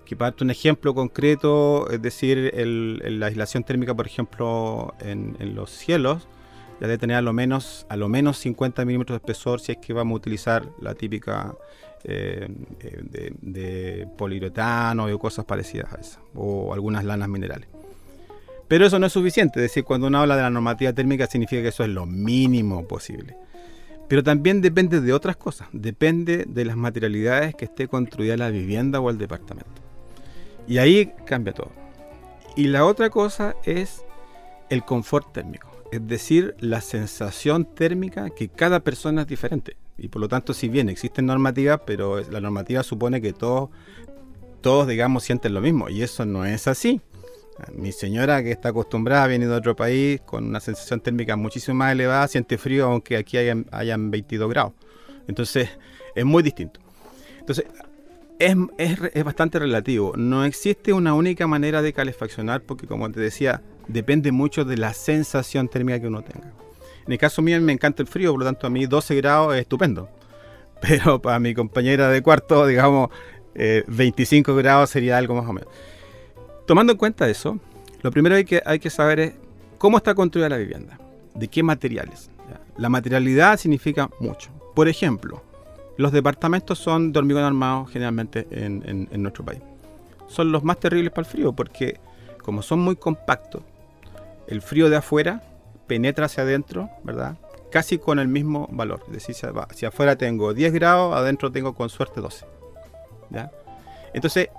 Que 0.05 0.15
para 0.15 0.33
un 0.39 0.49
ejemplo 0.49 0.93
concreto, 0.95 1.89
es 1.89 2.01
decir, 2.01 2.53
la 2.55 3.25
aislación 3.25 3.65
térmica, 3.65 3.93
por 3.93 4.07
ejemplo, 4.07 4.93
en, 5.01 5.35
en, 5.39 5.55
los 5.55 5.69
cielos, 5.69 6.29
ya 6.79 6.87
debe 6.87 6.97
tener 6.97 7.17
a 7.17 7.21
lo, 7.21 7.33
menos, 7.33 7.85
a 7.89 7.97
lo 7.97 8.07
menos 8.07 8.37
50 8.37 8.85
milímetros 8.85 9.19
de 9.19 9.25
espesor 9.25 9.59
si 9.59 9.73
es 9.73 9.79
que 9.79 9.91
vamos 9.91 10.13
a 10.13 10.15
utilizar 10.15 10.69
la 10.79 10.93
típica 10.93 11.53
eh, 12.03 12.47
de, 12.49 13.33
de, 13.41 14.07
poliuretano 14.17 15.05
o 15.05 15.19
cosas 15.19 15.45
parecidas 15.45 15.93
a 15.93 15.97
eso, 15.97 16.19
o 16.35 16.73
algunas 16.73 17.03
lanas 17.03 17.29
minerales. 17.29 17.67
Pero 18.67 18.85
eso 18.85 18.99
no 18.99 19.07
es 19.07 19.13
suficiente, 19.13 19.59
es 19.59 19.63
decir, 19.63 19.83
cuando 19.83 20.07
uno 20.07 20.19
habla 20.19 20.35
de 20.35 20.41
la 20.41 20.49
normativa 20.49 20.93
térmica 20.93 21.27
significa 21.27 21.61
que 21.61 21.69
eso 21.69 21.83
es 21.83 21.89
lo 21.89 22.05
mínimo 22.05 22.87
posible. 22.87 23.35
Pero 24.07 24.23
también 24.23 24.61
depende 24.61 25.01
de 25.01 25.13
otras 25.13 25.35
cosas, 25.35 25.67
depende 25.71 26.45
de 26.47 26.65
las 26.65 26.77
materialidades 26.77 27.55
que 27.55 27.65
esté 27.65 27.87
construida 27.87 28.37
la 28.37 28.49
vivienda 28.49 28.99
o 28.99 29.09
el 29.09 29.17
departamento. 29.17 29.81
Y 30.67 30.77
ahí 30.77 31.13
cambia 31.25 31.53
todo. 31.53 31.71
Y 32.55 32.67
la 32.67 32.85
otra 32.85 33.09
cosa 33.09 33.55
es 33.63 34.03
el 34.69 34.83
confort 34.83 35.31
térmico, 35.33 35.66
es 35.91 36.07
decir, 36.07 36.55
la 36.59 36.81
sensación 36.81 37.65
térmica 37.65 38.29
que 38.29 38.49
cada 38.49 38.81
persona 38.81 39.21
es 39.21 39.27
diferente. 39.27 39.77
Y 39.97 40.09
por 40.09 40.21
lo 40.21 40.27
tanto, 40.27 40.53
si 40.53 40.69
bien 40.69 40.89
existen 40.89 41.25
normativas, 41.25 41.81
pero 41.85 42.21
la 42.29 42.41
normativa 42.41 42.83
supone 42.83 43.21
que 43.21 43.33
todos, 43.33 43.69
todos 44.61 44.87
digamos, 44.87 45.23
sienten 45.23 45.53
lo 45.53 45.61
mismo. 45.61 45.89
Y 45.89 46.03
eso 46.03 46.25
no 46.25 46.45
es 46.45 46.67
así. 46.67 47.01
Mi 47.73 47.91
señora, 47.91 48.43
que 48.43 48.51
está 48.51 48.69
acostumbrada, 48.69 49.25
viene 49.25 49.47
de 49.47 49.53
otro 49.53 49.75
país 49.75 50.21
con 50.21 50.45
una 50.45 50.59
sensación 50.59 50.99
térmica 50.99 51.35
muchísimo 51.35 51.75
más 51.75 51.91
elevada, 51.93 52.27
siente 52.27 52.59
frío 52.59 52.85
aunque 52.85 53.17
aquí 53.17 53.37
hayan, 53.37 53.65
hayan 53.71 54.11
22 54.11 54.49
grados. 54.49 54.73
Entonces, 55.27 55.69
es 56.15 56.25
muy 56.25 56.43
distinto. 56.43 56.79
Entonces, 57.39 57.65
es, 58.37 58.55
es, 58.77 58.99
es, 59.13 59.23
bastante 59.23 59.57
relativo. 59.57 60.13
No 60.15 60.45
existe 60.45 60.93
una 60.93 61.15
única 61.15 61.47
manera 61.47 61.81
de 61.81 61.93
calefaccionar 61.93 62.61
porque, 62.61 62.85
como 62.85 63.11
te 63.11 63.19
decía, 63.19 63.63
depende 63.87 64.31
mucho 64.31 64.65
de 64.65 64.77
la 64.77 64.93
sensación 64.93 65.67
térmica 65.67 65.99
que 65.99 66.07
uno 66.07 66.21
tenga. 66.21 66.51
En 67.05 67.13
el 67.13 67.17
caso 67.17 67.41
mío, 67.41 67.59
me 67.61 67.71
encanta 67.71 68.01
el 68.01 68.07
frío, 68.07 68.31
por 68.31 68.39
lo 68.39 68.45
tanto, 68.45 68.67
a 68.67 68.69
mí 68.69 68.85
12 68.85 69.15
grados 69.15 69.55
es 69.55 69.61
estupendo. 69.61 70.09
Pero 70.81 71.21
para 71.21 71.39
mi 71.39 71.53
compañera 71.53 72.09
de 72.09 72.21
cuarto, 72.21 72.67
digamos, 72.67 73.09
eh, 73.55 73.83
25 73.87 74.55
grados 74.55 74.89
sería 74.89 75.17
algo 75.17 75.35
más 75.35 75.47
o 75.47 75.53
menos. 75.53 75.69
Tomando 76.65 76.91
en 76.93 76.97
cuenta 76.97 77.29
eso, 77.29 77.59
lo 78.01 78.11
primero 78.11 78.35
que 78.45 78.61
hay 78.65 78.79
que 78.79 78.89
saber 78.89 79.19
es 79.19 79.33
cómo 79.77 79.97
está 79.97 80.13
construida 80.13 80.49
la 80.49 80.57
vivienda, 80.57 80.99
de 81.33 81.47
qué 81.47 81.63
materiales. 81.63 82.29
La 82.77 82.89
materialidad 82.89 83.57
significa 83.57 84.09
mucho. 84.19 84.51
Por 84.75 84.87
ejemplo, 84.87 85.41
los 85.95 86.11
departamentos 86.11 86.77
son 86.77 87.11
de 87.11 87.17
hormigón 87.17 87.43
armado 87.43 87.85
generalmente 87.85 88.47
en, 88.51 88.83
en, 88.85 89.07
en 89.11 89.23
nuestro 89.23 89.43
país. 89.43 89.61
Son 90.27 90.51
los 90.51 90.63
más 90.63 90.79
terribles 90.79 91.11
para 91.11 91.25
el 91.27 91.31
frío 91.31 91.53
porque 91.53 91.99
como 92.47 92.61
son 92.61 92.79
muy 92.79 92.95
compactos, 92.95 93.61
el 94.47 94.61
frío 94.61 94.89
de 94.89 94.97
afuera 94.97 95.41
penetra 95.87 96.25
hacia 96.25 96.43
adentro, 96.43 96.89
¿verdad? 97.03 97.37
Casi 97.71 97.97
con 97.97 98.19
el 98.19 98.27
mismo 98.27 98.67
valor. 98.71 99.01
Es 99.07 99.13
decir, 99.13 99.35
si, 99.75 99.85
afuera 99.85 100.15
tengo 100.17 100.53
10 100.53 100.73
grados, 100.73 101.15
adentro 101.15 101.51
tengo 101.51 101.73
con 101.73 101.89
suerte 101.89 102.21
12. 102.21 102.45
¿ya? 103.29 103.51
Entonces, 104.13 104.49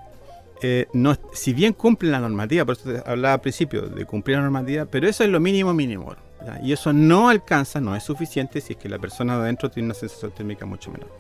eh, 0.63 0.87
no, 0.93 1.15
si 1.33 1.53
bien 1.53 1.73
cumplen 1.73 2.13
la 2.13 2.21
normativa, 2.21 2.65
por 2.65 2.77
eso 2.77 2.91
hablaba 3.07 3.35
al 3.35 3.41
principio 3.41 3.83
de 3.83 4.05
cumplir 4.05 4.37
la 4.37 4.43
normativa, 4.43 4.85
pero 4.85 5.09
eso 5.09 5.25
es 5.25 5.31
lo 5.31 5.41
mínimo 5.41 5.73
mínimo. 5.73 6.15
¿ya? 6.45 6.61
Y 6.63 6.73
eso 6.73 6.93
no 6.93 7.29
alcanza, 7.29 7.81
no 7.81 7.95
es 7.95 8.03
suficiente 8.03 8.61
si 8.61 8.75
es 8.75 8.79
que 8.79 8.89
la 8.89 8.99
persona 8.99 9.37
de 9.37 9.43
adentro 9.43 9.71
tiene 9.71 9.87
una 9.87 9.95
sensación 9.95 10.33
térmica 10.33 10.67
mucho 10.67 10.91
menor. 10.91 11.11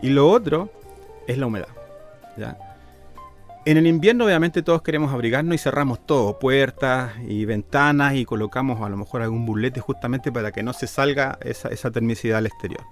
Y 0.00 0.10
lo 0.10 0.28
otro 0.28 0.70
es 1.26 1.38
la 1.38 1.46
humedad. 1.46 1.68
¿ya? 2.36 2.71
En 3.64 3.76
el 3.76 3.86
invierno 3.86 4.24
obviamente 4.24 4.62
todos 4.62 4.82
queremos 4.82 5.12
abrigarnos 5.12 5.54
y 5.54 5.58
cerramos 5.58 6.04
todo, 6.04 6.40
puertas 6.40 7.12
y 7.28 7.44
ventanas 7.44 8.16
y 8.16 8.24
colocamos 8.24 8.82
a 8.82 8.88
lo 8.88 8.96
mejor 8.96 9.22
algún 9.22 9.46
burlete 9.46 9.78
justamente 9.78 10.32
para 10.32 10.50
que 10.50 10.64
no 10.64 10.72
se 10.72 10.88
salga 10.88 11.38
esa, 11.42 11.90
termicidad 11.92 12.38
al 12.38 12.46
exterior. 12.46 12.82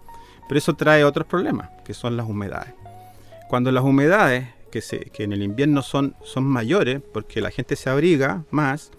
Pero 0.49 0.59
eso 0.59 0.75
trae 0.75 1.03
otros 1.03 1.27
problemas, 1.27 1.71
que 1.85 1.93
son 1.93 2.17
las 2.17 2.29
humedades. 2.29 2.73
Cuando 3.49 3.73
las 3.73 3.83
humedades, 3.83 4.47
que, 4.71 4.81
se, 4.81 5.01
que 5.07 5.25
en 5.25 5.33
el 5.33 5.43
invierno 5.43 5.83
son, 5.83 6.15
son 6.23 6.45
mayores, 6.45 7.03
porque 7.13 7.41
la 7.41 7.51
gente 7.51 7.75
se 7.75 7.91
abriga 7.91 8.45
más, 8.53 8.93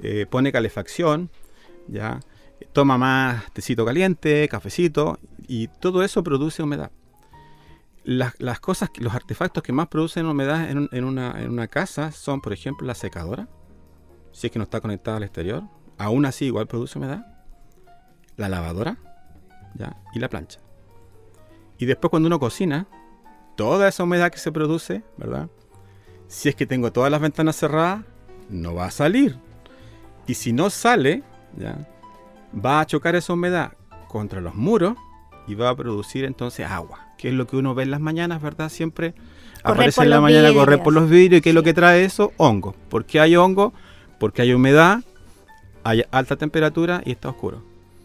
eh, 0.00 0.24
pone 0.30 0.52
calefacción, 0.52 1.30
ya 1.88 2.20
toma 2.72 2.96
más 2.96 3.52
tecito 3.52 3.84
caliente, 3.84 4.48
cafecito, 4.48 5.18
y 5.48 5.66
todo 5.66 6.04
eso 6.04 6.22
produce 6.22 6.62
humedad 6.62 6.92
las, 8.04 8.60
cosas, 8.60 8.90
los 8.98 9.14
artefactos 9.14 9.62
que 9.62 9.72
más 9.72 9.88
producen 9.88 10.26
humedad 10.26 10.70
en, 10.70 11.04
una, 11.04 11.68
casa 11.68 12.12
son, 12.12 12.40
por 12.40 12.52
ejemplo, 12.52 12.86
la 12.86 12.94
secadora, 12.94 13.48
si 14.32 14.46
es 14.46 14.52
que 14.52 14.58
no 14.58 14.62
está 14.62 14.80
conectada 14.80 15.18
al 15.18 15.22
exterior, 15.24 15.64
aún 15.98 16.24
así 16.24 16.46
igual 16.46 16.66
produce 16.66 16.98
humedad, 16.98 17.26
la 18.36 18.48
lavadora 18.48 18.98
¿ya? 19.74 19.96
y 20.14 20.20
la 20.20 20.28
plancha. 20.28 20.60
Y 21.76 21.86
después 21.86 22.10
cuando 22.10 22.28
uno 22.28 22.40
cocina, 22.40 22.86
toda 23.56 23.88
esa 23.88 24.04
humedad 24.04 24.30
que 24.30 24.38
se 24.38 24.52
produce, 24.52 25.02
¿verdad? 25.16 25.48
Si 26.28 26.48
es 26.48 26.54
que 26.54 26.66
tengo 26.66 26.92
todas 26.92 27.10
las 27.10 27.20
ventanas 27.20 27.56
cerradas, 27.56 28.04
no 28.48 28.74
va 28.74 28.86
a 28.86 28.90
salir. 28.90 29.38
Y 30.26 30.34
si 30.34 30.52
no 30.52 30.70
sale, 30.70 31.22
¿ya? 31.56 31.86
va 32.54 32.80
a 32.80 32.86
chocar 32.86 33.16
esa 33.16 33.32
humedad 33.32 33.72
contra 34.08 34.40
los 34.40 34.54
muros 34.54 34.96
y 35.46 35.54
va 35.54 35.70
a 35.70 35.76
producir 35.76 36.24
entonces 36.24 36.66
agua 36.66 37.07
que 37.18 37.28
es 37.28 37.34
lo 37.34 37.46
que 37.46 37.56
uno 37.56 37.74
ve 37.74 37.82
en 37.82 37.90
las 37.90 38.00
mañanas, 38.00 38.40
¿verdad? 38.40 38.70
Siempre 38.70 39.12
aparece 39.64 40.02
en 40.02 40.10
la 40.10 40.20
mañana 40.20 40.54
correr 40.54 40.82
por 40.82 40.94
los 40.94 41.10
vidrios 41.10 41.40
y 41.40 41.42
¿qué 41.42 41.48
es 41.50 41.54
lo 41.54 41.62
que 41.62 41.74
trae 41.74 42.04
eso? 42.04 42.32
Hongo. 42.38 42.74
¿Por 42.88 43.04
qué 43.04 43.20
hay 43.20 43.36
hongo? 43.36 43.74
Porque 44.18 44.42
hay 44.42 44.52
humedad, 44.52 45.00
hay 45.84 46.04
alta 46.10 46.36
temperatura 46.36 47.02
y 47.04 47.10
está 47.10 47.28
oscuro. 47.28 47.62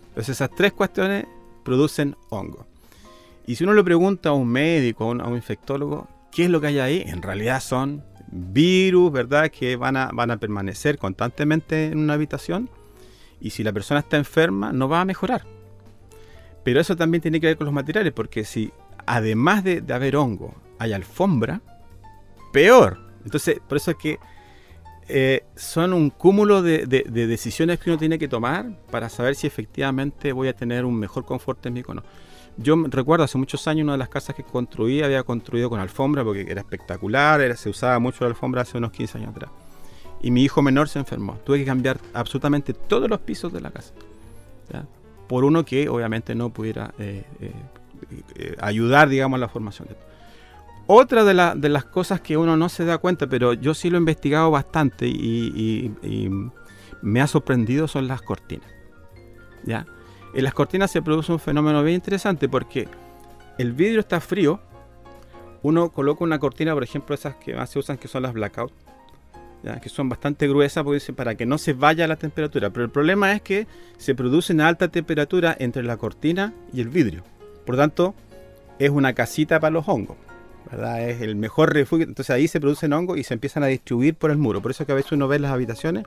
Entonces 0.10 0.36
esas 0.36 0.50
tres 0.56 0.74
cuestiones 0.74 1.26
producen 1.64 2.16
hongo. 2.30 2.66
Y 3.46 3.56
si 3.56 3.64
uno 3.64 3.74
le 3.74 3.84
pregunta 3.84 4.30
a 4.30 4.34
un 4.34 4.48
médico, 4.48 5.04
a 5.06 5.28
un, 5.28 5.36
infectólogo, 5.36 6.08
¿qué 6.32 6.46
es 6.46 6.50
lo 6.50 6.60
que 6.60 6.68
hay 6.68 6.80
ahí? 6.80 7.04
En 7.06 7.22
realidad 7.22 7.62
son 7.62 8.04
virus, 8.28 9.12
¿verdad? 9.12 9.52
Que 9.52 9.76
van 9.76 9.96
a, 9.96 10.10
van 10.14 10.32
a 10.32 10.38
permanecer 10.38 10.98
constantemente 10.98 11.88
en 11.88 12.00
una 12.00 12.14
habitación. 12.14 12.70
Y 13.42 13.52
si 13.52 13.64
la 13.64 13.74
persona 13.74 14.00
está 14.00 14.18
enferma, 14.18 14.72
no 14.72 14.88
va 14.88 15.02
a 15.02 15.06
mejorar. 15.06 15.46
Pero 16.64 16.80
eso 16.80 16.96
también 16.96 17.22
tiene 17.22 17.42
que 17.42 17.48
ver 17.48 17.58
con 17.58 17.66
los 17.66 17.74
materiales, 17.74 18.14
porque 18.14 18.46
si 18.46 18.72
además 19.06 19.64
de, 19.64 19.84
haber 19.94 20.16
hongo, 20.16 20.54
hay 20.80 20.94
alfombra, 20.94 21.62
peor. 22.52 23.00
Entonces, 23.24 23.60
por 23.68 23.78
eso 23.78 23.92
es 23.92 23.98
que 23.98 24.20
eh, 25.08 25.44
son 25.56 25.94
un 25.94 26.10
cúmulo 26.10 26.62
de, 26.62 26.86
decisiones 26.88 27.80
que 27.80 27.90
uno 27.90 28.00
tiene 28.00 28.18
que 28.18 28.28
tomar 28.28 28.78
para 28.90 29.10
saber 29.10 29.36
si 29.36 29.48
efectivamente 29.48 30.32
voy 30.32 30.48
a 30.48 30.54
tener 30.54 30.86
un 30.86 30.96
mejor 30.96 31.26
confort 31.26 31.66
en 31.66 31.74
mi 31.74 31.84
cono. 31.84 32.04
Yo 32.58 32.76
recuerdo 32.88 33.24
hace 33.24 33.38
muchos 33.38 33.68
años 33.68 33.84
una 33.84 33.94
de 33.94 33.98
las 33.98 34.10
casas 34.10 34.36
que 34.36 34.44
construí 34.44 35.02
había 35.02 35.24
construido 35.24 35.70
con 35.70 35.80
alfombra 35.80 36.24
porque 36.24 36.46
era 36.48 36.62
espectacular, 36.62 37.58
se 37.58 37.70
usaba 37.70 37.98
mucho 37.98 38.24
la 38.24 38.30
alfombra 38.30 38.62
hace 38.62 38.78
unos 38.78 38.92
15 38.92 39.18
años 39.18 39.32
atrás. 39.32 39.50
Y 40.22 40.32
mi 40.32 40.44
hijo 40.44 40.62
menor 40.62 40.88
se 40.88 41.00
enfermó. 41.00 41.38
Tuve 41.44 41.60
que 41.60 41.66
cambiar 41.66 42.00
absolutamente 42.14 42.74
todos 42.74 43.10
los 43.10 43.20
pisos 43.20 43.52
de 43.52 43.60
la 43.60 43.72
casa. 43.72 43.94
Por 45.28 45.44
uno 45.44 45.66
que 45.66 45.90
obviamente 45.90 46.36
no 46.36 46.52
pudiera 46.52 46.94
eh, 47.00 47.24
eh, 47.42 47.52
eh, 48.36 48.56
ayudar, 48.60 49.10
digamos, 49.10 49.38
a 49.38 49.42
la 49.42 49.50
formación. 49.50 49.88
Otra 50.86 51.24
de, 51.24 51.70
las 51.70 51.86
cosas 51.86 52.20
que 52.20 52.36
uno 52.36 52.58
no 52.58 52.68
se 52.68 52.84
da 52.84 52.98
cuenta, 52.98 53.28
pero 53.28 53.54
yo 53.54 53.74
sí 53.74 53.90
lo 53.90 53.98
he 53.98 54.00
investigado 54.00 54.52
bastante 54.52 55.08
y, 55.08 55.92
me 57.02 57.20
ha 57.20 57.28
sorprendido 57.28 57.88
son 57.88 58.08
las 58.08 58.22
cortinas. 58.22 58.68
¿ya? 59.66 59.86
En 60.34 60.44
las 60.44 60.54
cortinas 60.54 60.90
se 60.90 61.02
produce 61.02 61.32
un 61.32 61.40
fenómeno 61.40 61.84
bien 61.84 61.96
interesante 61.96 62.48
porque 62.48 62.88
el 63.58 63.74
vidrio 63.74 64.00
está 64.00 64.20
frío, 64.22 64.62
uno 65.62 65.90
coloca 65.90 66.24
una 66.24 66.40
cortina, 66.40 66.74
por 66.74 66.84
ejemplo, 66.84 67.16
esas 67.16 67.36
que 67.36 67.56
más 67.56 67.70
se 67.70 67.80
usan, 67.80 67.98
que 67.98 68.08
son 68.08 68.24
las 68.24 68.34
blackout, 68.34 68.72
¿ya? 69.64 69.80
que 69.80 69.90
son 69.90 70.10
bastante 70.10 70.48
gruesas 70.48 70.86
para 71.16 71.36
que 71.36 71.46
no 71.46 71.58
se 71.58 71.74
vaya 71.74 72.08
la 72.08 72.18
temperatura. 72.18 72.70
Pero 72.72 72.86
el 72.86 72.92
problema 72.92 73.34
es 73.34 73.42
que 73.42 73.68
se 73.98 74.16
produce 74.16 74.54
una 74.54 74.68
alta 74.68 74.90
temperatura 74.90 75.56
entre 75.60 75.84
la 75.84 75.98
cortina 75.98 76.54
y 76.74 76.82
el 76.82 76.90
vidrio. 76.90 77.24
Por 77.66 77.76
lo 77.76 77.82
tanto, 77.82 78.16
es 78.80 78.90
una 78.90 79.14
casita 79.14 79.60
para 79.60 79.72
los 79.72 79.88
hongos. 79.88 80.18
¿verdad? 80.70 81.08
Es 81.08 81.22
el 81.22 81.36
mejor 81.36 81.74
refugio. 81.74 82.06
Entonces 82.06 82.32
ahí 82.32 82.48
se 82.48 82.60
producen 82.60 82.94
hongos 82.94 83.18
y 83.18 83.24
se 83.24 83.34
empiezan 83.34 83.64
a 83.64 83.68
distribuir 83.68 84.16
por 84.16 84.32
el 84.32 84.38
muro. 84.38 84.62
Por 84.62 84.72
eso 84.72 84.86
que 84.86 84.92
a 84.92 84.96
veces 84.96 85.12
uno 85.12 85.28
ve 85.28 85.40
las 85.40 85.52
habitaciones, 85.52 86.06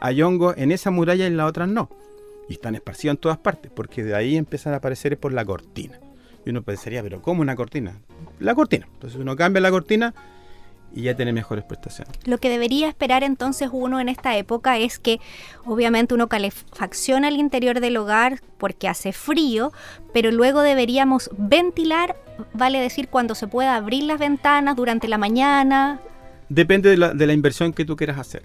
hay 0.00 0.22
hongos 0.22 0.56
en 0.56 0.72
esa 0.72 0.90
muralla 0.90 1.24
y 1.24 1.28
en 1.28 1.36
la 1.36 1.46
otra 1.46 1.66
no. 1.66 1.90
Y 2.48 2.54
están 2.54 2.74
esparcidos 2.74 3.14
en 3.14 3.20
todas 3.20 3.38
partes, 3.38 3.70
porque 3.74 4.02
de 4.02 4.14
ahí 4.14 4.36
empiezan 4.36 4.72
a 4.72 4.76
aparecer 4.76 5.18
por 5.18 5.32
la 5.32 5.44
cortina. 5.44 6.00
Y 6.44 6.50
uno 6.50 6.62
pensaría, 6.62 7.02
pero 7.02 7.20
¿cómo 7.20 7.42
una 7.42 7.54
cortina? 7.54 8.00
La 8.40 8.54
cortina. 8.54 8.88
Entonces 8.94 9.20
uno 9.20 9.36
cambia 9.36 9.60
la 9.60 9.70
cortina 9.70 10.14
y 10.94 11.02
ya 11.02 11.14
tiene 11.14 11.32
mejores 11.32 11.64
prestaciones. 11.64 12.14
Lo 12.24 12.38
que 12.38 12.48
debería 12.48 12.88
esperar 12.88 13.22
entonces 13.22 13.70
uno 13.72 14.00
en 14.00 14.08
esta 14.08 14.36
época 14.36 14.78
es 14.78 14.98
que 14.98 15.20
obviamente 15.64 16.14
uno 16.14 16.28
calefacciona 16.28 17.28
el 17.28 17.36
interior 17.36 17.80
del 17.80 17.96
hogar 17.96 18.40
porque 18.58 18.88
hace 18.88 19.12
frío, 19.12 19.72
pero 20.12 20.30
luego 20.30 20.62
deberíamos 20.62 21.30
ventilar, 21.36 22.16
vale 22.52 22.80
decir, 22.80 23.08
cuando 23.08 23.34
se 23.34 23.46
pueda 23.46 23.76
abrir 23.76 24.04
las 24.04 24.18
ventanas 24.18 24.76
durante 24.76 25.08
la 25.08 25.18
mañana. 25.18 26.00
Depende 26.48 26.90
de 26.90 26.96
la, 26.96 27.14
de 27.14 27.26
la 27.26 27.32
inversión 27.32 27.72
que 27.72 27.84
tú 27.84 27.96
quieras 27.96 28.18
hacer. 28.18 28.42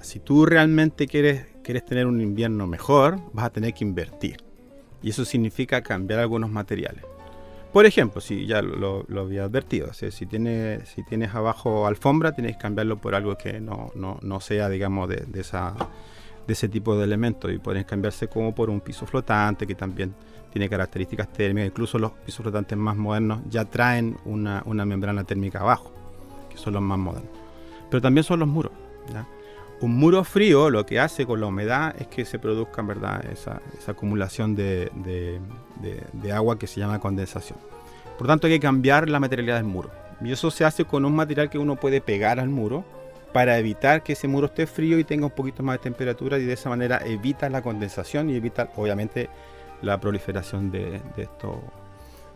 si 0.00 0.18
tú 0.18 0.46
realmente 0.46 1.06
quieres, 1.06 1.46
quieres 1.62 1.84
tener 1.84 2.06
un 2.06 2.20
invierno 2.20 2.66
mejor, 2.66 3.20
vas 3.32 3.46
a 3.46 3.50
tener 3.50 3.74
que 3.74 3.84
invertir. 3.84 4.38
Y 5.02 5.10
eso 5.10 5.24
significa 5.24 5.82
cambiar 5.82 6.20
algunos 6.20 6.50
materiales. 6.50 7.04
Por 7.72 7.84
ejemplo, 7.84 8.20
si 8.20 8.46
ya 8.46 8.62
lo, 8.62 9.04
había 9.18 9.44
advertido, 9.44 9.92
si, 9.92 10.26
tienes, 10.26 10.88
si 10.88 11.02
tienes 11.02 11.34
abajo 11.34 11.86
alfombra, 11.86 12.32
tienes 12.32 12.56
que 12.56 12.62
cambiarlo 12.62 12.96
por 12.96 13.14
algo 13.14 13.36
que 13.36 13.60
no, 13.60 14.40
sea, 14.40 14.68
digamos, 14.68 15.08
de, 15.08 15.26
ese 16.48 16.68
tipo 16.68 16.96
de 16.96 17.04
elementos 17.04 17.52
y 17.52 17.58
puedes 17.58 17.84
cambiarse 17.84 18.28
como 18.28 18.54
por 18.54 18.70
un 18.70 18.80
piso 18.80 19.06
flotante 19.06 19.66
que 19.66 19.74
también 19.74 20.14
tiene 20.50 20.68
características 20.68 21.30
térmicas. 21.30 21.68
Incluso 21.68 21.98
los 21.98 22.12
pisos 22.12 22.42
flotantes 22.42 22.78
más 22.78 22.96
modernos 22.96 23.40
ya 23.50 23.66
traen 23.66 24.16
una, 24.24 24.62
membrana 24.64 25.24
térmica 25.24 25.60
abajo, 25.60 25.92
que 26.48 26.56
son 26.56 26.72
los 26.72 26.82
más 26.82 26.98
modernos. 26.98 27.30
Pero 27.90 28.00
también 28.00 28.24
son 28.24 28.40
los 28.40 28.48
muros. 28.48 28.72
Un 29.80 29.96
muro 29.96 30.24
frío 30.24 30.70
lo 30.70 30.84
que 30.84 30.98
hace 30.98 31.24
con 31.24 31.40
la 31.40 31.46
humedad 31.46 31.94
es 32.00 32.08
que 32.08 32.24
se 32.24 32.40
produzca 32.40 32.82
¿verdad? 32.82 33.24
Esa, 33.30 33.60
acumulación 33.86 34.56
de, 34.56 34.90
de, 34.94 36.32
agua 36.32 36.58
que 36.58 36.66
se 36.66 36.80
llama 36.80 36.98
condensación. 36.98 37.58
Por 38.18 38.26
tanto 38.26 38.48
hay 38.48 38.54
que 38.54 38.60
cambiar 38.60 39.08
la 39.08 39.20
materialidad 39.20 39.56
del 39.56 39.64
muro. 39.64 39.90
Y 40.20 40.32
eso 40.32 40.50
se 40.50 40.64
hace 40.64 40.84
con 40.84 41.04
un 41.04 41.14
material 41.14 41.48
que 41.48 41.58
uno 41.58 41.76
puede 41.76 42.00
pegar 42.00 42.40
al 42.40 42.48
muro 42.48 42.84
para 43.32 43.58
evitar 43.58 44.02
que 44.02 44.14
ese 44.14 44.26
muro 44.26 44.46
esté 44.46 44.66
frío 44.66 44.98
y 44.98 45.04
tenga 45.04 45.26
un 45.26 45.32
poquito 45.32 45.62
más 45.62 45.74
de 45.74 45.82
temperatura 45.84 46.38
y 46.38 46.44
de 46.44 46.54
esa 46.54 46.70
manera 46.70 47.00
evita 47.04 47.48
la 47.48 47.62
condensación 47.62 48.30
y 48.30 48.34
evita 48.34 48.72
obviamente 48.74 49.28
la 49.82 50.00
proliferación 50.00 50.72
de, 50.72 51.00
estos, 51.16 51.56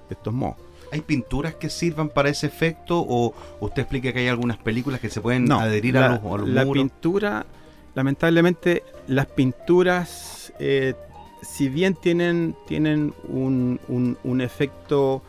de 0.09 0.15
estos 0.15 0.33
mohos. 0.33 0.57
¿Hay 0.93 1.01
pinturas 1.01 1.55
que 1.55 1.71
sirvan 1.71 2.11
para 2.11 2.29
ese 2.29 2.47
efecto 2.47 3.01
o 3.01 3.35
usted 3.61 3.83
explica 3.83 4.13
que 4.13 4.21
hay 4.21 4.29
algunas 4.29 4.59
películas 4.59 5.01
que 5.01 5.09
se 5.09 5.21
pueden 5.21 5.51
adherir 5.51 5.97
a 5.97 6.21
los, 6.21 6.41
a 6.41 6.47
La 6.47 6.71
pintura, 6.71 7.47
lamentablemente, 7.95 8.85
las 9.07 9.27
pinturas 9.27 10.53
eh, 10.59 10.95
si 11.43 11.69
bien 11.69 11.95
tienen, 11.95 12.57
tienen 12.67 13.13
un, 13.29 13.81
un, 14.23 14.41
efecto 14.41 15.23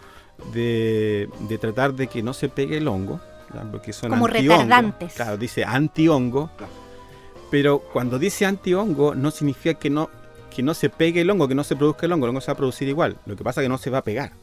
de, 0.53 1.27
de, 1.49 1.57
tratar 1.57 1.93
de 1.93 2.07
que 2.07 2.21
no 2.21 2.33
se 2.33 2.49
pegue 2.49 2.77
el 2.77 2.87
hongo, 2.87 3.19
porque 3.71 3.93
son 3.93 4.11
como 4.11 4.27
retardantes. 4.27 5.13
Claro, 5.13 5.37
dice 5.37 5.65
anti-hongo, 5.65 6.51
pero 7.49 7.79
cuando 7.79 8.19
dice 8.19 8.45
anti-hongo 8.45 9.15
no 9.15 9.31
significa 9.31 9.73
que 9.73 9.89
no, 9.89 10.09
que 10.55 10.61
no 10.61 10.73
se 10.75 10.89
pegue 10.89 11.21
el 11.21 11.29
hongo, 11.29 11.47
que 11.47 11.55
no 11.55 11.63
se 11.63 11.75
produzca 11.75 12.05
el 12.05 12.11
hongo, 12.11 12.27
el 12.27 12.29
hongo 12.29 12.41
se 12.41 12.47
va 12.47 12.53
a 12.53 12.57
producir 12.57 12.87
igual, 12.87 13.17
lo 13.25 13.35
que 13.35 13.43
pasa 13.43 13.61
es 13.61 13.65
que 13.65 13.69
no 13.69 13.77
se 13.79 13.89
va 13.89 13.99
a 13.99 14.03
pegar. 14.03 14.33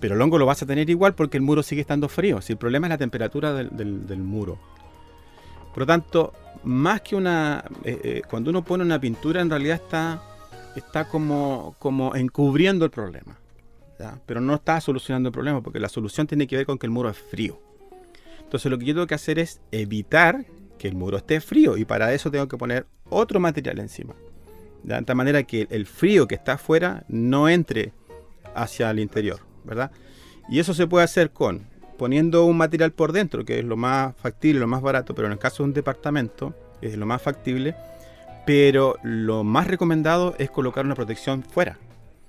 Pero 0.00 0.14
el 0.14 0.22
hongo 0.22 0.38
lo 0.38 0.46
vas 0.46 0.62
a 0.62 0.66
tener 0.66 0.90
igual 0.90 1.14
porque 1.14 1.36
el 1.36 1.42
muro 1.42 1.62
sigue 1.62 1.80
estando 1.80 2.08
frío. 2.08 2.40
Si 2.40 2.52
el 2.52 2.58
problema 2.58 2.86
es 2.86 2.90
la 2.90 2.98
temperatura 2.98 3.52
del, 3.52 4.18
muro. 4.18 4.58
Por 5.72 5.80
lo 5.80 5.86
tanto, 5.86 6.32
más 6.64 7.00
que 7.02 7.16
una. 7.16 7.64
Eh, 7.84 8.00
eh, 8.02 8.22
cuando 8.28 8.50
uno 8.50 8.64
pone 8.64 8.84
una 8.84 9.00
pintura, 9.00 9.40
en 9.40 9.50
realidad 9.50 9.80
está 10.74 11.08
como 11.08 12.12
encubriendo 12.14 12.84
el 12.84 12.90
problema. 12.90 13.38
Pero 14.26 14.40
no 14.40 14.54
está 14.54 14.80
solucionando 14.80 15.28
el 15.28 15.32
problema, 15.32 15.62
porque 15.62 15.80
la 15.80 15.88
solución 15.88 16.26
tiene 16.26 16.46
que 16.46 16.56
ver 16.56 16.66
con 16.66 16.78
que 16.78 16.86
el 16.86 16.90
muro 16.90 17.08
es 17.08 17.18
frío. 17.18 17.60
Entonces 18.40 18.70
lo 18.70 18.78
que 18.78 18.84
yo 18.84 18.94
tengo 18.94 19.06
que 19.06 19.14
hacer 19.14 19.38
es 19.38 19.60
evitar 19.72 20.44
que 20.78 20.88
el 20.88 20.94
muro 20.94 21.16
esté 21.16 21.40
frío 21.40 21.76
y 21.76 21.84
para 21.84 22.12
eso 22.12 22.30
tengo 22.30 22.46
que 22.46 22.56
poner 22.56 22.86
otro 23.08 23.40
material 23.40 23.78
encima. 23.78 24.14
De 24.82 25.00
tal 25.02 25.16
manera 25.16 25.42
que 25.42 25.66
el 25.70 25.86
frío 25.86 26.28
que 26.28 26.36
está 26.36 26.54
afuera 26.54 27.04
no 27.08 27.48
entre 27.48 27.92
hacia 28.54 28.90
el 28.90 29.00
interior, 29.00 29.40
Y 30.48 30.58
eso 30.60 30.74
se 30.74 30.86
puede 30.86 31.04
hacer 31.04 31.30
con 31.30 31.62
poniendo 31.96 32.44
un 32.44 32.56
material 32.56 32.92
por 32.92 33.12
dentro, 33.12 33.44
que 33.44 33.58
es 33.58 33.64
lo 33.64 33.76
más 33.76 34.14
factible, 34.16 34.60
lo 34.60 34.66
más 34.66 34.82
barato, 34.82 35.14
pero 35.14 35.26
en 35.26 35.32
el 35.32 35.38
caso 35.38 35.62
de 35.62 35.68
un 35.68 35.74
departamento 35.74 36.54
es 36.82 36.96
lo 36.96 37.06
más 37.06 37.22
factible, 37.22 37.74
pero 38.44 38.96
lo 39.02 39.44
más 39.44 39.66
recomendado 39.66 40.34
es 40.38 40.50
colocar 40.50 40.84
una 40.84 40.94
protección 40.94 41.42
fuera. 41.42 41.78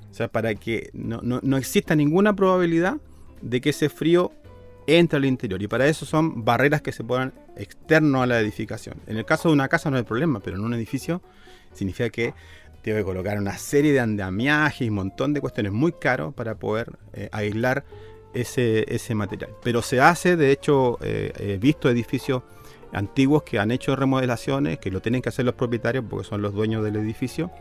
O 0.10 0.14
sea, 0.14 0.30
para 0.30 0.56
que 0.56 0.90
no, 0.94 1.20
no, 1.22 1.40
no 1.44 1.58
exista 1.58 1.96
ninguna 1.96 2.36
probabilidad 2.36 2.98
de 3.42 3.62
que 3.62 3.70
ese 3.70 3.90
frío 3.90 4.32
entre 4.88 5.18
al 5.18 5.26
interior. 5.26 5.62
Y 5.62 5.68
para 5.68 5.88
eso 5.88 6.06
son 6.06 6.46
barreras 6.46 6.82
que 6.82 6.92
se 6.92 7.04
ponen 7.04 7.34
externo 7.58 8.22
a 8.22 8.26
la 8.26 8.40
edificación. 8.40 8.96
En 9.06 9.18
el 9.18 9.26
caso 9.26 9.50
de 9.50 9.54
una 9.54 9.68
casa 9.68 9.92
no 9.92 9.98
hay 9.98 10.04
problema, 10.04 10.40
pero 10.40 10.58
en 10.58 10.64
un 10.64 10.74
edificio 10.74 11.22
significa 11.74 12.10
que 12.10 12.34
tiene 12.88 13.02
que 13.02 13.06
colocar 13.06 13.38
una 13.38 13.58
serie 13.58 13.92
de 13.92 14.00
andamiajes 14.00 14.84
y 14.84 14.88
un 14.88 14.96
montón 14.96 15.34
de 15.34 15.42
cuestiones 15.42 15.74
muy 15.74 15.92
caros 15.92 16.34
para 16.34 16.56
poder 16.56 16.98
eh, 17.12 17.28
aislar 17.34 17.84
ese, 18.34 18.86
ese, 18.88 19.14
material. 19.14 19.52
Pero 19.62 19.82
se 19.82 20.00
hace, 20.00 20.38
de 20.38 20.54
hecho, 20.54 20.98
eh, 21.02 21.34
he 21.38 21.58
visto 21.58 21.90
edificios 21.90 22.44
antiguos 22.94 23.44
que 23.44 23.60
han 23.60 23.72
hecho 23.72 23.94
remodelaciones, 23.98 24.80
que 24.80 24.90
lo 24.90 25.02
tienen 25.02 25.22
que 25.22 25.28
hacer 25.28 25.44
los 25.44 25.56
propietarios 25.56 26.06
porque 26.10 26.26
son 26.26 26.42
los 26.42 26.54
dueños 26.54 26.82
del 26.82 26.96
edificio, 26.96 27.52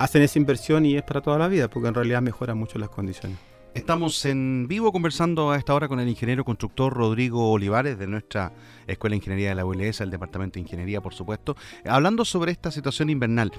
hacen 0.00 0.22
esa 0.22 0.36
inversión 0.40 0.84
y 0.84 0.96
es 0.96 1.04
para 1.04 1.20
toda 1.20 1.38
la 1.38 1.46
vida, 1.46 1.68
porque 1.68 1.86
en 1.86 1.94
realidad 1.94 2.20
mejora 2.20 2.56
mucho 2.56 2.80
las 2.80 2.88
condiciones. 2.88 3.38
Estamos 3.76 4.24
en 4.24 4.66
vivo 4.68 4.90
conversando 4.90 5.50
a 5.50 5.58
esta 5.58 5.74
hora 5.74 5.86
con 5.86 6.00
el 6.00 6.08
ingeniero 6.08 6.46
constructor 6.46 6.94
Rodrigo 6.94 7.52
Olivares 7.52 7.98
de 7.98 8.06
nuestra 8.06 8.50
Escuela 8.86 9.12
de 9.12 9.18
Ingeniería 9.18 9.50
de 9.50 9.54
la 9.54 9.66
ULS, 9.66 10.00
el 10.00 10.10
Departamento 10.10 10.54
de 10.54 10.60
Ingeniería, 10.60 11.02
por 11.02 11.12
supuesto, 11.12 11.56
hablando 11.84 12.24
sobre 12.24 12.52
esta 12.52 12.70
situación 12.70 13.10
invernal. 13.10 13.52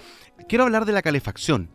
Quiero 0.49 0.63
hablar 0.63 0.85
de 0.85 0.91
la 0.91 1.03
calefacción, 1.03 1.69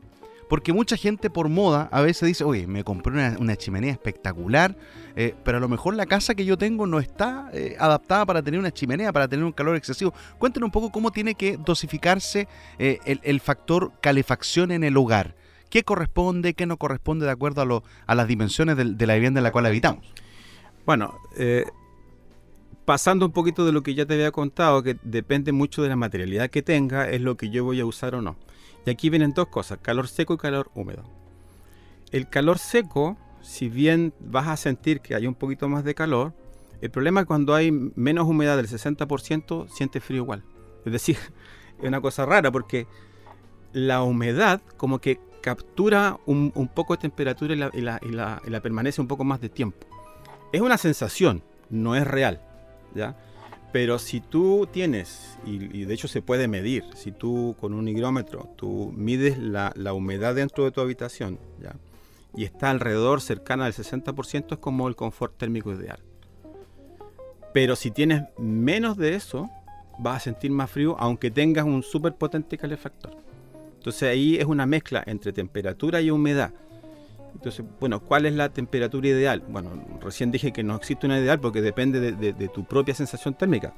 porque 0.49 0.73
mucha 0.73 0.97
gente 0.97 1.31
por 1.31 1.49
moda 1.49 1.89
a 1.93 2.01
veces 2.01 2.27
dice, 2.27 2.43
oye, 2.43 2.67
me 2.67 2.83
compré 2.83 3.13
una, 3.13 3.57
chimenea 3.57 3.93
espectacular, 3.93 4.77
eh, 5.15 5.37
pero 5.45 5.59
a 5.59 5.61
lo 5.61 5.69
mejor 5.69 5.95
la 5.95 6.07
casa 6.07 6.35
que 6.35 6.45
yo 6.45 6.59
tengo 6.59 6.89
no 6.89 6.99
está 6.99 7.49
eh, 7.53 7.77
adaptada 7.79 8.27
para 8.27 8.43
tener 8.43 8.59
una 8.59 8.73
chimenea, 8.73 9.13
para 9.13 9.29
tener 9.29 9.45
un 9.45 9.53
calor 9.53 9.77
excesivo. 9.77 10.13
Cuéntenos 10.39 10.67
un 10.67 10.73
poco 10.73 10.91
cómo 10.91 11.13
tiene 11.13 11.37
que 11.37 11.59
dosificarse 11.59 12.49
eh, 12.81 12.99
el, 13.05 13.21
el 13.23 13.39
factor 13.39 13.93
calefacción 14.01 14.73
en 14.73 14.83
el 14.83 14.97
hogar 14.97 15.37
qué 15.73 15.85
corresponde, 15.85 16.53
qué 16.53 16.67
no 16.67 16.77
corresponde 16.77 17.25
de 17.25 17.33
acuerdo 17.33 17.63
a, 17.63 17.65
lo, 17.65 17.83
a 18.07 18.15
las 18.15 18.29
dimensiones 18.29 18.77
de, 18.77 19.07
la 19.07 19.15
vivienda 19.15 19.41
en 19.41 19.45
la 19.45 19.53
cual 19.53 19.65
habitamos. 19.65 20.05
Bueno, 20.85 21.19
eh, 21.39 21.65
pasando 22.85 23.25
un 23.25 23.33
poquito 23.33 23.65
de 23.65 23.73
lo 23.73 23.83
que 23.83 23.95
ya 23.95 24.05
te 24.05 24.13
había 24.13 24.33
contado, 24.33 24.83
que 24.83 24.99
depende 25.03 25.51
mucho 25.51 25.83
de 25.83 25.89
la 25.89 25.97
materialidad 25.97 26.51
que 26.51 26.61
tenga, 26.61 27.09
es 27.09 27.23
lo 27.23 27.39
que 27.39 27.49
yo 27.49 27.65
voy 27.65 27.81
a 27.81 27.87
usar 27.87 28.15
o 28.15 28.21
no. 28.21 28.37
Y 28.85 28.91
aquí 28.91 29.09
vienen 29.09 29.33
dos 29.33 29.49
cosas, 29.49 29.79
calor 29.81 30.09
seco 30.09 30.35
y 30.35 30.37
calor 30.37 30.71
húmedo. 30.75 31.05
El 32.11 32.29
calor 32.29 32.59
seco, 32.59 33.17
si 33.41 33.71
bien 33.71 34.13
vas 34.21 34.49
a 34.49 34.59
sentir 34.59 35.01
que 35.01 35.15
hay 35.15 35.27
un 35.27 35.35
poquito 35.35 35.71
más 35.71 35.85
de 35.85 35.95
calor, 35.95 36.35
el 36.83 36.91
problema 36.91 37.23
es 37.23 37.27
cuando 37.27 37.55
hay 37.55 37.73
menos 37.73 38.27
humedad 38.27 38.59
del 38.59 38.69
60%, 38.69 39.71
sientes 39.71 40.05
frío 40.05 40.21
igual. 40.21 40.45
Es 40.85 40.93
decir, 40.93 41.17
es 41.81 41.89
una 41.89 42.03
cosa 42.03 42.27
rara 42.27 42.53
porque 42.53 42.87
la 43.73 44.03
humedad 44.03 44.61
como 44.77 44.99
que 44.99 45.19
captura 45.43 46.19
un, 46.25 46.51
poco 46.73 46.95
de 46.95 47.03
temperatura 47.03 47.71
y 47.75 47.81
la, 47.83 48.61
permanece 48.63 49.01
un 49.01 49.09
poco 49.09 49.25
más 49.25 49.41
de 49.41 49.51
tiempo. 49.51 49.87
Es 50.53 50.63
una 50.63 50.79
sensación, 50.79 51.43
no 51.69 51.95
es 51.95 52.07
real, 52.07 52.41
¿ya? 52.95 53.17
Pero 53.73 53.99
si 53.99 54.21
tú 54.21 54.69
tienes, 54.71 55.39
y, 55.45 55.85
de 55.85 55.95
hecho 55.95 56.07
se 56.09 56.23
puede 56.23 56.47
medir, 56.47 56.85
si 56.95 57.11
tú 57.11 57.57
con 57.61 57.75
un 57.75 57.89
higrómetro, 57.89 58.51
tú 58.57 58.93
mides 58.95 59.39
la, 59.39 59.73
humedad 59.93 60.35
dentro 60.35 60.65
de 60.65 60.71
tu 60.71 60.81
habitación, 60.81 61.39
¿ya? 61.61 61.75
Y 62.35 62.45
está 62.45 62.71
alrededor 62.71 63.21
cercana 63.21 63.65
del 63.65 63.75
60%, 63.75 64.53
es 64.53 64.59
como 64.59 64.89
el 64.89 64.97
confort 64.97 65.37
térmico 65.37 65.73
ideal. 65.73 65.99
Pero 67.53 67.77
si 67.77 67.91
tienes 67.91 68.23
menos 68.39 68.97
de 68.97 69.15
eso, 69.15 69.51
vas 69.99 70.17
a 70.17 70.21
sentir 70.21 70.51
más 70.51 70.71
frío, 70.71 70.97
aunque 70.99 71.31
tengas 71.31 71.67
un 71.67 71.83
súper 71.83 72.15
potente 72.15 72.57
calefactor. 72.57 73.32
Entonces 73.83 74.05
ahí 74.05 74.37
es 74.37 74.45
una 74.45 74.65
mezcla 74.65 75.03
entre 75.05 75.33
temperatura 75.33 76.01
y 76.01 76.09
humedad. 76.13 76.55
Entonces, 77.35 77.67
bueno, 77.81 77.99
¿cuál 77.99 78.27
es 78.27 78.35
la 78.35 78.49
temperatura 78.49 79.09
ideal? 79.09 79.43
Bueno, 79.49 79.73
recién 80.01 80.31
dije 80.31 80.53
que 80.53 80.63
no 80.63 80.77
existe 80.77 81.05
una 81.05 81.19
ideal 81.19 81.41
porque 81.41 81.61
depende 81.61 82.13
de, 82.13 82.49
tu 82.49 82.65
propia 82.65 82.95
sensación 82.95 83.35
térmica. 83.35 83.75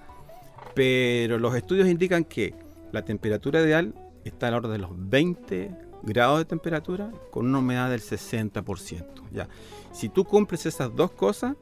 Pero 0.74 1.38
los 1.38 1.56
estudios 1.56 1.88
indican 1.88 2.24
que 2.24 2.54
la 2.92 3.02
temperatura 3.06 3.62
ideal 3.62 3.94
está 4.26 4.48
al 4.48 4.54
orden 4.56 4.72
de 4.72 4.78
los 4.78 4.90
20 4.92 5.70
grados 6.02 6.40
de 6.40 6.44
temperatura 6.44 7.10
con 7.30 7.46
una 7.46 7.60
humedad 7.60 7.88
del 7.88 8.02
60%. 8.02 9.06
¿ya? 9.32 9.48
Si 9.90 10.10
tú 10.10 10.26
cumples 10.26 10.66
esas 10.66 10.94
dos 10.94 11.12
cosas, 11.12 11.56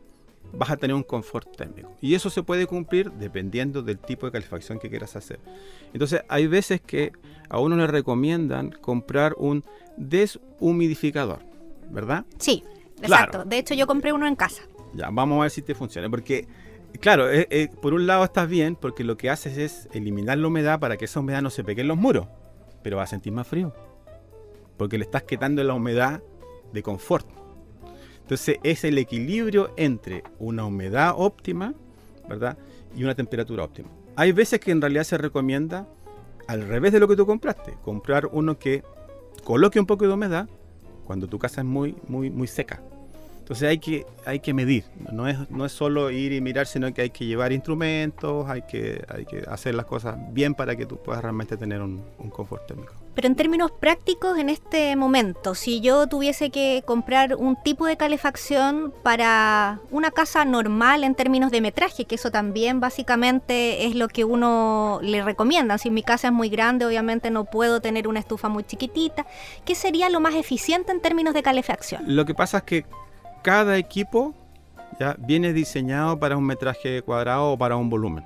vas 0.52 0.70
a 0.70 0.76
tener 0.76 0.94
un 0.94 1.02
confort 1.02 1.56
térmico. 1.56 1.92
Y 2.00 2.14
eso 2.14 2.30
se 2.30 2.42
puede 2.42 2.66
cumplir 2.66 3.10
dependiendo 3.12 3.82
del 3.82 3.98
tipo 3.98 4.26
de 4.26 4.32
calefacción 4.32 4.78
que 4.78 4.90
quieras 4.90 5.16
hacer. 5.16 5.40
Entonces, 5.92 6.22
hay 6.28 6.46
veces 6.46 6.80
que 6.80 7.12
a 7.48 7.58
uno 7.58 7.76
le 7.76 7.86
recomiendan 7.86 8.70
comprar 8.70 9.34
un 9.38 9.64
deshumidificador, 9.96 11.40
¿verdad? 11.90 12.24
Sí, 12.38 12.62
exacto. 13.00 13.44
De 13.44 13.58
hecho, 13.58 13.74
yo 13.74 13.86
compré 13.86 14.12
uno 14.12 14.26
en 14.26 14.36
casa. 14.36 14.62
Ya, 14.94 15.08
vamos 15.10 15.38
a 15.38 15.42
ver 15.42 15.50
si 15.50 15.62
te 15.62 15.74
funciona. 15.74 16.08
Porque, 16.10 16.46
claro, 17.00 17.30
eh, 17.30 17.46
eh, 17.50 17.68
por 17.80 17.94
un 17.94 18.06
lado 18.06 18.24
estás 18.24 18.48
bien 18.48 18.76
porque 18.76 19.04
lo 19.04 19.16
que 19.16 19.30
haces 19.30 19.56
es 19.56 19.88
eliminar 19.92 20.38
la 20.38 20.48
humedad 20.48 20.80
para 20.80 20.96
que 20.96 21.06
esa 21.06 21.20
humedad 21.20 21.42
no 21.42 21.50
se 21.50 21.64
pegue 21.64 21.82
en 21.82 21.88
los 21.88 21.96
muros. 21.96 22.28
Pero 22.82 22.98
va 22.98 23.04
a 23.04 23.06
sentir 23.06 23.32
más 23.32 23.46
frío. 23.46 23.72
Porque 24.76 24.98
le 24.98 25.04
estás 25.04 25.22
quitando 25.22 25.62
la 25.62 25.74
humedad 25.74 26.22
de 26.72 26.82
confort. 26.82 27.41
Entonces 28.22 28.58
es 28.62 28.84
el 28.84 28.98
equilibrio 28.98 29.72
entre 29.76 30.24
una 30.38 30.64
humedad 30.64 31.14
óptima, 31.16 31.74
¿verdad? 32.28 32.56
Y 32.96 33.04
una 33.04 33.14
temperatura 33.14 33.64
óptima. 33.64 33.88
Hay 34.16 34.32
veces 34.32 34.60
que 34.60 34.70
en 34.70 34.80
realidad 34.80 35.04
se 35.04 35.18
recomienda 35.18 35.86
al 36.46 36.66
revés 36.66 36.92
de 36.92 37.00
lo 37.00 37.08
que 37.08 37.16
tú 37.16 37.26
compraste, 37.26 37.76
comprar 37.82 38.26
uno 38.26 38.58
que 38.58 38.82
coloque 39.44 39.80
un 39.80 39.86
poco 39.86 40.06
de 40.06 40.12
humedad 40.12 40.48
cuando 41.04 41.26
tu 41.26 41.38
casa 41.38 41.60
es 41.62 41.66
muy, 41.66 41.94
muy, 42.08 42.30
muy 42.30 42.46
seca. 42.46 42.82
Entonces 43.38 43.68
hay 43.68 43.78
que, 43.78 44.06
hay 44.24 44.38
que 44.38 44.54
medir, 44.54 44.84
no 45.12 45.26
es, 45.26 45.50
no 45.50 45.66
es 45.66 45.72
solo 45.72 46.10
ir 46.10 46.32
y 46.32 46.40
mirar, 46.40 46.66
sino 46.66 46.94
que 46.94 47.02
hay 47.02 47.10
que 47.10 47.26
llevar 47.26 47.52
instrumentos, 47.52 48.48
hay 48.48 48.62
que, 48.62 49.04
hay 49.08 49.26
que 49.26 49.42
hacer 49.48 49.74
las 49.74 49.86
cosas 49.86 50.16
bien 50.32 50.54
para 50.54 50.76
que 50.76 50.86
tú 50.86 51.02
puedas 51.02 51.22
realmente 51.22 51.56
tener 51.56 51.82
un, 51.82 52.02
un 52.18 52.30
confort 52.30 52.66
térmico. 52.66 53.01
Pero 53.14 53.28
en 53.28 53.36
términos 53.36 53.70
prácticos, 53.70 54.38
en 54.38 54.48
este 54.48 54.96
momento, 54.96 55.54
si 55.54 55.80
yo 55.80 56.06
tuviese 56.06 56.50
que 56.50 56.82
comprar 56.86 57.36
un 57.36 57.56
tipo 57.62 57.86
de 57.86 57.96
calefacción 57.98 58.92
para 59.02 59.80
una 59.90 60.10
casa 60.10 60.44
normal 60.46 61.04
en 61.04 61.14
términos 61.14 61.50
de 61.50 61.60
metraje, 61.60 62.06
que 62.06 62.14
eso 62.14 62.30
también 62.30 62.80
básicamente 62.80 63.84
es 63.84 63.94
lo 63.94 64.08
que 64.08 64.24
uno 64.24 64.98
le 65.02 65.22
recomienda. 65.22 65.76
Si 65.76 65.90
mi 65.90 66.02
casa 66.02 66.28
es 66.28 66.32
muy 66.32 66.48
grande, 66.48 66.86
obviamente 66.86 67.30
no 67.30 67.44
puedo 67.44 67.80
tener 67.80 68.08
una 68.08 68.20
estufa 68.20 68.48
muy 68.48 68.64
chiquitita. 68.64 69.26
¿Qué 69.66 69.74
sería 69.74 70.08
lo 70.08 70.20
más 70.20 70.34
eficiente 70.34 70.90
en 70.90 71.02
términos 71.02 71.34
de 71.34 71.42
calefacción? 71.42 72.02
Lo 72.06 72.24
que 72.24 72.34
pasa 72.34 72.58
es 72.58 72.62
que 72.64 72.86
cada 73.42 73.76
equipo 73.76 74.34
ya 74.98 75.16
viene 75.18 75.52
diseñado 75.52 76.18
para 76.18 76.36
un 76.38 76.44
metraje 76.44 77.02
cuadrado 77.02 77.52
o 77.52 77.58
para 77.58 77.76
un 77.76 77.90
volumen. 77.90 78.24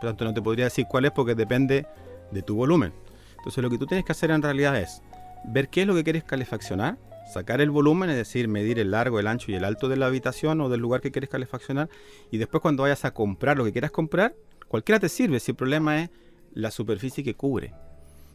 Por 0.00 0.10
tanto, 0.10 0.24
no 0.24 0.32
te 0.32 0.40
podría 0.40 0.66
decir 0.66 0.86
cuál 0.88 1.04
es 1.04 1.10
porque 1.10 1.34
depende 1.34 1.86
de 2.30 2.42
tu 2.42 2.56
volumen. 2.56 2.92
Entonces 3.44 3.62
lo 3.62 3.68
que 3.68 3.76
tú 3.76 3.86
tienes 3.86 4.06
que 4.06 4.12
hacer 4.12 4.30
en 4.30 4.40
realidad 4.40 4.74
es 4.80 5.02
ver 5.44 5.68
qué 5.68 5.82
es 5.82 5.86
lo 5.86 5.94
que 5.94 6.02
quieres 6.02 6.24
calefaccionar, 6.24 6.96
sacar 7.30 7.60
el 7.60 7.70
volumen, 7.70 8.08
es 8.08 8.16
decir, 8.16 8.48
medir 8.48 8.78
el 8.78 8.92
largo, 8.92 9.20
el 9.20 9.26
ancho 9.26 9.52
y 9.52 9.54
el 9.54 9.64
alto 9.64 9.90
de 9.90 9.98
la 9.98 10.06
habitación 10.06 10.62
o 10.62 10.70
del 10.70 10.80
lugar 10.80 11.02
que 11.02 11.12
quieres 11.12 11.28
calefaccionar 11.28 11.90
y 12.30 12.38
después 12.38 12.62
cuando 12.62 12.84
vayas 12.84 13.04
a 13.04 13.12
comprar 13.12 13.58
lo 13.58 13.64
que 13.66 13.72
quieras 13.72 13.90
comprar, 13.90 14.34
cualquiera 14.66 14.98
te 14.98 15.10
sirve, 15.10 15.40
si 15.40 15.50
el 15.50 15.56
problema 15.56 16.00
es 16.00 16.10
la 16.54 16.70
superficie 16.70 17.22
que 17.22 17.34
cubre. 17.34 17.74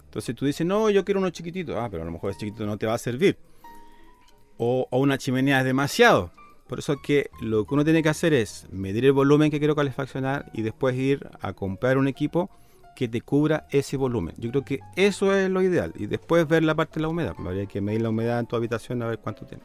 Entonces 0.06 0.36
tú 0.36 0.45
dices, 0.45 0.68
no, 0.68 0.91
yo 0.91 1.03
quiero 1.03 1.19
uno 1.19 1.31
chiquitito, 1.31 1.80
ah, 1.81 1.90
pero 1.90 2.03
a 2.03 2.06
lo 2.06 2.11
mejor 2.11 2.30
ese 2.30 2.41
chiquitito 2.41 2.68
no 2.68 2.77
te 2.77 2.86
va 2.86 2.94
a 2.94 2.99
servir. 2.99 3.36
O, 4.57 4.86
o 4.91 4.99
una 4.99 5.18
chimenea 5.18 5.57
es 5.57 5.65
demasiado. 5.65 6.31
Por 6.68 6.77
eso 6.77 6.94
es 6.94 6.99
que 7.02 7.31
lo 7.41 7.65
que 7.65 7.73
uno 7.73 7.84
tiene 7.84 8.03
que 8.03 8.10
hacer 8.10 8.36
es 8.36 8.68
medir 8.69 9.06
el 9.06 9.14
volumen 9.14 9.49
que 9.49 9.57
quiero 9.57 9.76
calefaccionar 9.76 10.52
y 10.53 10.61
después 10.61 10.95
ir 10.95 11.27
a 11.41 11.53
comprar 11.53 11.98
un 11.98 12.07
equipo 12.07 12.52
que 13.00 13.08
te 13.08 13.22
cubra 13.22 13.66
ese 13.70 13.96
volumen. 13.96 14.36
Yo 14.38 14.50
creo 14.50 14.66
que 14.66 14.82
eso 14.98 15.34
es 15.34 15.50
lo 15.50 15.62
ideal. 15.62 15.94
Y 15.96 16.08
después 16.08 16.46
ver 16.46 16.66
la 16.66 16.76
parte 16.76 16.96
de 16.96 17.04
la 17.04 17.08
humedad. 17.08 17.34
Habría 17.38 17.66
que 17.66 17.80
medir 17.80 18.02
la 18.02 18.10
humedad 18.10 18.42
en 18.42 18.46
tu 18.46 18.58
habitación 18.58 19.02
a 19.02 19.08
ver 19.08 19.20
cuánto 19.20 19.46
tiene. 19.46 19.64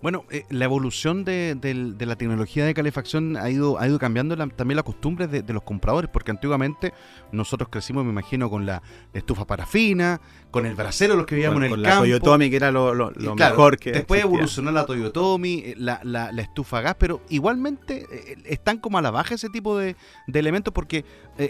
Bueno, 0.00 0.24
eh, 0.30 0.44
la 0.50 0.64
evolución 0.64 1.24
de, 1.24 1.56
la 1.98 2.16
tecnología 2.16 2.64
de 2.64 2.72
calefacción 2.72 3.36
ha 3.36 3.50
ido, 3.50 3.80
ha 3.80 3.88
ido 3.88 3.98
cambiando 3.98 4.36
también 4.36 4.76
las 4.76 4.84
costumbres 4.84 5.28
de, 5.30 5.52
los 5.52 5.62
compradores, 5.64 6.08
porque 6.08 6.30
antiguamente 6.30 6.92
nosotros 7.32 7.68
crecimos, 7.68 8.04
me 8.04 8.10
imagino, 8.10 8.48
con 8.48 8.64
la 8.64 8.80
estufa 9.12 9.44
parafina, 9.44 10.20
con 10.52 10.66
el 10.66 10.76
brasero, 10.76 11.16
los 11.16 11.26
que 11.26 11.34
vivíamos 11.34 11.58
en 11.58 11.64
el 11.64 11.70
con 11.70 11.82
la 11.82 11.98
Toyotomi, 11.98 12.48
que 12.48 12.56
era 12.56 12.70
lo, 12.70 13.12
mejor 13.34 13.78
que 13.78 13.90
Después 13.90 14.22
evolucionó 14.22 14.70
la 14.70 14.86
Toyotomi, 14.86 15.54
eh, 15.58 15.74
la, 15.76 16.00
la, 16.04 16.30
estufa 16.42 16.80
gas, 16.80 16.94
pero 16.96 17.20
igualmente 17.28 18.06
eh, 18.12 18.36
están 18.44 18.78
como 18.78 18.98
a 18.98 19.02
la 19.02 19.10
baja 19.10 19.34
ese 19.34 19.48
tipo 19.48 19.76
de, 19.76 19.96
elementos 20.32 20.72
porque 20.72 21.04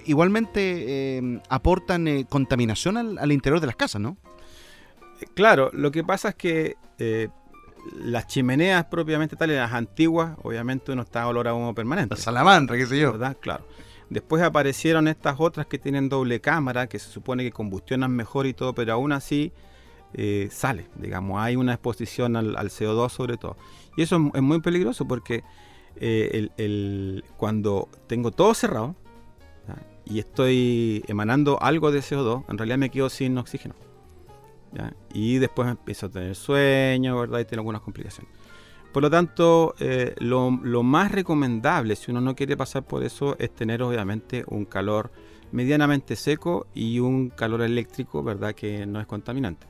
igualmente 0.07 1.41
aportan 1.51 2.25
contaminación 2.25 2.97
al, 2.97 3.19
al, 3.19 3.33
interior 3.33 3.61
de 3.61 3.67
las 3.67 3.77
casas, 3.77 4.01
¿no? 4.01 4.17
Claro, 5.35 5.71
lo 5.75 5.91
que 5.91 6.03
pasa 6.03 6.31
es 6.31 6.35
que 6.37 6.77
las 7.97 8.27
chimeneas 8.27 8.85
propiamente 8.87 9.37
tales, 9.37 9.57
las 9.57 9.73
antiguas, 9.73 10.37
obviamente 10.43 10.93
uno 10.93 11.03
está 11.03 11.23
a 11.23 11.29
olor 11.29 11.49
a 11.49 11.55
humo 11.55 11.75
permanente. 11.75 12.15
La 12.15 12.21
salamandra, 12.21 12.77
qué 12.77 12.87
sé 12.87 12.99
yo. 12.99 13.13
¿verdad? 13.13 13.37
Claro. 13.41 13.67
Después 14.11 14.43
aparecieron 14.43 15.07
estas 15.09 15.37
otras 15.39 15.67
que 15.67 15.79
tienen 15.79 16.09
doble 16.09 16.41
cámara, 16.41 16.87
que 16.87 16.99
se 16.99 17.11
supone 17.11 17.43
que 17.45 17.53
combustionan 17.53 18.11
mejor 18.11 18.47
y 18.47 18.55
todo, 18.55 18.75
pero 18.75 18.95
aún 18.95 19.13
así 19.13 19.53
eh, 20.15 20.49
sale, 20.51 20.87
digamos, 20.97 21.39
hay 21.41 21.57
una 21.57 21.75
exposición 21.75 22.35
al, 22.37 22.57
al 22.57 22.71
CO2 22.71 23.11
sobre 23.11 23.37
todo. 23.37 23.57
Y 23.97 24.03
eso 24.03 24.17
es, 24.17 24.23
es 24.37 24.43
muy 24.43 24.61
peligroso 24.61 25.07
porque 25.07 25.45
eh, 25.97 26.31
el- 26.33 26.53
el- 26.57 27.25
cuando 27.37 27.89
tengo 28.07 28.31
todo 28.31 28.55
cerrado 28.55 28.95
y 30.07 30.21
estoy 30.21 31.05
emanando 31.09 31.63
algo 31.63 31.91
de 31.93 32.01
CO2, 32.01 32.45
en 32.49 32.57
realidad 32.57 32.79
me 32.79 32.89
quedo 32.91 33.11
sin 33.11 33.37
oxígeno. 33.37 33.75
Y 35.13 35.39
después 35.39 35.69
empiezo 35.69 36.07
a 36.07 36.09
tener 36.11 36.35
sueño, 36.35 37.19
¿verdad? 37.19 37.41
Y 37.41 37.45
tengo 37.45 37.61
algunas 37.61 37.81
complicaciones. 37.83 38.33
Por 38.93 39.03
lo 39.03 39.11
tanto, 39.11 39.75
eh, 39.81 40.15
lo, 40.19 40.51
lo 40.63 40.83
más 40.83 41.13
recomendable, 41.13 41.95
si 41.97 42.11
uno 42.11 42.21
no 42.21 42.35
quiere 42.35 42.57
pasar 42.57 42.85
por 42.85 43.03
eso, 43.03 43.37
es 43.39 43.55
tener 43.55 43.83
obviamente 43.83 44.45
un 44.49 44.65
calor 44.65 45.11
medianamente 45.53 46.17
seco 46.17 46.67
y 46.75 46.99
un 47.01 47.31
calor 47.31 47.63
eléctrico, 47.63 48.23
¿verdad? 48.23 48.55
Que 48.55 48.87
no 48.87 49.01
es 49.01 49.07
contaminante. 49.07 49.67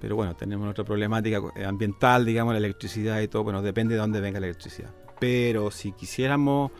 Pero 0.00 0.16
bueno, 0.16 0.34
tenemos 0.36 0.68
otra 0.70 0.84
problemática 0.84 1.40
eh, 1.56 1.64
ambiental, 1.64 2.24
digamos, 2.24 2.52
la 2.54 2.58
electricidad 2.58 3.20
y 3.20 3.28
todo, 3.28 3.44
bueno, 3.44 3.62
depende 3.62 3.94
de 3.94 4.00
dónde 4.00 4.20
venga 4.20 4.40
la 4.40 4.46
electricidad. 4.46 4.90
Pero 5.18 5.70
si 5.70 5.92
quisiéramos 5.92 6.70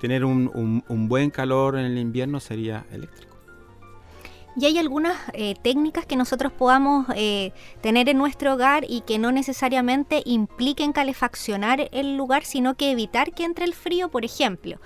tener 0.00 0.24
un- 0.24 0.82
un 0.88 1.08
buen 1.08 1.30
calor 1.30 1.76
en 1.76 1.86
el 1.86 1.98
invierno, 1.98 2.38
sería 2.40 2.86
eléctrico. 2.92 3.27
Y 4.58 4.64
hay 4.66 4.76
algunas 4.78 5.16
eh, 5.34 5.54
técnicas 5.62 6.04
que 6.04 6.16
nosotros 6.16 6.50
podamos 6.50 7.06
eh, 7.14 7.52
tener 7.80 8.08
en 8.08 8.18
nuestro 8.18 8.54
hogar 8.54 8.84
y 8.88 9.02
que 9.02 9.16
no 9.16 9.30
necesariamente 9.30 10.20
impliquen 10.24 10.92
calefaccionar 10.92 11.88
el 11.92 12.16
lugar, 12.16 12.44
sino 12.44 12.74
que 12.74 12.90
evitar 12.90 13.32
que 13.32 13.44
entre 13.44 13.66
el 13.66 13.72
frío, 13.72 14.08
por 14.08 14.24
ejemplo. 14.24 14.80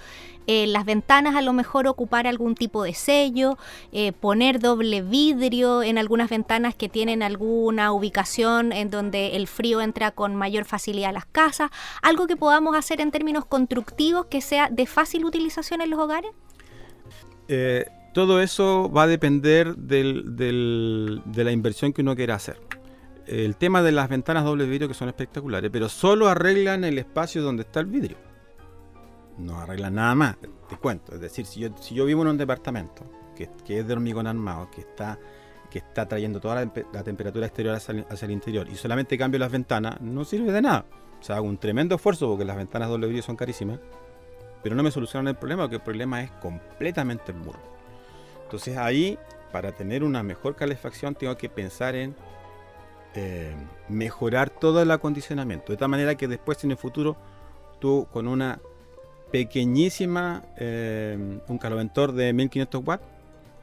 En 0.47 0.75
las 0.75 0.85
ventanas 0.85 1.37
a 1.37 1.41
lo 1.41 1.55
mejor 1.55 1.87
ocupar 1.87 2.27
algún 2.27 2.55
tipo 2.55 2.83
de 2.83 2.93
sello, 2.93 3.57
eh, 3.93 4.13
poner 4.13 4.59
doble 4.59 5.01
vidrio 5.01 5.83
en 5.83 5.97
algunas 5.97 6.29
ventanas 6.29 6.75
que 6.75 6.91
tienen 6.91 7.23
alguna 7.23 7.93
ubicación 7.93 8.73
en 8.73 8.91
donde 8.91 9.37
el 9.37 9.47
frío 9.47 9.81
entra 9.81 10.11
con 10.11 10.37
mayor 10.37 10.67
facilidad 10.67 11.11
a 11.11 11.13
las 11.13 11.25
casas, 11.25 11.71
algo 12.03 12.27
que 12.27 12.37
podamos 12.37 12.77
hacer 12.77 13.01
en 13.01 13.11
términos 13.11 13.47
constructivos 13.47 14.27
que 14.27 14.43
sea 14.43 14.69
de 14.69 14.85
fácil 14.85 15.25
utilización 15.25 15.81
en 15.81 15.89
los 15.89 15.99
hogares. 15.99 16.33
Eh, 17.49 17.87
todo 18.13 18.41
eso 18.41 18.91
va 18.91 19.05
a 19.05 19.07
depender 19.07 19.75
del- 19.77 20.37
del- 20.37 21.23
de 21.25 21.45
la 21.45 21.53
inversión 21.53 21.93
que 21.93 22.03
uno 22.03 22.15
quiera 22.17 22.35
hacer. 22.35 22.61
El 23.27 23.57
tema 23.57 23.83
de 23.83 23.93
las 23.93 24.09
ventanas 24.09 24.45
doble 24.45 24.67
vidrio 24.67 24.89
que 24.89 24.95
son 24.95 25.09
espectaculares, 25.09 25.71
pero 25.73 25.89
solo 25.89 26.29
arreglan 26.29 26.85
el 26.85 26.99
espacio 26.99 27.43
donde 27.43 27.63
está 27.63 27.81
el 27.81 27.87
vidrio. 27.87 28.17
No 29.39 29.59
arreglan 29.61 29.95
nada 29.95 30.15
más, 30.15 30.37
te 30.69 30.77
cuento. 30.77 31.15
Es 31.15 31.21
decir, 31.21 31.47
si 31.47 31.61
yo, 31.61 31.69
si 31.81 31.95
yo 31.95 32.05
vivo 32.05 32.23
en 32.23 32.29
un 32.29 32.37
departamento 32.39 33.05
que, 33.37 33.49
es 33.79 33.87
de 33.87 33.93
hormigón 33.93 34.27
armado, 34.27 34.69
que 34.71 34.83
está, 34.83 35.19
que 35.71 35.79
está 35.79 36.07
trayendo 36.07 36.39
toda 36.41 36.57
la, 36.57 36.63
tempe- 36.65 36.87
la 36.93 37.03
temperatura 37.03 37.47
exterior 37.47 37.75
hacia 37.75 37.93
el, 37.93 38.07
hacia 38.11 38.27
el 38.27 38.33
interior 38.33 38.69
y 38.71 38.75
solamente 38.77 39.17
cambio 39.17 39.41
las 39.41 39.51
ventanas, 39.51 40.01
no 40.01 40.25
sirve 40.25 40.53
de 40.53 40.63
nada. 40.63 40.85
O 41.21 41.25
sea, 41.25 41.37
hago 41.37 41.47
un 41.47 41.57
tremendo 41.59 41.95
esfuerzo 41.95 42.29
porque 42.29 42.45
las 42.45 42.57
ventanas 42.57 42.89
doble 42.89 43.07
vidrio 43.07 43.23
son 43.23 43.37
carísimas, 43.37 43.79
pero 44.63 44.75
no 44.75 44.83
me 44.83 44.91
solucionan 44.91 45.29
el 45.29 45.37
problema 45.37 45.63
porque 45.63 45.77
el 45.77 45.83
problema 45.83 46.23
es 46.23 46.31
completamente 46.33 47.33
el 47.33 47.39
muro. 47.39 47.59
Entonces 48.53 48.77
ahí, 48.77 49.19
para 49.51 49.73
tener 49.73 50.05
una 50.05 50.23
mejor 50.23 50.57
calefacción, 50.57 51.15
tengo 51.15 51.35
que 51.39 51.49
pensar 51.49 51.95
en 51.95 52.15
eh, 53.15 53.55
mejorar 53.89 54.51
todo 54.51 54.83
el 54.83 54.91
acondicionamiento. 54.91 55.73
De 55.73 55.79
tal 55.79 55.89
manera 55.89 56.17
que 56.17 56.29
después 56.29 56.63
en 56.63 56.73
el 56.73 56.77
futuro, 56.77 57.17
tú 57.81 58.07
con 58.13 58.29
una 58.29 58.61
pequeñísima, 59.31 60.45
eh, 60.59 61.41
un 61.49 61.57
caloventor 61.57 62.13
de 62.13 62.35
1500 62.35 62.83
watts, 62.87 63.05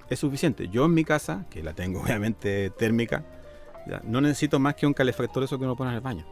es 0.09 0.17
suficiente. 0.17 0.69
Yo 0.69 0.85
en 0.85 0.95
mi 0.95 1.05
casa, 1.05 1.45
que 1.51 1.61
la 1.61 1.73
tengo 1.73 2.01
obviamente 2.03 2.71
térmica, 2.71 3.23
no 4.05 4.21
necesito 4.21 4.57
más 4.57 4.73
que 4.73 4.87
un 4.87 4.95
calefactor 4.95 5.43
eso 5.43 5.59
que 5.59 5.65
uno 5.65 5.75
pone 5.75 5.91
en 5.91 5.97
el 5.97 6.01
baño. 6.01 6.25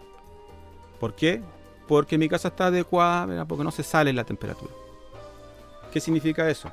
¿Por 1.00 1.16
qué? 1.16 1.44
Porque 1.88 2.18
mi 2.18 2.28
casa 2.28 2.48
está 2.48 2.66
adecuada, 2.66 3.28
¿verdad? 3.28 3.46
porque 3.48 3.64
no 3.64 3.70
se 3.70 3.84
sale 3.84 4.12
la 4.14 4.24
temperatura. 4.24 4.74
¿Qué 5.92 6.00
significa 6.00 6.50
eso? 6.50 6.72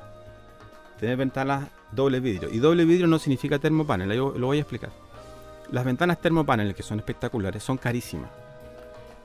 Tener 0.99 1.17
ventanas 1.17 1.69
doble 1.91 2.19
vidrio. 2.19 2.49
Y 2.51 2.59
doble 2.59 2.85
vidrio 2.85 3.07
no 3.07 3.19
significa 3.19 3.59
termopanel, 3.59 4.11
yo 4.13 4.33
lo 4.37 4.47
voy 4.47 4.57
a 4.57 4.61
explicar. 4.61 4.91
Las 5.71 5.83
ventanas 5.83 6.21
termopanel, 6.21 6.75
que 6.75 6.83
son 6.83 6.99
espectaculares, 6.99 7.63
son 7.63 7.77
carísimas. 7.77 8.29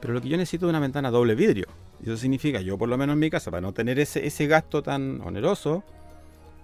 Pero 0.00 0.14
lo 0.14 0.20
que 0.20 0.28
yo 0.28 0.36
necesito 0.36 0.66
es 0.66 0.70
una 0.70 0.80
ventana 0.80 1.10
doble 1.10 1.34
vidrio. 1.34 1.66
Y 2.02 2.04
eso 2.04 2.16
significa, 2.16 2.60
yo 2.60 2.78
por 2.78 2.88
lo 2.88 2.96
menos 2.96 3.14
en 3.14 3.20
mi 3.20 3.30
casa, 3.30 3.50
para 3.50 3.60
no 3.60 3.72
tener 3.72 3.98
ese, 3.98 4.26
ese 4.26 4.46
gasto 4.46 4.82
tan 4.82 5.20
oneroso, 5.20 5.84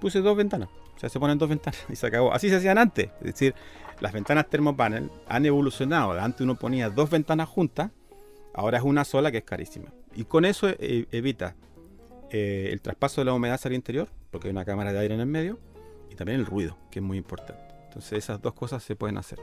puse 0.01 0.21
dos 0.21 0.37
ventanas. 0.37 0.71
O 0.97 0.99
sea, 0.99 1.11
se 1.11 1.21
ponen 1.21 1.39
dos 1.39 1.49
ventanas 1.49 1.85
y 1.91 1.97
se 1.97 2.07
acabó. 2.07 2.33
Así 2.33 2.49
se 2.49 2.57
hacían 2.57 2.79
antes. 2.79 3.11
Es 3.21 3.27
decir, 3.27 3.55
las 4.01 4.13
ventanas 4.13 4.49
termopanel 4.49 5.11
han 5.29 5.45
evolucionado. 5.45 6.13
Antes 6.13 6.41
uno 6.41 6.55
ponía 6.57 6.91
dos 6.91 7.11
ventanas 7.11 7.49
juntas, 7.49 7.91
ahora 8.55 8.79
es 8.79 8.85
una 8.85 9.05
sola 9.05 9.31
que 9.31 9.39
es 9.39 9.45
carísima. 9.45 9.93
Y 10.15 10.25
con 10.25 10.47
eso 10.47 10.69
eh, 10.69 11.07
evita 11.13 11.55
eh, 12.31 12.71
el 12.73 12.81
traspaso 12.81 13.21
de 13.21 13.27
la 13.27 13.35
humedad 13.35 13.57
hacia 13.57 13.69
el 13.69 13.75
interior, 13.75 14.09
porque 14.31 14.49
hay 14.49 14.53
una 14.53 14.65
cámara 14.65 14.93
de 14.93 14.99
aire 14.99 15.15
en 15.15 15.21
el 15.21 15.27
medio, 15.27 15.59
y 16.11 16.15
también 16.15 16.41
el 16.41 16.47
ruido, 16.47 16.77
que 16.91 16.99
es 17.01 17.05
muy 17.05 17.19
importante. 17.19 17.75
Entonces 17.85 18.19
esas 18.19 18.41
dos 18.41 18.55
cosas 18.55 18.83
se 18.83 18.97
pueden 18.97 19.19
hacer. 19.19 19.39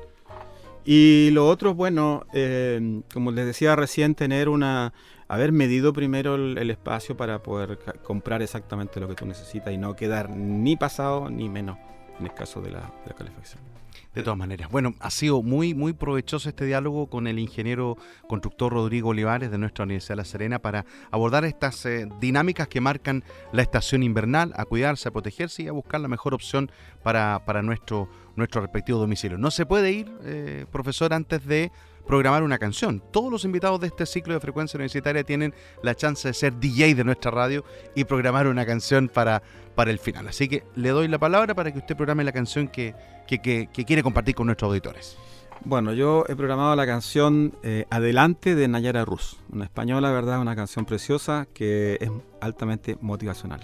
Y 0.86 1.30
lo 1.32 1.48
otro, 1.48 1.74
bueno, 1.74 2.26
eh, 2.34 3.02
como 3.14 3.32
les 3.32 3.46
decía 3.46 3.76
recién, 3.76 4.16
tener 4.16 4.50
una... 4.50 4.94
Haber 5.30 5.52
medido 5.52 5.94
primero 5.94 6.36
el, 6.36 6.58
el 6.58 6.70
espacio 6.70 7.18
para 7.18 7.42
poder 7.42 7.80
comprar 8.04 8.42
exactamente 8.42 9.00
lo 9.00 9.08
que 9.08 9.16
tú 9.16 9.26
necesitas 9.26 9.74
y 9.74 9.78
no 9.78 9.96
quedar 9.96 10.30
ni 10.30 10.76
pasado 10.76 11.30
ni 11.30 11.50
menos 11.50 11.78
en 12.20 12.26
el 12.26 12.34
caso 12.34 12.62
de 12.62 12.72
la, 12.72 12.82
de 12.82 13.10
la 13.10 13.16
calefacción. 13.16 13.73
De 14.14 14.22
todas 14.22 14.38
maneras, 14.38 14.70
bueno, 14.70 14.94
ha 15.00 15.10
sido 15.10 15.42
muy, 15.42 15.74
muy 15.74 15.94
provechoso 15.94 16.48
este 16.48 16.66
diálogo 16.66 17.08
con 17.08 17.26
el 17.26 17.40
ingeniero 17.40 17.98
constructor 18.28 18.72
Rodrigo 18.72 19.10
Olivares 19.10 19.50
de 19.50 19.58
nuestra 19.58 19.86
Universidad 19.86 20.14
de 20.14 20.18
La 20.18 20.26
Serena 20.26 20.60
para 20.60 20.86
abordar 21.10 21.46
estas 21.46 21.84
eh, 21.88 22.08
dinámicas 22.20 22.68
que 22.68 22.80
marcan 22.80 23.24
la 23.54 23.64
estación 23.64 24.04
invernal, 24.04 24.54
a 24.56 24.66
cuidarse, 24.66 25.10
a 25.10 25.12
protegerse 25.12 25.64
y 25.64 25.68
a 25.68 25.72
buscar 25.72 26.00
la 26.00 26.08
mejor 26.08 26.36
opción 26.36 26.70
para, 27.02 27.44
para 27.46 27.64
nuestro, 27.64 28.08
nuestro 28.36 28.62
respectivo 28.62 29.00
domicilio. 29.00 29.40
No 29.40 29.50
se 29.50 29.66
puede 29.66 29.92
ir, 29.92 30.12
eh, 30.24 30.68
profesor, 30.72 31.12
antes 31.12 31.44
de 31.48 31.72
programar 32.08 32.44
una 32.44 32.58
canción. 32.58 33.02
Todos 33.12 33.32
los 33.32 33.46
invitados 33.46 33.80
de 33.82 33.88
este 33.88 34.06
ciclo 34.06 34.34
de 34.34 34.40
frecuencia 34.40 34.78
universitaria 34.78 35.24
tienen 35.24 35.54
la 35.82 35.96
chance 35.96 36.28
de 36.28 36.34
ser 36.34 36.54
DJ 36.60 36.96
de 36.96 37.04
nuestra 37.04 37.32
radio 37.32 37.64
y 37.96 38.04
programar 38.04 38.48
una 38.48 38.66
canción 38.66 39.08
para, 39.10 39.42
para 39.76 39.92
el 39.92 40.00
final. 40.00 40.28
Así 40.28 40.48
que 40.48 40.64
le 40.76 40.90
doy 40.90 41.08
la 41.08 41.20
palabra 41.20 41.54
para 41.56 41.72
que 41.72 41.80
usted 41.80 41.96
programe 41.96 42.24
la 42.24 42.32
canción 42.32 42.68
que, 42.68 42.94
que, 43.28 43.40
que- 43.40 43.70
que 43.72 43.86
quiere 43.86 44.04
compartir 44.04 44.36
con 44.36 44.48
nuestros 44.48 44.70
auditores. 44.70 45.18
Bueno, 45.66 45.94
yo 45.94 46.26
he 46.28 46.36
programado 46.36 46.76
la 46.76 46.86
canción 46.86 47.56
eh, 47.64 47.86
Adelante 47.90 48.54
de 48.56 48.68
Nayara 48.68 49.06
Rus, 49.06 49.38
una 49.50 49.64
española, 49.64 50.12
¿verdad? 50.12 50.40
Una 50.42 50.56
canción 50.58 50.84
preciosa 50.84 51.48
que 51.54 51.98
es 52.02 52.10
altamente 52.42 52.98
motivacional. 53.00 53.62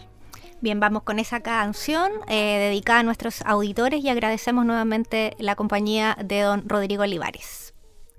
Bien, 0.61 0.79
vamos 0.79 1.03
con 1.03 1.19
esa 1.19 1.41
canción 1.41 2.11
eh, 2.27 2.57
dedicada 2.69 2.99
a 2.99 3.03
nuestros 3.03 3.41
auditores 3.41 4.01
y 4.03 4.09
agradecemos 4.09 4.65
nuevamente 4.65 5.35
la 5.39 5.55
compañía 5.55 6.17
de 6.23 6.41
don 6.41 6.67
Rodrigo 6.69 7.03
Olivares. 7.03 7.68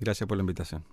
Gracias 0.01 0.27
por 0.27 0.35
la 0.35 0.41
invitación. 0.41 0.83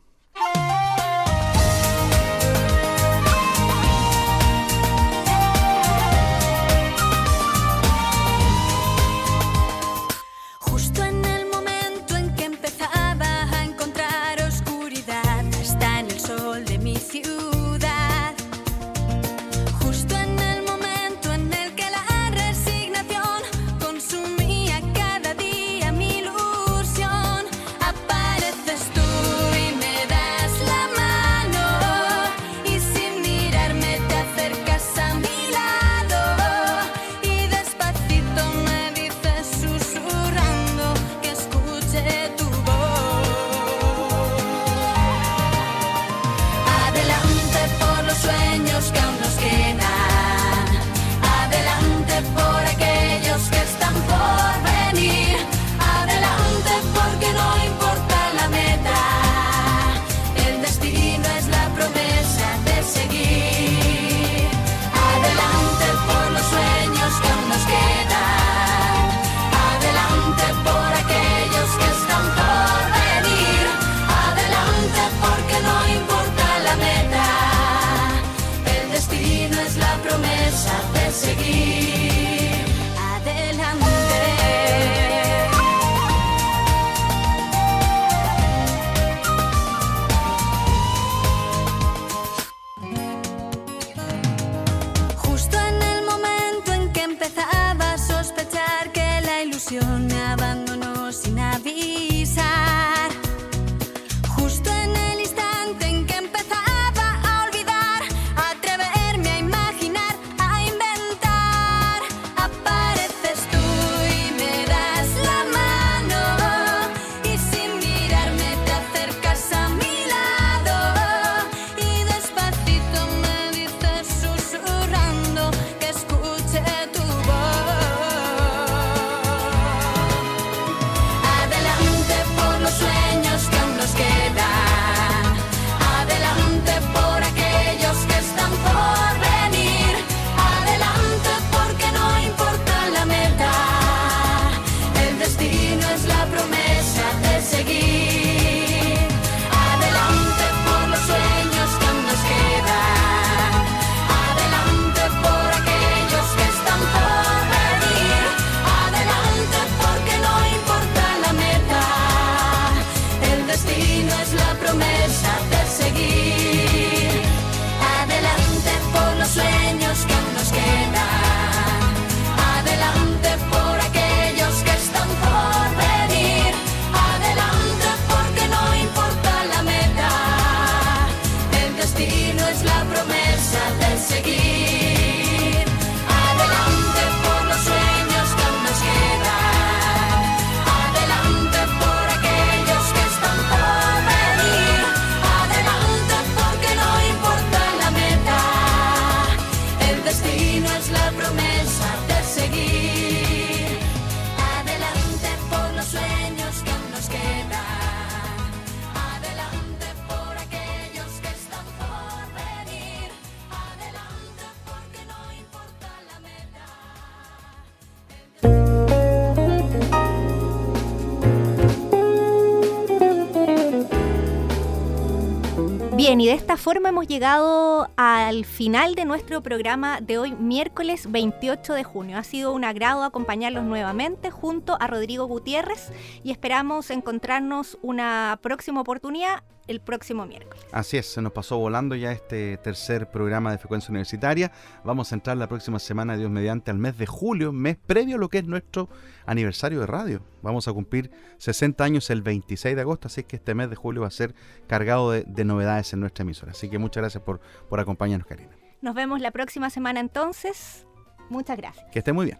Forma 226.58 226.88
hemos 226.88 227.06
llegado 227.06 227.88
al 227.96 228.44
final 228.44 228.94
de 228.96 229.04
nuestro 229.04 229.42
programa 229.42 230.00
de 230.00 230.18
hoy, 230.18 230.32
miércoles 230.32 231.10
28 231.10 231.72
de 231.72 231.84
junio. 231.84 232.18
Ha 232.18 232.24
sido 232.24 232.52
un 232.52 232.64
agrado 232.64 233.04
acompañarlos 233.04 233.64
nuevamente 233.64 234.30
junto 234.30 234.76
a 234.80 234.88
Rodrigo 234.88 235.26
Gutiérrez 235.26 235.92
y 236.24 236.32
esperamos 236.32 236.90
encontrarnos 236.90 237.78
una 237.80 238.38
próxima 238.42 238.80
oportunidad 238.80 239.44
el 239.68 239.80
próximo 239.80 240.26
miércoles. 240.26 240.64
Así 240.72 240.96
es, 240.96 241.06
se 241.06 241.22
nos 241.22 241.32
pasó 241.32 241.58
volando 241.58 241.94
ya 241.94 242.10
este 242.10 242.56
tercer 242.58 243.10
programa 243.10 243.52
de 243.52 243.58
frecuencia 243.58 243.90
universitaria. 243.90 244.50
Vamos 244.82 245.12
a 245.12 245.14
entrar 245.14 245.36
la 245.36 245.46
próxima 245.46 245.78
semana, 245.78 246.16
Dios 246.16 246.30
mediante, 246.30 246.70
al 246.70 246.78
mes 246.78 246.98
de 246.98 247.06
julio, 247.06 247.52
mes 247.52 247.76
previo 247.76 248.16
a 248.16 248.18
lo 248.18 248.28
que 248.28 248.38
es 248.38 248.44
nuestro 248.44 248.88
aniversario 249.26 249.80
de 249.80 249.86
radio. 249.86 250.22
Vamos 250.42 250.66
a 250.66 250.72
cumplir 250.72 251.10
60 251.36 251.84
años 251.84 252.10
el 252.10 252.22
26 252.22 252.74
de 252.74 252.80
agosto, 252.80 253.08
así 253.08 253.22
que 253.22 253.36
este 253.36 253.54
mes 253.54 253.70
de 253.70 253.76
julio 253.76 254.02
va 254.02 254.08
a 254.08 254.10
ser 254.10 254.34
cargado 254.66 255.12
de, 255.12 255.24
de 255.26 255.44
novedades 255.44 255.92
en 255.92 256.00
nuestra 256.00 256.22
emisora. 256.22 256.52
Así 256.52 256.68
que 256.68 256.78
muchas 256.78 257.02
gracias 257.02 257.22
por, 257.22 257.40
por 257.68 257.78
acompañarnos, 257.78 258.26
Karina. 258.26 258.50
Nos 258.80 258.94
vemos 258.94 259.20
la 259.20 259.30
próxima 259.30 259.70
semana 259.70 260.00
entonces. 260.00 260.86
Muchas 261.28 261.56
gracias. 261.56 261.84
Que 261.92 261.98
esté 261.98 262.12
muy 262.12 262.26
bien. 262.26 262.38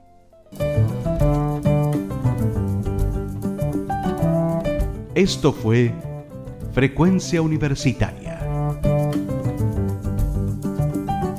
Esto 5.15 5.53
fue 5.53 5.93
Frecuencia 6.73 7.43
Universitaria. 7.43 8.39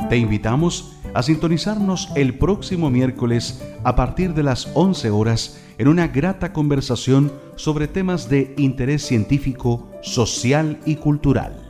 Te 0.10 0.18
invitamos 0.18 0.97
a 1.14 1.23
sintonizarnos 1.23 2.10
el 2.15 2.38
próximo 2.38 2.89
miércoles 2.89 3.64
a 3.84 3.95
partir 3.95 4.34
de 4.34 4.43
las 4.43 4.69
11 4.73 5.10
horas 5.11 5.61
en 5.77 5.88
una 5.88 6.07
grata 6.07 6.51
conversación 6.51 7.31
sobre 7.56 7.88
temas 7.88 8.30
de 8.30 8.53
interés 8.57 9.03
científico, 9.06 9.89
social 10.01 10.80
y 10.85 10.95
cultural. 10.95 11.69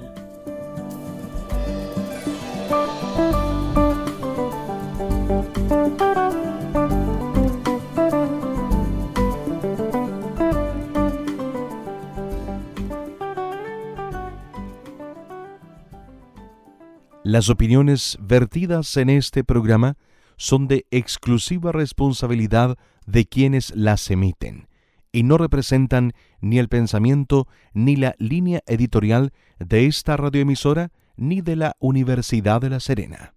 Las 17.29 17.51
opiniones 17.51 18.17
vertidas 18.19 18.97
en 18.97 19.07
este 19.11 19.43
programa 19.43 19.97
son 20.35 20.67
de 20.67 20.87
exclusiva 20.89 21.71
responsabilidad 21.71 22.75
de 23.05 23.27
quienes 23.27 23.71
las 23.75 24.09
emiten 24.09 24.67
y 25.11 25.21
no 25.21 25.37
representan 25.37 26.13
ni 26.41 26.57
el 26.57 26.69
pensamiento 26.69 27.47
ni 27.71 27.97
la 27.97 28.15
línea 28.17 28.63
editorial 28.65 29.31
de 29.59 29.85
esta 29.85 30.17
radioemisora 30.17 30.91
ni 31.17 31.41
de 31.41 31.55
la 31.55 31.75
Universidad 31.77 32.61
de 32.61 32.71
La 32.71 32.79
Serena. 32.79 33.35